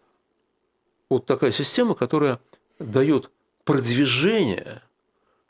вот 1.08 1.26
такая 1.26 1.52
система, 1.52 1.94
которая 1.94 2.40
дает 2.78 3.30
продвижение 3.64 4.82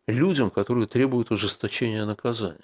людям, 0.06 0.50
которые 0.50 0.86
требуют 0.86 1.30
ужесточения 1.30 2.04
наказания. 2.04 2.60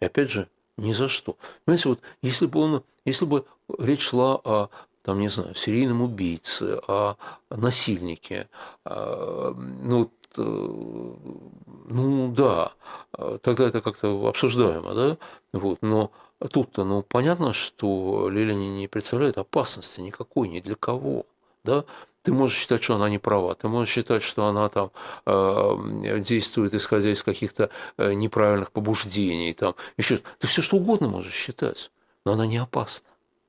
И 0.00 0.04
опять 0.04 0.30
же, 0.30 0.48
ни 0.76 0.92
за 0.92 1.08
что. 1.08 1.36
Понимаете, 1.64 1.88
вот 1.88 2.00
если 2.22 2.46
бы 2.46 2.60
он, 2.60 2.84
если 3.04 3.24
бы 3.24 3.46
речь 3.78 4.02
шла 4.02 4.36
о 4.36 4.68
там, 5.06 5.20
не 5.20 5.28
знаю, 5.28 5.54
серийном 5.54 6.02
убийце, 6.02 6.80
о 6.88 7.14
насильнике, 7.48 8.48
ну, 8.84 10.10
ну 10.36 12.32
да, 12.34 12.72
тогда 13.12 13.68
это 13.68 13.80
как-то 13.80 14.28
обсуждаемо, 14.28 14.94
да, 14.94 15.16
вот, 15.52 15.78
но 15.80 16.10
тут-то, 16.50 16.82
ну, 16.84 17.02
понятно, 17.02 17.52
что 17.52 18.28
Лиля 18.28 18.54
не 18.54 18.88
представляет 18.88 19.38
опасности 19.38 20.00
никакой, 20.00 20.48
ни 20.48 20.58
для 20.58 20.74
кого, 20.74 21.26
да, 21.62 21.84
ты 22.22 22.32
можешь 22.32 22.58
считать, 22.58 22.82
что 22.82 22.96
она 22.96 23.08
не 23.08 23.18
права, 23.18 23.54
ты 23.54 23.68
можешь 23.68 23.94
считать, 23.94 24.24
что 24.24 24.46
она 24.46 24.68
там 24.68 24.90
э, 25.24 26.18
действует, 26.18 26.74
исходя 26.74 27.12
из 27.12 27.22
каких-то 27.22 27.70
э, 27.96 28.12
неправильных 28.12 28.72
побуждений, 28.72 29.54
там, 29.54 29.76
еще 29.96 30.20
ты 30.40 30.48
все 30.48 30.62
что 30.62 30.78
угодно 30.78 31.08
можешь 31.08 31.32
считать, 31.32 31.92
но 32.24 32.32
она 32.32 32.44
не 32.44 32.56
опасна. 32.56 33.06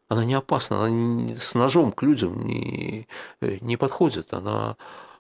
Она 0.10 0.26
не 0.26 0.34
опасна, 0.34 0.86
она 0.86 1.36
с 1.40 1.54
ножом 1.56 1.92
к 1.92 2.02
людям 2.04 2.46
не, 2.46 3.08
э, 3.42 3.58
не 3.62 3.78
подходит, 3.78 4.34
она, 4.34 4.78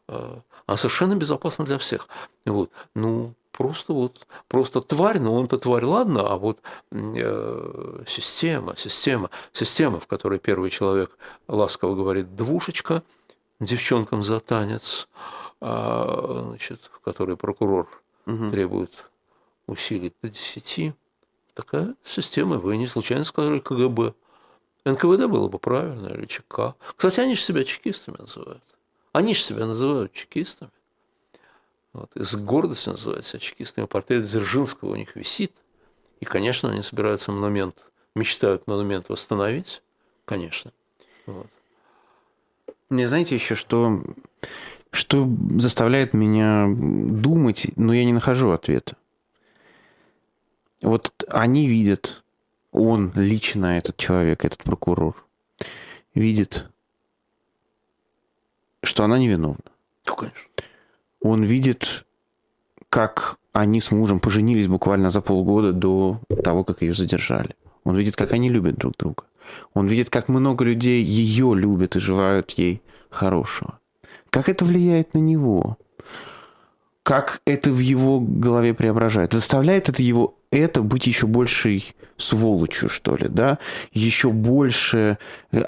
э, 0.07 0.39
она 0.65 0.77
совершенно 0.77 1.15
безопасна 1.15 1.65
для 1.65 1.77
всех. 1.77 2.07
Вот. 2.45 2.71
Ну, 2.95 3.33
просто 3.51 3.93
вот, 3.93 4.27
просто 4.47 4.81
тварь, 4.81 5.19
но 5.19 5.33
он-то 5.33 5.57
тварь, 5.57 5.83
ладно, 5.83 6.27
а 6.29 6.38
вот 6.38 6.59
э, 6.91 8.03
система, 8.07 8.75
система, 8.77 9.29
система, 9.51 9.99
в 9.99 10.07
которой 10.07 10.39
первый 10.39 10.69
человек 10.69 11.17
ласково 11.47 11.95
говорит 11.95 12.35
«двушечка», 12.35 13.03
девчонкам 13.59 14.23
за 14.23 14.39
танец, 14.39 15.07
а, 15.59 16.45
значит, 16.49 16.89
в 16.93 16.99
которой 16.99 17.35
прокурор 17.35 17.89
угу. 18.25 18.49
требует 18.51 18.93
усилить 19.67 20.13
до 20.21 20.29
10. 20.29 20.93
Такая 21.53 21.95
система. 22.05 22.57
Вы 22.57 22.77
не 22.77 22.88
случайно 22.88 23.23
сказали 23.23 23.59
КГБ. 23.59 24.13
НКВД 24.91 25.27
было 25.27 25.47
бы 25.47 25.59
правильно, 25.59 26.07
или 26.09 26.25
ЧК. 26.25 26.75
Кстати, 26.95 27.19
они 27.19 27.35
же 27.35 27.41
себя 27.41 27.63
чекистами 27.63 28.17
называют. 28.17 28.63
Они 29.11 29.33
же 29.33 29.41
себя 29.41 29.65
называют 29.65 30.13
чекистами. 30.13 30.71
Вот. 31.93 32.15
И 32.15 32.23
с 32.23 32.35
гордостью 32.35 32.93
называют 32.93 33.25
себя 33.25 33.39
чекистами. 33.39 33.85
Портрет 33.85 34.23
Дзержинского 34.23 34.91
у 34.91 34.95
них 34.95 35.15
висит. 35.15 35.51
И, 36.19 36.25
конечно, 36.25 36.69
они 36.69 36.81
собираются 36.81 37.31
монумент, 37.31 37.83
мечтают 38.15 38.67
монумент 38.67 39.09
восстановить. 39.09 39.81
Конечно. 40.25 40.71
Вот. 41.25 41.47
Не 42.89 43.05
знаете 43.05 43.35
еще, 43.35 43.55
что, 43.55 44.01
что 44.91 45.27
заставляет 45.57 46.13
меня 46.13 46.67
думать, 46.67 47.67
но 47.75 47.93
я 47.93 48.05
не 48.05 48.13
нахожу 48.13 48.51
ответа. 48.51 48.95
Вот 50.81 51.11
они 51.27 51.67
видят, 51.67 52.23
он 52.72 53.11
лично, 53.15 53.78
этот 53.78 53.97
человек, 53.97 54.45
этот 54.45 54.63
прокурор, 54.63 55.15
видит, 56.13 56.68
что 58.84 59.03
она 59.03 59.18
невиновна. 59.18 59.59
Ну, 60.05 60.15
конечно. 60.15 60.41
Он 61.22 61.43
видит, 61.43 62.05
как 62.89 63.38
они 63.53 63.82
с 63.82 63.91
мужем 63.91 64.20
поженились 64.20 64.68
буквально 64.68 65.09
за 65.09 65.22
полгода 65.22 65.74
до 65.74 66.20
того, 66.43 66.63
как 66.63 66.82
ее 66.82 66.93
задержали. 66.93 67.55
Он 67.84 67.95
видит, 67.95 68.15
как 68.15 68.32
они 68.32 68.49
любят 68.49 68.76
друг 68.76 68.95
друга. 68.97 69.24
Он 69.74 69.88
видит, 69.88 70.09
как 70.09 70.28
много 70.28 70.65
людей 70.65 71.03
ее 71.03 71.55
любят 71.55 71.95
и 71.95 71.99
желают 71.99 72.51
ей 72.51 72.82
хорошего. 73.09 73.80
Как 74.30 74.49
это 74.49 74.65
влияет 74.65 75.13
на 75.13 75.20
него? 75.20 75.78
Как 77.03 77.41
это 77.45 77.72
в 77.72 77.80
его 77.80 78.20
голове 78.20 78.74
преображает? 78.74 79.34
Заставляет 79.34 79.89
это 79.89 80.03
его 80.03 80.36
это 80.51 80.81
быть 80.81 81.07
еще 81.07 81.27
большей 81.27 81.95
сволочью, 82.17 82.89
что 82.89 83.15
ли, 83.15 83.27
да? 83.27 83.59
Еще 83.91 84.29
больше... 84.29 85.17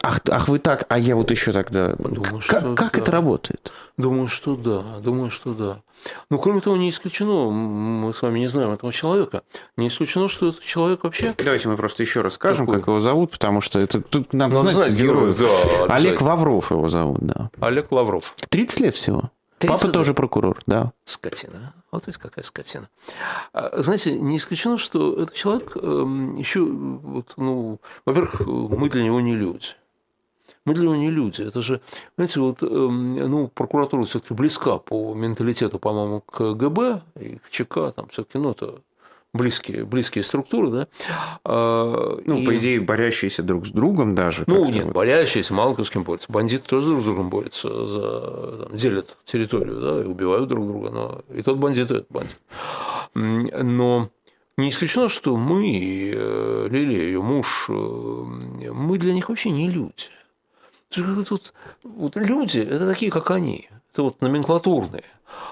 Ах, 0.01 0.21
ах 0.29 0.47
вы 0.47 0.59
так, 0.59 0.85
а 0.89 0.97
я 0.97 1.15
вот 1.15 1.31
еще 1.31 1.51
тогда... 1.51 1.93
Думаю, 1.95 2.41
как 2.47 2.75
как 2.75 2.93
да. 2.93 3.01
это 3.01 3.11
работает? 3.11 3.71
Думаю, 3.97 4.27
что 4.27 4.55
да. 4.55 4.99
Думаю, 4.99 5.31
что 5.31 5.53
да. 5.53 5.81
Ну, 6.29 6.39
кроме 6.39 6.61
того, 6.61 6.77
не 6.77 6.89
исключено, 6.89 7.49
мы 7.49 8.13
с 8.13 8.21
вами 8.21 8.39
не 8.39 8.47
знаем 8.47 8.71
этого 8.71 8.93
человека, 8.93 9.43
не 9.75 9.89
исключено, 9.89 10.27
что 10.29 10.49
этот 10.49 10.63
человек 10.63 11.03
вообще... 11.03 11.35
Давайте 11.37 11.67
мы 11.67 11.75
просто 11.75 12.03
еще 12.03 12.21
расскажем, 12.21 12.65
Такой... 12.65 12.79
как 12.79 12.87
его 12.87 12.99
зовут, 13.01 13.31
потому 13.31 13.61
что 13.61 13.79
это 13.79 14.01
тут 14.01 14.33
надо 14.33 14.55
знать, 14.55 14.73
знать 14.73 14.91
героев. 14.93 15.37
Да, 15.37 15.95
Олег 15.95 16.21
Лавров 16.21 16.71
его 16.71 16.87
зовут, 16.89 17.19
да. 17.21 17.49
Олег 17.59 17.91
Лавров. 17.91 18.35
30 18.49 18.79
лет 18.79 18.95
всего. 18.95 19.31
30 19.59 19.81
Папа 19.81 19.93
тоже 19.93 20.13
прокурор, 20.13 20.59
да. 20.65 20.93
Скотина. 21.03 21.73
Вот 21.91 22.07
ведь 22.07 22.17
какая 22.17 22.43
скотина. 22.43 22.87
А, 23.51 23.81
знаете, 23.81 24.17
не 24.17 24.37
исключено, 24.37 24.77
что 24.77 25.21
этот 25.21 25.35
человек 25.35 25.75
эм, 25.75 26.35
еще, 26.35 26.63
вот, 26.63 27.33
ну, 27.35 27.79
во-первых, 28.05 28.39
мы 28.39 28.89
для 28.89 29.03
него 29.03 29.19
не 29.19 29.35
люди. 29.35 29.67
Мы 30.63 30.73
для 30.73 30.83
него 30.83 30.95
не 30.95 31.11
люди. 31.11 31.41
Это 31.41 31.61
же, 31.61 31.81
знаете, 32.15 32.39
вот, 32.39 32.63
эм, 32.63 33.15
ну, 33.15 33.47
прокуратура 33.49 34.03
все-таки 34.03 34.33
близка 34.33 34.77
по 34.77 35.13
менталитету, 35.13 35.77
по-моему, 35.77 36.21
к 36.21 36.53
ГБ 36.53 37.01
и 37.19 37.35
к 37.35 37.49
ЧК, 37.49 37.91
там 37.91 38.07
все-таки, 38.09 38.37
ну, 38.37 38.51
это 38.51 38.81
близкие, 39.33 39.85
близкие 39.85 40.23
структуры, 40.23 40.69
да. 40.69 40.87
А, 41.43 42.19
ну, 42.25 42.39
и... 42.39 42.45
по 42.45 42.57
идее, 42.57 42.81
борящиеся 42.81 43.43
друг 43.43 43.67
с 43.67 43.69
другом 43.69 44.15
даже. 44.15 44.43
Ну, 44.47 44.65
нет, 44.69 44.85
вот. 44.85 44.93
борящиеся, 44.93 45.53
мало 45.53 45.73
кто 45.73 45.83
с 45.83 45.89
кем 45.89 46.03
борется. 46.03 46.31
Бандиты 46.31 46.67
тоже 46.67 46.89
друг 46.89 47.01
с 47.01 47.05
другом 47.05 47.29
борются, 47.29 47.87
за, 47.87 48.65
там, 48.65 48.77
делят 48.77 49.17
территорию, 49.25 49.81
да, 49.81 50.01
и 50.01 50.05
убивают 50.05 50.49
друг 50.49 50.67
друга, 50.67 50.89
но 50.89 51.21
и 51.33 51.41
тот 51.41 51.57
бандит, 51.57 51.91
и 51.91 51.95
этот 51.95 52.07
бандит. 52.09 52.39
Но 53.13 54.09
не 54.57 54.69
исключено, 54.69 55.07
что 55.07 55.37
мы, 55.37 56.11
э, 56.13 56.67
Лилия, 56.69 57.03
ее 57.03 57.21
муж, 57.21 57.67
э, 57.69 57.71
мы 57.71 58.97
для 58.97 59.13
них 59.13 59.29
вообще 59.29 59.51
не 59.51 59.69
люди. 59.69 60.09
Тут, 60.89 61.53
вот 61.83 62.15
люди– 62.15 62.59
это 62.69 62.87
такие, 62.87 63.11
как 63.11 63.31
они. 63.31 63.69
Это 63.93 64.03
вот 64.03 64.21
номенклатурные. 64.21 65.03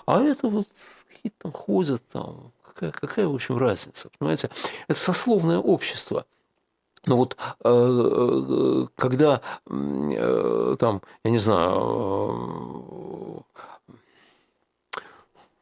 А 0.06 0.22
это 0.22 0.48
вот 0.48 0.68
какие-то 1.10 1.38
там 1.44 1.52
ходят 1.52 2.02
там, 2.12 2.52
какая, 2.78 2.92
какая, 2.92 3.28
в 3.28 3.36
общем, 3.36 3.58
разница? 3.58 4.10
Понимаете, 4.18 4.50
это 4.88 5.00
сословное 5.00 5.58
общество. 5.58 6.26
Но 7.06 7.18
вот 7.18 7.38
э, 7.64 7.70
э, 7.70 8.88
когда 8.96 9.42
э, 9.66 10.76
там, 10.80 11.02
я 11.24 11.32
не 11.32 11.38
знаю, 11.38 13.46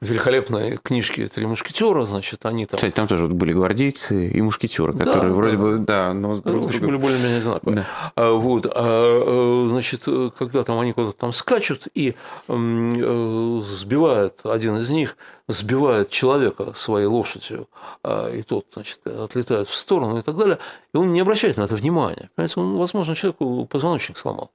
великолепные 0.06 0.78
книжки 0.78 1.28
«Три 1.28 1.45
мушкетера», 1.45 2.06
значит, 2.06 2.45
они 2.45 2.66
там... 2.66 2.78
Кстати, 2.78 2.93
там 2.93 3.08
тоже 3.08 3.28
были 3.28 3.53
гвардейцы 3.53 4.30
и 4.30 4.41
мушкетеры, 4.41 4.93
которые 4.93 5.30
да, 5.30 5.36
вроде 5.36 5.58
да. 5.58 5.64
бы, 5.64 5.78
да, 5.80 6.14
но 6.14 6.36
друг 6.39 6.64
с 6.64 6.68
другом... 6.68 6.88
были 6.88 6.97
более-менее 6.97 7.41
знакомы. 7.41 7.76
Да. 7.76 7.86
А, 8.16 8.32
вот, 8.34 8.66
а, 8.70 9.68
значит, 9.70 10.03
когда 10.38 10.64
там 10.64 10.80
они 10.80 10.93
куда-то 10.93 11.18
там 11.18 11.34
скачут 11.34 11.88
и 11.93 12.16
сбивают, 12.47 14.39
один 14.43 14.78
из 14.78 14.89
них 14.89 15.18
сбивает 15.47 16.10
человека 16.10 16.74
своей 16.74 17.08
лошадью, 17.08 17.68
а, 18.03 18.30
и 18.30 18.41
тот, 18.41 18.68
значит, 18.74 19.06
отлетает 19.06 19.68
в 19.68 19.76
сторону 19.76 20.20
и 20.20 20.22
так 20.22 20.38
далее, 20.38 20.60
и 20.93 20.97
он 20.97 21.12
не 21.14 21.20
обращает 21.20 21.58
на 21.58 21.64
это 21.64 21.76
внимания. 21.76 22.30
Понимаете, 22.36 22.60
он, 22.60 22.78
возможно, 22.78 23.16
человеку 23.16 23.66
позвоночник 23.66 24.18
сломал, 24.18 24.51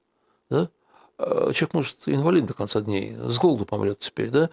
да? 0.48 0.68
Человек 1.18 1.74
может 1.74 1.96
инвалид 2.06 2.46
до 2.46 2.54
конца 2.54 2.80
дней, 2.80 3.14
с 3.14 3.36
голоду 3.38 3.66
помрет 3.66 4.00
теперь, 4.00 4.30
да? 4.30 4.48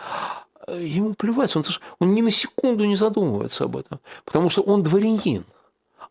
Ему 0.68 1.14
плевать, 1.14 1.56
он, 1.56 1.64
он 2.00 2.14
ни 2.14 2.22
на 2.22 2.32
секунду 2.32 2.86
не 2.86 2.96
задумывается 2.96 3.66
об 3.66 3.78
этом, 3.78 4.00
потому 4.26 4.50
что 4.50 4.62
он 4.62 4.84
дворянин. 4.84 5.46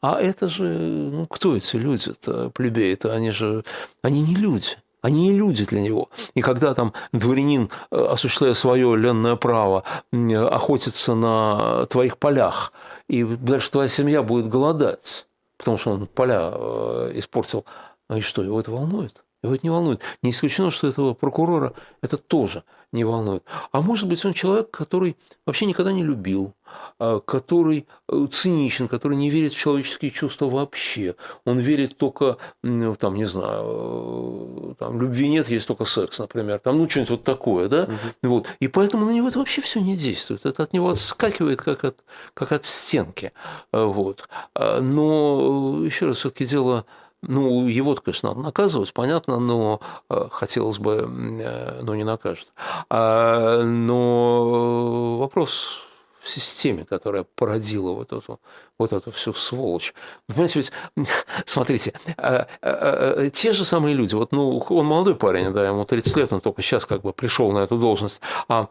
А 0.01 0.21
это 0.21 0.49
же, 0.49 0.65
ну, 0.65 1.27
кто 1.27 1.57
эти 1.57 1.77
люди-то, 1.77 2.51
плебеи-то, 2.51 3.13
они 3.13 3.31
же, 3.31 3.65
они 4.03 4.23
не 4.23 4.35
люди. 4.35 4.77
Они 5.03 5.29
не 5.29 5.35
люди 5.35 5.65
для 5.65 5.81
него. 5.81 6.11
И 6.35 6.41
когда 6.41 6.75
там 6.75 6.93
дворянин, 7.13 7.71
э, 7.93 7.97
осуществляя 7.97 8.55
свое 8.55 8.97
ленное 8.97 9.37
право, 9.37 9.85
охотится 10.13 11.15
на 11.15 11.87
твоих 11.87 12.19
полях, 12.19 12.73
и 13.09 13.23
дальше 13.23 13.71
твоя 13.71 13.89
семья 13.89 14.23
будет 14.23 14.49
голодать, 14.49 15.27
потому 15.59 15.79
что 15.79 15.93
он 15.93 16.07
поля 16.07 16.51
э, 16.53 17.13
испортил, 17.15 17.65
а 18.09 18.19
и 18.19 18.21
что, 18.21 18.43
его 18.43 18.59
это 18.59 18.73
волнует? 18.73 19.23
Его 19.43 19.55
это 19.55 19.65
не 19.65 19.71
волнует. 19.71 20.01
Не 20.23 20.31
исключено, 20.31 20.71
что 20.71 20.89
этого 20.89 21.15
прокурора 21.15 21.73
это 22.01 22.17
тоже 22.17 22.65
не 22.93 23.05
волнует. 23.05 23.45
А 23.73 23.81
может 23.81 24.09
быть, 24.09 24.25
он 24.25 24.33
человек, 24.33 24.71
который 24.71 25.17
вообще 25.45 25.67
никогда 25.67 25.93
не 25.93 26.03
любил, 26.03 26.55
а, 26.99 27.21
который 27.21 27.87
э, 28.09 28.27
циничен, 28.31 28.89
который 28.89 29.17
не 29.17 29.31
верит 29.31 29.53
в 29.53 29.59
человеческие 29.59 30.11
чувства 30.11 30.49
вообще. 30.49 31.15
Он 31.45 31.59
верит 31.59 31.97
только, 31.97 32.39
там, 32.63 33.15
не 33.15 33.27
знаю, 33.27 34.73
э, 34.73 34.75
там, 34.79 35.01
любви 35.01 35.29
нет, 35.29 35.49
есть 35.49 35.67
только 35.67 35.85
секс, 35.85 36.19
например. 36.19 36.59
Там, 36.59 36.79
ну, 36.79 36.89
что-нибудь 36.89 37.11
вот 37.11 37.25
такое, 37.25 37.69
да? 37.69 37.85
Угу. 37.85 38.31
Вот. 38.31 38.47
И 38.61 38.69
поэтому 38.69 39.05
на 39.05 39.11
него 39.11 39.29
это 39.29 39.39
вообще 39.39 39.61
все 39.61 39.81
не 39.81 39.97
действует. 39.97 40.47
Это 40.47 40.63
от 40.63 40.73
него 40.73 40.89
отскакивает, 40.89 41.61
как 41.61 41.85
от, 41.85 42.05
как 42.35 42.53
от 42.53 42.65
стенки. 42.65 43.33
Вот. 43.73 44.29
А, 44.55 44.81
но, 44.81 45.85
еще 45.85 46.07
раз, 46.07 46.19
все-таки 46.19 46.47
дело 46.47 46.87
ну, 47.27 47.69
его 47.69 47.95
конечно, 47.97 48.31
надо 48.31 48.41
наказывать, 48.41 48.93
понятно, 48.93 49.39
но 49.39 49.81
э, 50.09 50.29
хотелось 50.31 50.79
бы, 50.79 51.09
э, 51.41 51.81
но 51.83 51.95
не 51.95 52.05
накажут. 52.05 52.53
А, 52.89 53.63
но 53.63 55.19
вопрос 55.19 55.83
в 56.21 56.29
системе, 56.29 56.85
которая 56.85 57.25
породила 57.37 57.93
вот 57.93 58.13
эту, 58.13 58.41
вот 58.79 58.93
эту 58.93 59.13
всю 59.13 59.33
сволочь. 59.33 59.95
Понимаете, 60.27 60.61
ведь, 60.61 60.73
смотрите, 61.47 61.95
а, 62.17 62.49
а, 62.63 63.31
те 63.31 63.53
же 63.53 63.65
самые 63.65 63.95
люди, 63.95 64.15
вот, 64.15 64.33
ну, 64.33 64.59
он 64.59 64.87
молодой 64.87 65.15
парень, 65.15 65.53
да, 65.53 65.67
ему 65.67 65.85
30 65.85 66.17
лет, 66.17 66.33
он 66.33 66.41
только 66.41 66.63
сейчас 66.63 66.85
как 66.85 67.03
бы 67.03 67.13
пришел 67.13 67.53
на 67.53 67.61
эту 67.61 67.79
должность, 67.79 68.21
а 68.49 68.69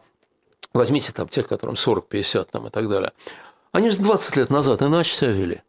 возьмите 0.72 1.12
там 1.12 1.28
тех, 1.28 1.48
которым 1.48 1.76
40, 1.76 2.08
50 2.08 2.50
там, 2.50 2.66
и 2.66 2.70
так 2.70 2.88
далее, 2.88 3.12
они 3.72 3.90
же 3.90 3.98
20 3.98 4.36
лет 4.36 4.50
назад 4.50 4.82
иначе 4.82 5.14
себя 5.14 5.32
вели. 5.32 5.62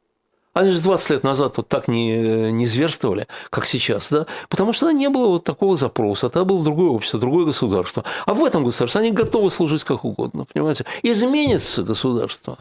Они 0.57 0.71
же 0.71 0.81
20 0.81 1.09
лет 1.11 1.23
назад 1.23 1.57
вот 1.57 1.67
так 1.67 1.87
не, 1.87 2.51
не 2.51 2.65
зверствовали, 2.65 3.27
как 3.51 3.67
сейчас, 3.67 4.09
да? 4.09 4.25
Потому 4.49 4.73
что 4.73 4.89
не 4.89 5.07
было 5.07 5.27
вот 5.27 5.43
такого 5.43 5.77
запроса, 5.77 6.29
тогда 6.31 6.45
было 6.45 6.63
другое 6.63 6.89
общество, 6.89 7.19
другое 7.19 7.45
государство. 7.45 8.03
А 8.25 8.33
в 8.33 8.43
этом 8.43 8.63
государстве 8.63 9.01
они 9.01 9.11
готовы 9.11 9.51
служить 9.51 9.83
как 9.83 10.03
угодно, 10.03 10.45
понимаете? 10.51 10.85
Изменится 11.03 11.83
государство, 11.83 12.57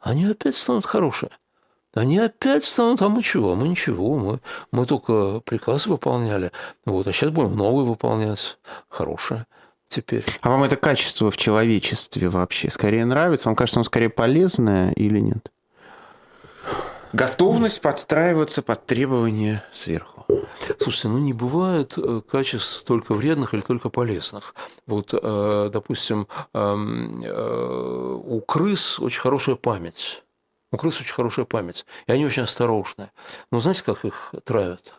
они 0.00 0.24
опять 0.24 0.56
станут 0.56 0.86
хорошие. 0.86 1.30
Они 1.92 2.16
опять 2.16 2.64
станут, 2.64 3.02
а 3.02 3.10
мы 3.10 3.22
чего? 3.22 3.54
Мы 3.54 3.68
ничего, 3.68 4.16
мы, 4.16 4.40
мы 4.72 4.86
только 4.86 5.40
приказы 5.44 5.90
выполняли. 5.90 6.52
Вот, 6.86 7.06
а 7.06 7.12
сейчас 7.12 7.28
будем 7.28 7.54
новые 7.54 7.84
выполнять, 7.84 8.56
хорошие 8.88 9.44
теперь. 9.88 10.24
А 10.40 10.48
вам 10.48 10.62
это 10.62 10.76
качество 10.76 11.30
в 11.30 11.36
человечестве 11.36 12.30
вообще 12.30 12.70
скорее 12.70 13.04
нравится? 13.04 13.50
Вам 13.50 13.56
кажется, 13.56 13.80
оно 13.80 13.84
скорее 13.84 14.08
полезное 14.08 14.92
или 14.92 15.18
нет? 15.18 15.50
Готовность 17.12 17.80
подстраиваться 17.80 18.62
под 18.62 18.86
требования 18.86 19.64
сверху. 19.72 20.26
Слушайте, 20.78 21.08
ну 21.08 21.18
не 21.18 21.32
бывает 21.32 21.94
э, 21.96 22.20
качеств 22.20 22.84
только 22.84 23.14
вредных 23.14 23.52
или 23.52 23.62
только 23.62 23.88
полезных. 23.88 24.54
Вот, 24.86 25.12
э, 25.12 25.70
допустим, 25.72 26.28
эм, 26.54 27.22
э, 27.24 28.20
у 28.24 28.40
крыс 28.40 29.00
очень 29.00 29.20
хорошая 29.20 29.56
память. 29.56 30.22
У 30.70 30.76
крыс 30.76 31.00
очень 31.00 31.12
хорошая 31.14 31.46
память, 31.46 31.84
и 32.06 32.12
они 32.12 32.24
очень 32.24 32.44
осторожны. 32.44 33.10
Но 33.50 33.58
знаете, 33.58 33.82
как 33.82 34.04
их 34.04 34.32
травят? 34.44 34.94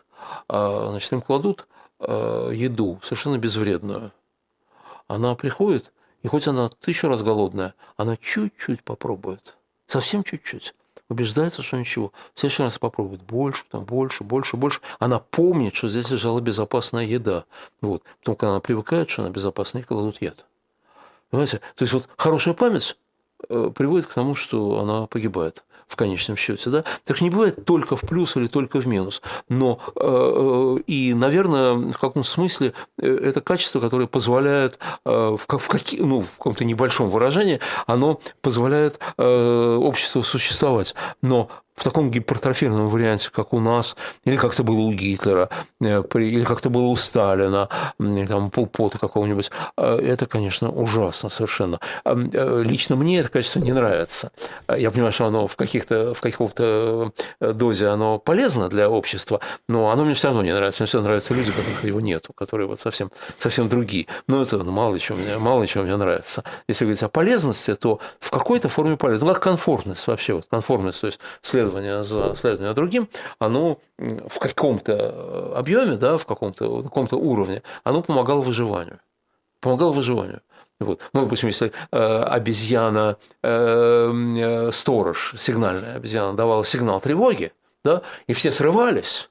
А, 0.48 0.88
значит, 0.90 1.12
им 1.12 1.22
кладут 1.22 1.66
еду 1.98 3.00
совершенно 3.04 3.38
безвредную. 3.38 4.12
Она 5.06 5.34
приходит, 5.36 5.92
и 6.22 6.28
хоть 6.28 6.48
она 6.48 6.68
тысячу 6.68 7.08
раз 7.08 7.22
голодная, 7.22 7.74
она 7.96 8.16
чуть-чуть 8.16 8.82
попробует. 8.82 9.56
Совсем 9.86 10.24
чуть-чуть 10.24 10.74
убеждается, 11.12 11.62
что 11.62 11.78
ничего. 11.78 12.12
В 12.34 12.40
следующий 12.40 12.62
раз 12.62 12.78
попробует 12.78 13.22
больше, 13.22 13.64
там, 13.70 13.84
больше, 13.84 14.24
больше, 14.24 14.56
больше. 14.56 14.80
Она 14.98 15.18
помнит, 15.18 15.74
что 15.74 15.88
здесь 15.88 16.10
лежала 16.10 16.40
безопасная 16.40 17.04
еда. 17.04 17.44
Вот. 17.80 18.02
Потом, 18.20 18.36
когда 18.36 18.50
она 18.52 18.60
привыкает, 18.60 19.10
что 19.10 19.22
она 19.22 19.30
безопасная, 19.30 19.82
ей 19.82 19.86
кладут 19.86 20.20
яд. 20.20 20.44
Понимаете? 21.30 21.60
То 21.76 21.82
есть, 21.82 21.92
вот 21.92 22.08
хорошая 22.16 22.54
память 22.54 22.96
э, 23.48 23.70
приводит 23.74 24.06
к 24.06 24.14
тому, 24.14 24.34
что 24.34 24.80
она 24.80 25.06
погибает 25.06 25.62
в 25.92 25.96
конечном 25.96 26.38
счете. 26.38 26.70
Да? 26.70 26.84
Так 27.04 27.20
не 27.20 27.28
бывает 27.28 27.64
только 27.66 27.96
в 27.96 28.00
плюс 28.00 28.34
или 28.36 28.46
только 28.46 28.80
в 28.80 28.86
минус. 28.86 29.20
Но 29.50 29.78
э, 29.94 30.76
и, 30.86 31.12
наверное, 31.12 31.74
в 31.74 31.98
каком 31.98 32.24
смысле 32.24 32.72
э, 32.98 33.06
это 33.06 33.42
качество, 33.42 33.78
которое 33.78 34.06
позволяет 34.06 34.78
э, 35.04 35.36
в, 35.38 35.46
каки, 35.46 36.00
ну, 36.00 36.22
в 36.22 36.38
каком-то 36.38 36.64
небольшом 36.64 37.10
выражении, 37.10 37.60
оно 37.86 38.20
позволяет 38.40 38.98
обществу 39.18 40.22
существовать. 40.22 40.94
Но 41.20 41.50
в 41.74 41.84
таком 41.84 42.10
гипертрофированном 42.10 42.88
варианте, 42.88 43.30
как 43.32 43.52
у 43.52 43.60
нас, 43.60 43.96
или 44.24 44.36
как 44.36 44.52
это 44.52 44.62
было 44.62 44.80
у 44.80 44.92
Гитлера, 44.92 45.48
э, 45.80 46.02
или 46.14 46.44
как 46.44 46.60
это 46.60 46.70
было 46.70 46.86
у 46.86 46.96
Сталина, 46.96 47.68
или 47.98 48.26
там 48.26 48.50
Полпота 48.50 48.98
какого-нибудь, 48.98 49.50
э, 49.76 49.96
это, 49.96 50.26
конечно, 50.26 50.70
ужасно 50.70 51.28
совершенно. 51.28 51.80
Э, 52.04 52.62
лично 52.62 52.96
мне 52.96 53.20
это 53.20 53.30
качество 53.30 53.60
не 53.60 53.72
нравится. 53.72 54.32
Я 54.68 54.90
понимаю, 54.90 55.12
что 55.12 55.26
оно 55.26 55.46
в, 55.46 55.56
каких-то, 55.56 56.14
в 56.14 56.20
каком-то 56.20 57.12
дозе 57.40 57.88
оно 57.88 58.18
полезно 58.18 58.68
для 58.68 58.90
общества, 58.90 59.40
но 59.68 59.90
оно 59.90 60.04
мне 60.04 60.14
все 60.14 60.28
равно 60.28 60.42
не 60.42 60.54
нравится. 60.54 60.82
Мне 60.82 60.86
все 60.86 61.00
нравятся 61.00 61.34
люди, 61.34 61.52
которых 61.52 61.84
его 61.84 62.00
нету, 62.00 62.32
которые 62.32 62.66
вот 62.68 62.80
совсем, 62.80 63.10
совсем 63.38 63.68
другие. 63.68 64.06
Но 64.26 64.42
это 64.42 64.58
ну, 64.58 64.72
мало, 64.72 64.98
чего 64.98 65.18
мне, 65.18 65.38
мало 65.38 65.66
чего 65.66 65.84
мне 65.84 65.96
нравится. 65.96 66.44
Если 66.68 66.84
говорить 66.84 67.02
о 67.02 67.08
полезности, 67.08 67.74
то 67.74 67.98
в 68.20 68.30
какой-то 68.30 68.68
форме 68.68 68.96
полезно. 68.96 69.26
Ну, 69.26 69.34
как 69.34 69.42
конформность 69.42 70.06
вообще, 70.06 70.34
вот 70.34 70.46
конформность, 70.50 71.00
то 71.00 71.06
есть 71.06 71.20
след 71.40 71.61
следование 71.62 72.04
за 72.04 72.34
следование 72.36 72.74
другим, 72.74 73.08
оно 73.38 73.78
в 73.98 74.38
каком-то 74.38 74.92
э, 74.92 75.52
объеме, 75.56 75.96
да, 75.96 76.16
в 76.16 76.26
каком-то 76.26 76.82
каком 76.82 77.08
уровне, 77.12 77.62
оно 77.84 78.02
помогало 78.02 78.42
выживанию. 78.42 78.98
Помогало 79.60 79.92
выживанию. 79.92 80.40
Вот. 80.80 81.00
Ну, 81.12 81.22
допустим, 81.22 81.48
если 81.48 81.72
э, 81.92 81.96
обезьяна, 81.96 83.16
э, 83.42 84.12
э, 84.38 84.72
сторож, 84.72 85.34
сигнальная 85.38 85.96
обезьяна 85.96 86.34
давала 86.36 86.64
сигнал 86.64 87.00
тревоги, 87.00 87.52
да, 87.84 88.02
и 88.26 88.32
все 88.32 88.50
срывались, 88.50 89.30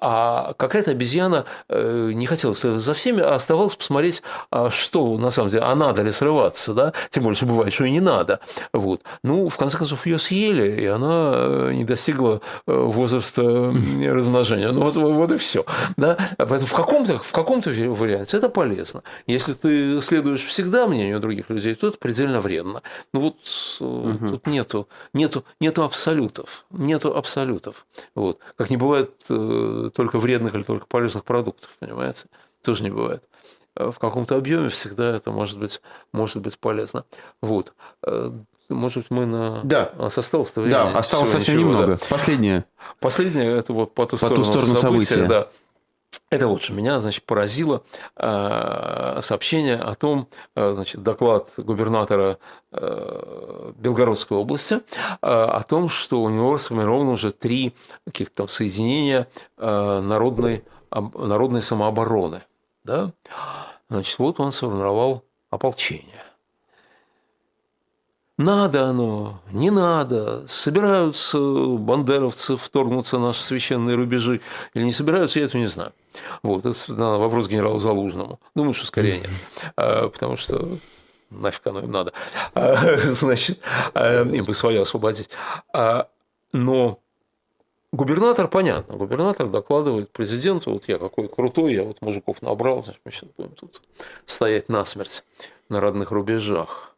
а 0.00 0.54
какая-то 0.56 0.92
обезьяна 0.92 1.44
э, 1.68 2.12
не 2.14 2.26
хотела 2.26 2.54
следовать 2.54 2.82
за 2.82 2.94
всеми, 2.94 3.20
а 3.20 3.34
оставалась 3.34 3.74
посмотреть, 3.74 4.22
а 4.50 4.70
что 4.70 5.16
на 5.18 5.30
самом 5.30 5.50
деле, 5.50 5.64
а 5.64 5.74
надо 5.74 6.02
ли 6.02 6.12
срываться, 6.12 6.72
да? 6.72 6.92
Тем 7.10 7.24
более, 7.24 7.36
что 7.36 7.46
бывает, 7.46 7.72
что 7.72 7.84
и 7.84 7.90
не 7.90 8.00
надо. 8.00 8.40
Вот. 8.72 9.02
Ну, 9.24 9.48
в 9.48 9.56
конце 9.56 9.78
концов, 9.78 10.06
ее 10.06 10.18
съели, 10.18 10.82
и 10.82 10.86
она 10.86 11.32
э, 11.34 11.72
не 11.74 11.84
достигла 11.84 12.40
э, 12.66 12.72
возраста 12.72 13.42
размножения. 13.42 14.70
Ну, 14.70 14.82
вот, 14.82 14.96
вот 14.96 15.32
и 15.32 15.36
все. 15.36 15.64
Да? 15.96 16.16
А 16.38 16.46
поэтому 16.46 16.66
в 16.66 16.74
каком-то, 16.74 17.18
в 17.18 17.32
каком-то 17.32 17.70
варианте 17.70 18.36
это 18.36 18.48
полезно. 18.48 19.02
Если 19.26 19.52
ты 19.54 20.00
следуешь 20.00 20.44
всегда 20.44 20.86
мнению 20.86 21.20
других 21.20 21.50
людей, 21.50 21.74
то 21.74 21.88
это 21.88 21.98
предельно 21.98 22.40
вредно. 22.40 22.82
Ну, 23.12 23.20
вот 23.20 23.36
угу. 23.80 24.28
тут 24.28 24.46
нету, 24.46 24.88
нету, 25.12 25.44
нету 25.60 25.82
абсолютов. 25.82 26.64
Нету 26.70 27.16
абсолютов. 27.16 27.86
Вот. 28.14 28.38
Как 28.56 28.70
не 28.70 28.76
бывает 28.76 29.10
только 29.90 30.18
вредных 30.18 30.54
или 30.54 30.62
только 30.62 30.86
полезных 30.86 31.24
продуктов, 31.24 31.70
понимаете? 31.78 32.26
Тоже 32.62 32.82
не 32.82 32.90
бывает. 32.90 33.22
Э, 33.76 33.90
в 33.90 33.98
каком-то 33.98 34.36
объеме 34.36 34.68
всегда 34.68 35.16
это 35.16 35.30
может 35.30 35.58
быть, 35.58 35.80
может 36.12 36.38
быть 36.38 36.58
полезно. 36.58 37.04
Вот. 37.40 37.72
Э, 38.06 38.32
может 38.68 38.98
быть, 38.98 39.10
мы 39.10 39.26
на... 39.26 39.60
Да. 39.64 39.92
У 39.98 40.02
нас 40.02 40.16
осталось 40.16 40.54
время. 40.54 40.70
Да, 40.70 40.98
осталось 40.98 41.30
совсем 41.30 41.56
ничего, 41.56 41.70
немного. 41.70 41.92
Да. 41.94 42.06
Последнее. 42.08 42.64
Последнее, 43.00 43.56
это 43.56 43.72
вот 43.72 43.94
по 43.94 44.06
ту 44.06 44.12
по 44.12 44.26
сторону, 44.26 44.36
ту 44.36 44.44
сторону 44.44 44.76
события. 44.76 45.14
события. 45.14 45.28
Да. 45.28 45.48
Это 46.32 46.58
что 46.60 46.72
меня, 46.72 46.98
значит, 46.98 47.24
поразило 47.24 47.82
э, 48.16 49.18
сообщение 49.20 49.76
о 49.76 49.94
том, 49.94 50.28
э, 50.54 50.72
значит, 50.72 51.02
доклад 51.02 51.50
губернатора 51.58 52.38
э, 52.70 53.72
Белгородской 53.76 54.38
области 54.38 54.80
о 55.20 55.62
том, 55.64 55.90
что 55.90 56.22
у 56.22 56.30
него 56.30 56.56
сформировано 56.56 57.10
уже 57.10 57.32
три 57.32 57.74
каких-то 58.06 58.34
там 58.34 58.48
соединения 58.48 59.28
народной, 59.58 60.64
народной 60.90 61.60
самообороны. 61.60 62.40
Да? 62.82 63.12
Значит, 63.90 64.18
вот 64.18 64.40
он 64.40 64.52
сформировал 64.52 65.24
ополчение. 65.50 66.24
Надо 68.38 68.86
оно, 68.88 69.42
не 69.52 69.68
надо, 69.68 70.48
собираются 70.48 71.38
бандеровцы 71.38 72.56
вторгнуться 72.56 73.18
на 73.18 73.26
наши 73.26 73.42
священные 73.42 73.96
рубежи 73.96 74.40
или 74.72 74.84
не 74.84 74.92
собираются, 74.92 75.38
я 75.38 75.44
этого 75.44 75.60
не 75.60 75.66
знаю. 75.66 75.92
Вот, 76.42 76.64
это 76.66 76.94
вопрос 77.18 77.48
генералу 77.48 77.78
Залужному. 77.78 78.40
Думаю, 78.54 78.74
что 78.74 78.86
скорее 78.86 79.20
нет. 79.20 79.30
А, 79.76 80.08
потому 80.08 80.36
что 80.36 80.78
нафиг 81.30 81.66
оно 81.66 81.80
им 81.80 81.90
надо. 81.90 82.12
А, 82.54 82.98
значит, 82.98 83.58
а, 83.94 84.22
им 84.22 84.44
бы 84.44 84.54
свое 84.54 84.82
освободить. 84.82 85.30
Но 86.52 87.00
губернатор, 87.92 88.48
понятно, 88.48 88.96
губернатор 88.96 89.48
докладывает 89.48 90.10
президенту, 90.10 90.72
вот 90.72 90.86
я 90.88 90.98
какой 90.98 91.28
крутой, 91.28 91.74
я 91.74 91.84
вот 91.84 92.02
мужиков 92.02 92.42
набрал, 92.42 92.82
значит, 92.82 93.00
мы 93.04 93.10
сейчас 93.10 93.30
будем 93.36 93.52
тут 93.52 93.80
стоять 94.26 94.68
насмерть 94.68 95.24
на 95.68 95.80
родных 95.80 96.10
рубежах. 96.10 96.94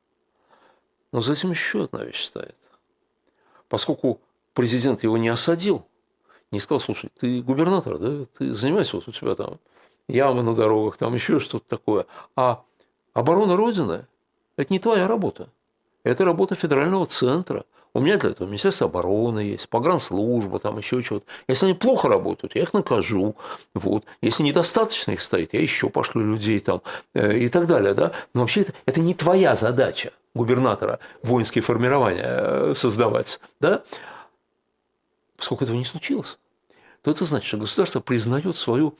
Но 1.12 1.20
за 1.20 1.32
этим 1.32 1.50
еще 1.50 1.84
одна 1.84 2.04
вещь 2.04 2.24
стоит. 2.24 2.56
Поскольку 3.68 4.20
президент 4.52 5.04
его 5.04 5.16
не 5.16 5.28
осадил, 5.28 5.86
не 6.50 6.60
сказал, 6.60 6.80
слушай, 6.80 7.10
ты 7.18 7.42
губернатор, 7.42 7.98
да, 7.98 8.26
ты 8.38 8.54
занимайся, 8.54 8.96
вот 8.96 9.08
у 9.08 9.12
тебя 9.12 9.34
там 9.34 9.58
ямы 10.08 10.42
на 10.42 10.54
дорогах, 10.54 10.96
там 10.96 11.14
еще 11.14 11.40
что-то 11.40 11.68
такое. 11.68 12.06
А 12.36 12.62
оборона 13.12 13.56
Родины– 13.56 14.06
это 14.56 14.72
не 14.72 14.78
твоя 14.78 15.08
работа. 15.08 15.48
Это 16.04 16.24
работа 16.24 16.54
федерального 16.54 17.06
центра. 17.06 17.64
У 17.96 18.00
меня 18.00 18.18
для 18.18 18.30
этого 18.30 18.48
Министерство 18.48 18.88
обороны 18.88 19.38
есть, 19.38 19.68
погранслужба, 19.68 20.58
там 20.58 20.78
еще 20.78 21.00
чего-то. 21.00 21.26
Если 21.46 21.66
они 21.66 21.74
плохо 21.74 22.08
работают, 22.08 22.56
я 22.56 22.62
их 22.62 22.72
накажу. 22.72 23.36
Вот. 23.72 24.04
Если 24.20 24.42
недостаточно 24.42 25.12
их 25.12 25.22
стоит, 25.22 25.54
я 25.54 25.62
еще 25.62 25.88
пошлю 25.88 26.32
людей 26.32 26.58
там 26.58 26.82
э, 27.14 27.38
и 27.38 27.48
так 27.48 27.68
далее. 27.68 27.94
Да? 27.94 28.10
Но 28.34 28.40
вообще 28.40 28.62
это, 28.62 28.72
это 28.84 29.00
не 29.00 29.14
твоя 29.14 29.54
задача 29.54 30.12
губернатора 30.34 30.98
воинские 31.22 31.62
формирования 31.62 32.26
э, 32.26 32.74
создавать. 32.74 33.38
Да? 33.60 33.84
Поскольку 35.36 35.64
этого 35.64 35.76
не 35.76 35.84
случилось 35.84 36.38
то 37.04 37.10
это 37.10 37.24
значит, 37.26 37.46
что 37.46 37.58
государство 37.58 38.00
признает 38.00 38.56
свою 38.56 38.96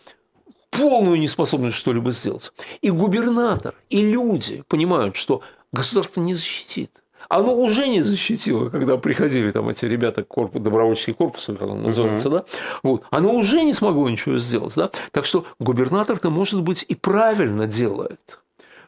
полную 0.70 1.18
неспособность 1.18 1.76
что-либо 1.76 2.12
сделать. 2.12 2.53
И 2.82 2.91
губернатор, 2.91 3.74
и 3.89 4.03
люди 4.03 4.62
понимают, 4.68 5.16
что 5.16 5.41
государство 5.72 6.20
не 6.20 6.35
защитит. 6.35 6.91
Оно 7.30 7.57
уже 7.57 7.89
не 7.89 8.03
защитило, 8.03 8.68
когда 8.68 8.99
приходили 8.99 9.51
там 9.51 9.70
эти 9.70 9.87
ребята, 9.87 10.22
корпус, 10.22 10.61
добровольческий 10.61 11.14
корпус, 11.14 11.47
как 11.47 11.62
он 11.62 11.82
называется, 11.82 12.28
uh-huh. 12.28 12.32
да? 12.32 12.45
Вот. 12.82 13.05
Оно 13.11 13.35
уже 13.35 13.62
не 13.62 13.72
смогло 13.72 14.11
ничего 14.11 14.39
сделать, 14.39 14.74
да? 14.76 14.91
Так 15.11 15.24
что 15.24 15.47
губернатор-то, 15.59 16.28
может 16.28 16.61
быть, 16.61 16.85
и 16.87 16.95
правильно 16.95 17.66
делает. 17.66 18.41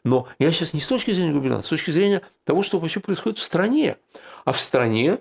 Но 0.03 0.27
я 0.37 0.51
сейчас 0.51 0.73
не 0.73 0.79
с 0.79 0.85
точки 0.85 1.11
зрения 1.11 1.33
губернатора, 1.33 1.61
а 1.61 1.65
с 1.65 1.69
точки 1.69 1.89
зрения 1.89 2.21
того, 2.45 2.61
что 2.61 2.77
вообще 2.77 2.99
происходит 2.99 3.39
в 3.39 3.43
стране. 3.43 3.97
А 4.45 4.51
в 4.51 4.59
стране 4.59 5.17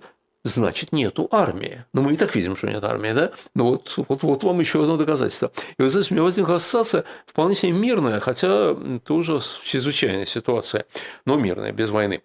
значит, 0.47 0.92
нету 0.92 1.28
армии. 1.30 1.84
Ну, 1.92 2.03
мы 2.03 2.14
и 2.14 2.16
так 2.16 2.34
видим, 2.34 2.57
что 2.57 2.68
нет 2.68 2.82
армии, 2.84 3.12
да? 3.12 3.32
Ну, 3.55 3.70
вот, 3.70 3.94
вот, 3.97 4.22
вот 4.22 4.42
вам 4.44 4.61
еще 4.61 4.82
одно 4.82 4.97
доказательство. 4.97 5.53
И 5.78 5.82
вот 5.82 5.90
здесь 5.90 6.11
у 6.11 6.14
меня 6.14 6.22
возникла 6.22 6.57
ассоциация 6.57 7.05
вполне 7.26 7.55
себе 7.55 7.72
мирная, 7.72 8.20
хотя 8.20 8.74
тоже 9.05 9.40
чрезвычайная 9.64 10.26
ситуация, 10.26 10.86
но 11.24 11.36
мирная, 11.36 11.72
без 11.72 11.90
войны. 11.90 12.22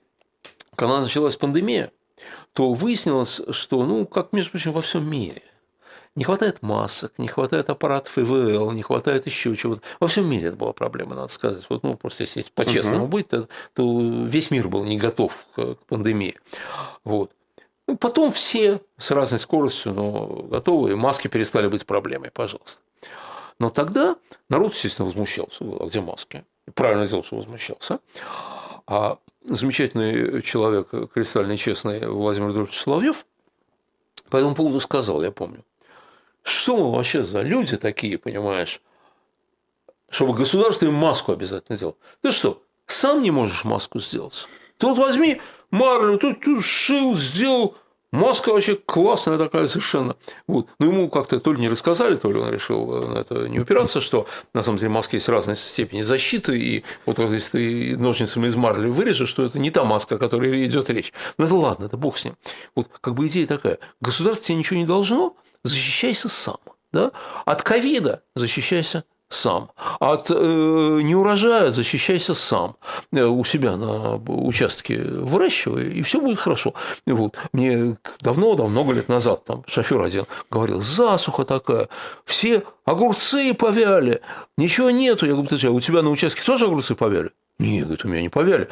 Когда 0.76 1.02
началась 1.02 1.36
пандемия, 1.36 1.92
то 2.54 2.74
выяснилось, 2.74 3.42
что, 3.52 3.84
ну, 3.86 4.06
как, 4.06 4.34
между 4.34 4.52
прочим, 4.52 4.72
во 4.72 4.82
всем 4.82 5.10
мире, 5.10 5.42
не 6.16 6.26
хватает 6.26 6.62
масок, 6.62 7.14
не 7.18 7.30
хватает 7.30 7.70
аппаратов 7.70 8.18
ИВЛ, 8.18 8.72
не 8.72 8.82
хватает 8.82 9.26
еще 9.26 9.56
чего-то. 9.56 9.82
Во 10.00 10.08
всем 10.08 10.30
мире 10.30 10.48
это 10.48 10.58
была 10.58 10.74
проблема, 10.74 11.16
надо 11.16 11.32
сказать. 11.32 11.64
Вот, 11.70 11.84
ну, 11.84 11.96
просто 11.96 12.24
если 12.24 12.46
по-честному 12.54 13.04
угу. 13.04 13.12
быть, 13.12 13.30
то, 13.30 13.48
то 13.74 14.00
весь 14.26 14.52
мир 14.52 14.68
был 14.68 14.84
не 14.84 14.98
готов 14.98 15.46
к, 15.56 15.76
к 15.76 15.86
пандемии. 15.88 16.36
Вот. 17.06 17.32
Ну, 17.92 17.98
потом 17.98 18.32
все 18.32 18.80
с 18.98 19.12
разной 19.12 19.42
скоростью, 19.42 19.92
но 19.92 20.26
готовы, 20.26 20.92
и 20.92 20.96
маски 20.96 21.28
перестали 21.28 21.68
быть 21.68 21.86
проблемой, 21.86 22.32
пожалуйста. 22.32 22.80
Но 23.60 23.70
тогда 23.70 24.16
народ, 24.48 24.74
естественно, 24.74 25.08
возмущался. 25.08 25.58
А 25.60 25.88
где 25.88 26.00
маски? 26.00 26.46
Правильно 26.74 27.06
делал, 27.06 27.26
что 27.26 27.36
возмущался. 27.36 28.00
А 28.88 29.18
замечательный 29.44 30.42
человек, 30.42 30.88
кристально 31.14 31.58
честный 31.58 32.08
Владимир 32.08 32.48
Рудольфович 32.48 32.80
Соловьев 32.80 33.26
по 34.30 34.38
этому 34.38 34.56
поводу 34.56 34.80
сказал, 34.80 35.22
я 35.22 35.32
помню, 35.32 35.66
что 36.44 36.78
мы 36.78 36.96
вообще 36.96 37.26
за 37.26 37.42
люди 37.42 37.76
такие, 37.76 38.18
понимаешь, 38.18 38.80
чтобы 40.10 40.34
государство 40.34 40.86
им 40.86 40.94
маску 40.94 41.34
обязательно 41.34 41.78
делало. 41.78 41.98
Ты 42.22 42.32
что, 42.32 42.64
сам 42.88 43.22
не 43.22 43.32
можешь 43.32 43.66
маску 43.66 44.00
сделать? 44.00 44.48
Ты 44.78 44.88
вот 44.88 44.98
возьми 44.98 45.42
марлю, 45.72 46.18
тут, 46.18 46.42
тут 46.42 46.64
шил, 46.64 47.16
сделал, 47.16 47.76
Маска 48.12 48.52
вообще 48.52 48.76
классная 48.76 49.38
такая 49.38 49.68
совершенно. 49.68 50.18
Вот. 50.46 50.68
Но 50.80 50.88
ему 50.88 51.10
как-то 51.10 51.40
то 51.40 51.54
ли 51.54 51.62
не 51.62 51.70
рассказали, 51.70 52.16
то 52.16 52.30
ли 52.30 52.38
он 52.40 52.52
решил 52.52 53.08
на 53.08 53.20
это 53.20 53.48
не 53.48 53.60
упираться, 53.60 54.02
что 54.02 54.28
на 54.54 54.64
самом 54.64 54.80
деле 54.80 54.90
маски 54.90 55.16
есть 55.16 55.30
разной 55.30 55.56
степени 55.56 56.02
защиты, 56.02 56.60
и 56.60 56.84
вот 57.06 57.20
если 57.20 57.52
ты 57.52 57.98
ножницами 57.98 58.48
из 58.48 58.56
марли 58.56 58.90
вырежешь, 58.90 59.30
что 59.30 59.46
это 59.46 59.60
не 59.60 59.72
та 59.72 59.86
маска, 59.86 60.16
о 60.16 60.18
которой 60.18 60.66
идет 60.66 60.90
речь. 60.90 61.14
Но 61.38 61.46
это 61.46 61.56
ладно, 61.56 61.86
это 61.86 61.96
бог 61.96 62.18
с 62.18 62.26
ним. 62.26 62.36
Вот 62.76 62.90
как 63.00 63.16
бы 63.16 63.28
идея 63.28 63.48
такая. 63.48 63.80
Государство 64.02 64.48
тебе 64.48 64.58
ничего 64.58 64.78
не 64.78 64.86
должно, 64.86 65.38
защищайся 65.64 66.28
сам. 66.28 66.58
Да? 66.92 67.14
От 67.46 67.64
ковида 67.64 68.24
защищайся 68.36 69.06
сам. 69.34 69.72
От 70.00 70.30
э, 70.30 70.34
неурожая 70.34 71.72
защищайся 71.72 72.34
сам. 72.34 72.76
Э, 73.12 73.24
у 73.24 73.44
себя 73.44 73.78
на 73.78 74.16
участке 74.18 75.02
выращивай, 75.02 75.94
и 75.94 76.02
все 76.02 76.20
будет 76.20 76.40
хорошо. 76.40 76.74
Вот. 77.06 77.38
Мне 77.54 77.98
давно-давно, 78.22 78.68
много 78.68 78.94
лет 78.94 79.10
назад, 79.10 79.46
там 79.46 79.64
шофер 79.68 80.02
один 80.02 80.26
говорил, 80.50 80.82
засуха 80.82 81.46
такая, 81.46 81.90
все 82.26 82.64
огурцы 82.86 83.54
повяли, 83.54 84.22
ничего 84.58 84.92
нету. 84.92 85.26
Я 85.26 85.32
говорю, 85.34 85.48
подожди, 85.48 85.68
а 85.68 85.72
у 85.72 85.80
тебя 85.80 86.02
на 86.02 86.10
участке 86.10 86.44
тоже 86.44 86.66
огурцы 86.66 86.96
повяли? 86.96 87.32
Нет, 87.60 87.86
говорит, 87.86 88.06
у 88.06 88.08
меня 88.08 88.22
не 88.22 88.30
повяли. 88.30 88.68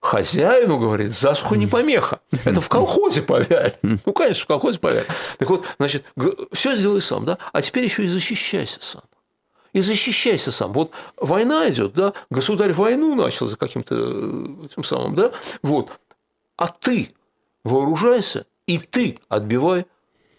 Хозяину, 0.00 0.78
говорит, 0.78 1.12
засуха 1.12 1.56
не 1.56 1.66
помеха. 1.66 2.20
Это 2.44 2.60
в 2.60 2.68
колхозе 2.68 3.22
повяли. 3.22 3.78
Ну, 3.82 4.12
конечно, 4.12 4.44
в 4.44 4.46
колхозе 4.46 4.78
повяли. 4.78 5.06
Так 5.38 5.48
вот, 5.48 5.64
значит, 5.78 6.04
все 6.52 6.74
сделай 6.74 7.00
сам, 7.00 7.24
да? 7.24 7.38
А 7.52 7.62
теперь 7.62 7.84
еще 7.84 8.04
и 8.04 8.08
защищайся 8.08 8.78
сам 8.82 9.02
и 9.74 9.80
защищайся 9.80 10.50
сам. 10.50 10.72
Вот 10.72 10.92
война 11.18 11.68
идет, 11.68 11.92
да, 11.92 12.14
государь 12.30 12.72
войну 12.72 13.14
начал 13.14 13.46
за 13.46 13.56
каким-то 13.56 13.94
э, 13.94 14.66
этим 14.66 14.84
самым, 14.84 15.14
да, 15.14 15.32
вот. 15.62 15.90
А 16.56 16.68
ты 16.68 17.14
вооружайся, 17.64 18.46
и 18.66 18.78
ты 18.78 19.18
отбивай 19.28 19.86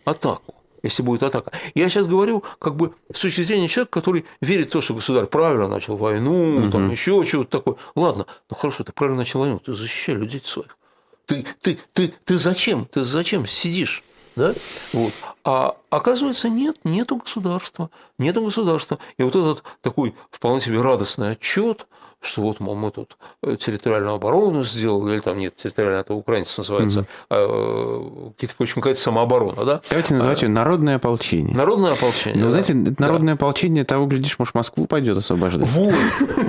атаку 0.05 0.55
если 0.83 1.01
будет 1.01 1.23
атака. 1.23 1.51
Я 1.73 1.89
сейчас 1.89 2.05
говорю 2.05 2.43
как 2.59 2.75
бы 2.75 2.93
с 3.11 3.19
точки 3.19 3.41
зрения 3.41 3.67
человека, 3.67 3.91
который 3.91 4.25
верит 4.39 4.69
в 4.69 4.73
то, 4.73 4.81
что 4.81 4.93
государь 4.93 5.25
правильно 5.25 5.67
начал 5.67 5.97
войну, 5.97 6.59
угу. 6.59 6.69
там 6.69 6.91
еще 6.91 7.25
чего-то 7.25 7.49
такое. 7.49 7.75
Ладно, 7.95 8.27
ну 8.51 8.55
хорошо, 8.55 8.83
ты 8.83 8.91
правильно 8.91 9.17
начал 9.17 9.39
войну, 9.39 9.57
ты 9.57 9.73
защищай 9.73 10.13
людей 10.13 10.43
своих. 10.45 10.77
Ты, 11.25 11.43
ты, 11.59 11.79
ты, 11.93 12.13
ты 12.23 12.37
зачем? 12.37 12.85
Ты 12.85 13.03
зачем 13.03 13.47
сидишь? 13.47 14.03
Да? 14.35 14.53
Вот. 14.93 15.13
А 15.43 15.77
оказывается, 15.89 16.49
нет, 16.49 16.77
нету 16.83 17.17
государства, 17.17 17.89
нету 18.17 18.43
государства. 18.43 18.99
И 19.17 19.23
вот 19.23 19.35
этот 19.35 19.63
такой 19.81 20.15
вполне 20.29 20.59
себе 20.59 20.81
радостный 20.81 21.31
отчет, 21.31 21.87
что 22.25 22.41
вот, 22.41 22.59
мол, 22.59 22.75
мы 22.75 22.91
тут 22.91 23.17
э, 23.43 23.55
территориальную 23.55 24.15
оборону 24.15 24.63
сделали, 24.63 25.13
или 25.13 25.19
там 25.21 25.37
нет, 25.37 25.55
территориальная, 25.55 26.01
это 26.01 26.13
украинцы 26.13 26.53
называется, 26.57 27.01
угу. 27.01 27.07
а, 27.29 28.33
в 28.37 28.61
общем, 28.61 28.81
какая-то 28.81 28.99
самооборона, 28.99 29.65
да? 29.65 29.81
Давайте 29.89 30.15
называть 30.15 30.41
ее 30.41 30.49
народное 30.49 30.95
ополчение. 30.95 31.55
Народное 31.55 31.93
ополчение. 31.93 32.39
Ну, 32.39 32.45
да. 32.45 32.63
знаете, 32.63 32.73
народное 32.97 33.35
да. 33.35 33.37
ополчение, 33.37 33.83
того, 33.85 34.05
глядишь, 34.07 34.37
может, 34.39 34.55
Москву 34.55 34.85
пойдет 34.85 35.17
освобождать. 35.17 35.67
Вот, 35.69 35.95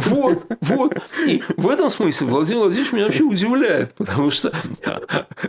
вот, 0.07 0.45
вот. 0.61 0.95
И 1.27 1.43
в 1.57 1.69
этом 1.69 1.91
смысле 1.91 2.27
Владимир 2.27 2.63
Владимирович 2.63 2.93
меня 2.93 3.05
вообще 3.05 3.25
удивляет, 3.25 3.95
потому 3.95 4.31
что 4.31 4.53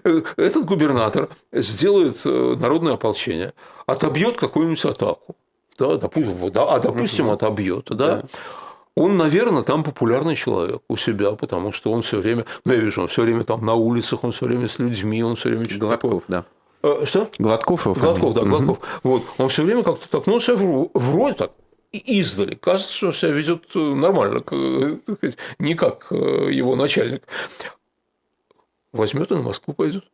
этот 0.04 0.66
губернатор 0.66 1.30
сделает 1.52 2.20
э, 2.26 2.56
народное 2.60 2.94
ополчение, 2.94 3.54
отобьет 3.86 4.38
какую-нибудь 4.38 4.84
атаку, 4.86 5.36
да, 5.80 5.98
допустим, 5.98 6.52
да, 6.52 6.74
а 6.74 6.80
допустим, 6.80 7.30
отобьет, 7.30 7.88
да, 7.90 7.96
да 7.96 8.24
он, 8.98 9.16
наверное, 9.16 9.62
там 9.62 9.84
популярный 9.84 10.36
человек 10.36 10.82
у 10.88 10.98
себя, 10.98 11.34
потому 11.34 11.72
что 11.72 11.92
он 11.92 12.02
все 12.02 12.20
время, 12.20 12.46
ну, 12.66 12.74
я 12.74 12.80
вижу, 12.80 13.02
он 13.02 13.08
все 13.08 13.22
время 13.22 13.44
там 13.44 13.64
на 13.64 13.76
улицах, 13.76 14.24
он 14.24 14.32
все 14.32 14.48
время 14.48 14.68
с 14.68 14.80
людьми, 14.80 15.24
он 15.24 15.36
все 15.36 15.50
время 15.50 15.66
что-то 15.66 15.86
Гладков, 15.86 16.24
такое. 16.24 16.46
да. 16.82 17.06
Что? 17.06 17.30
Гладков 17.38 17.86
его 17.86 17.94
Гладков, 17.94 18.34
да, 18.34 18.42
Гладков. 18.42 18.80
Угу. 18.80 18.88
Вот. 19.04 19.24
Он 19.38 19.50
все 19.50 19.62
время 19.62 19.84
как-то 19.84 20.10
так, 20.10 20.26
ну, 20.26 20.40
себя 20.40 20.56
вроде 20.96 21.36
так, 21.36 21.52
издали. 21.92 22.56
Кажется, 22.56 22.92
что 22.92 23.12
себя 23.12 23.34
ведет 23.34 23.66
э, 23.76 23.80
нормально, 23.80 24.44
не 25.60 25.76
как 25.76 26.08
э, 26.10 26.50
его 26.52 26.76
начальник. 26.76 27.22
Возьмет 28.94 29.32
и 29.32 29.36
на 29.36 29.44
Москву 29.44 29.76
пойдет. 29.76 30.06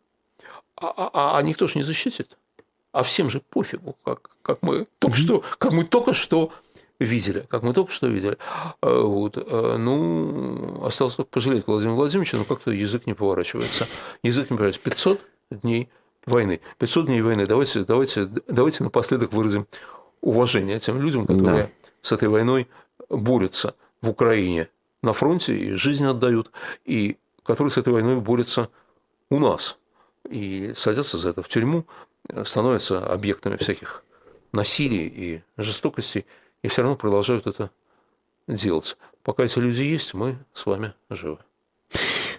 А, 0.75 0.87
а, 0.87 1.09
а, 1.13 1.37
а 1.37 1.41
никто 1.41 1.67
же 1.67 1.77
не 1.77 1.83
защитит. 1.83 2.37
А 2.91 3.03
всем 3.03 3.29
же 3.29 3.39
пофигу, 3.39 3.95
как, 4.03 4.31
как 4.41 4.61
мы 4.61 4.87
только 4.99 5.15
что, 5.15 5.43
как 5.57 5.71
мы 5.71 5.85
только 5.85 6.13
что 6.13 6.51
видели, 7.03 7.45
как 7.49 7.63
мы 7.63 7.73
только 7.73 7.91
что 7.91 8.07
видели. 8.07 8.37
А, 8.81 9.01
вот. 9.01 9.37
А, 9.37 9.77
ну, 9.77 10.85
осталось 10.85 11.15
только 11.15 11.29
пожалеть 11.29 11.67
Владимира 11.67 11.95
Владимировича, 11.95 12.37
но 12.37 12.45
как-то 12.45 12.71
язык 12.71 13.05
не 13.05 13.13
поворачивается. 13.13 13.87
Язык 14.23 14.49
не 14.49 14.57
поворачивается. 14.57 14.89
500 14.89 15.21
дней 15.51 15.89
войны. 16.25 16.61
500 16.79 17.05
дней 17.05 17.21
войны. 17.21 17.45
Давайте, 17.45 17.83
давайте, 17.85 18.29
давайте 18.47 18.83
напоследок 18.83 19.33
выразим 19.33 19.67
уважение 20.21 20.79
тем 20.79 21.01
людям, 21.01 21.27
которые 21.27 21.63
да. 21.63 21.69
с 22.01 22.11
этой 22.11 22.29
войной 22.29 22.67
борются 23.09 23.75
в 24.01 24.09
Украине 24.09 24.69
на 25.01 25.13
фронте 25.13 25.55
и 25.55 25.73
жизнь 25.73 26.05
отдают, 26.05 26.51
и 26.85 27.17
которые 27.43 27.71
с 27.71 27.77
этой 27.77 27.91
войной 27.91 28.19
борются 28.21 28.69
у 29.29 29.39
нас 29.39 29.77
и 30.29 30.73
садятся 30.75 31.17
за 31.17 31.29
это 31.29 31.43
в 31.43 31.49
тюрьму, 31.49 31.85
становятся 32.45 33.05
объектами 33.05 33.57
всяких 33.57 34.03
насилий 34.53 35.07
и 35.07 35.41
жестокостей 35.57 36.25
и 36.63 36.67
все 36.67 36.81
равно 36.81 36.97
продолжают 36.97 37.45
это 37.45 37.69
делать. 38.47 38.97
Пока 39.21 39.43
эти 39.43 39.59
люди 39.59 39.81
есть, 39.81 40.13
мы 40.13 40.37
с 40.53 40.65
вами 40.65 40.93
живы. 41.09 41.37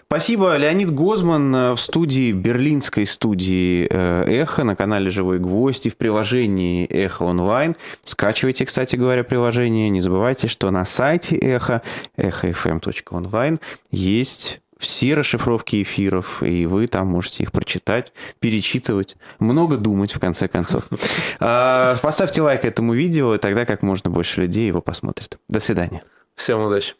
Спасибо. 0.07 0.55
Леонид 0.55 0.91
Гозман 0.91 1.55
э, 1.55 1.71
в 1.73 1.77
студии, 1.77 2.31
берлинской 2.31 3.07
студии 3.07 3.87
э, 3.89 4.23
«Эхо» 4.41 4.63
на 4.63 4.75
канале 4.75 5.09
«Живой 5.09 5.39
гвоздь» 5.39 5.87
и 5.87 5.89
в 5.89 5.97
приложении 5.97 6.85
«Эхо 6.85 7.23
онлайн». 7.23 7.75
Скачивайте, 8.03 8.65
кстати 8.65 8.95
говоря, 8.95 9.23
приложение. 9.23 9.89
Не 9.89 10.01
забывайте, 10.01 10.47
что 10.47 10.69
на 10.69 10.85
сайте 10.85 11.37
«Эхо», 11.37 11.81
эхофм.онлайн, 12.17 13.59
есть 13.89 14.61
все 14.79 15.13
расшифровки 15.13 15.81
эфиров, 15.81 16.43
и 16.43 16.65
вы 16.65 16.87
там 16.87 17.07
можете 17.07 17.43
их 17.43 17.51
прочитать, 17.51 18.13
перечитывать, 18.39 19.15
много 19.39 19.77
думать, 19.77 20.11
в 20.13 20.19
конце 20.19 20.47
концов. 20.47 20.83
А, 21.39 21.97
поставьте 22.01 22.41
лайк 22.41 22.65
этому 22.65 22.93
видео, 22.93 23.35
и 23.35 23.37
тогда 23.37 23.65
как 23.65 23.81
можно 23.81 24.09
больше 24.09 24.41
людей 24.41 24.67
его 24.67 24.81
посмотрит. 24.81 25.37
До 25.47 25.59
свидания. 25.59 26.03
Всем 26.35 26.61
удачи. 26.61 26.95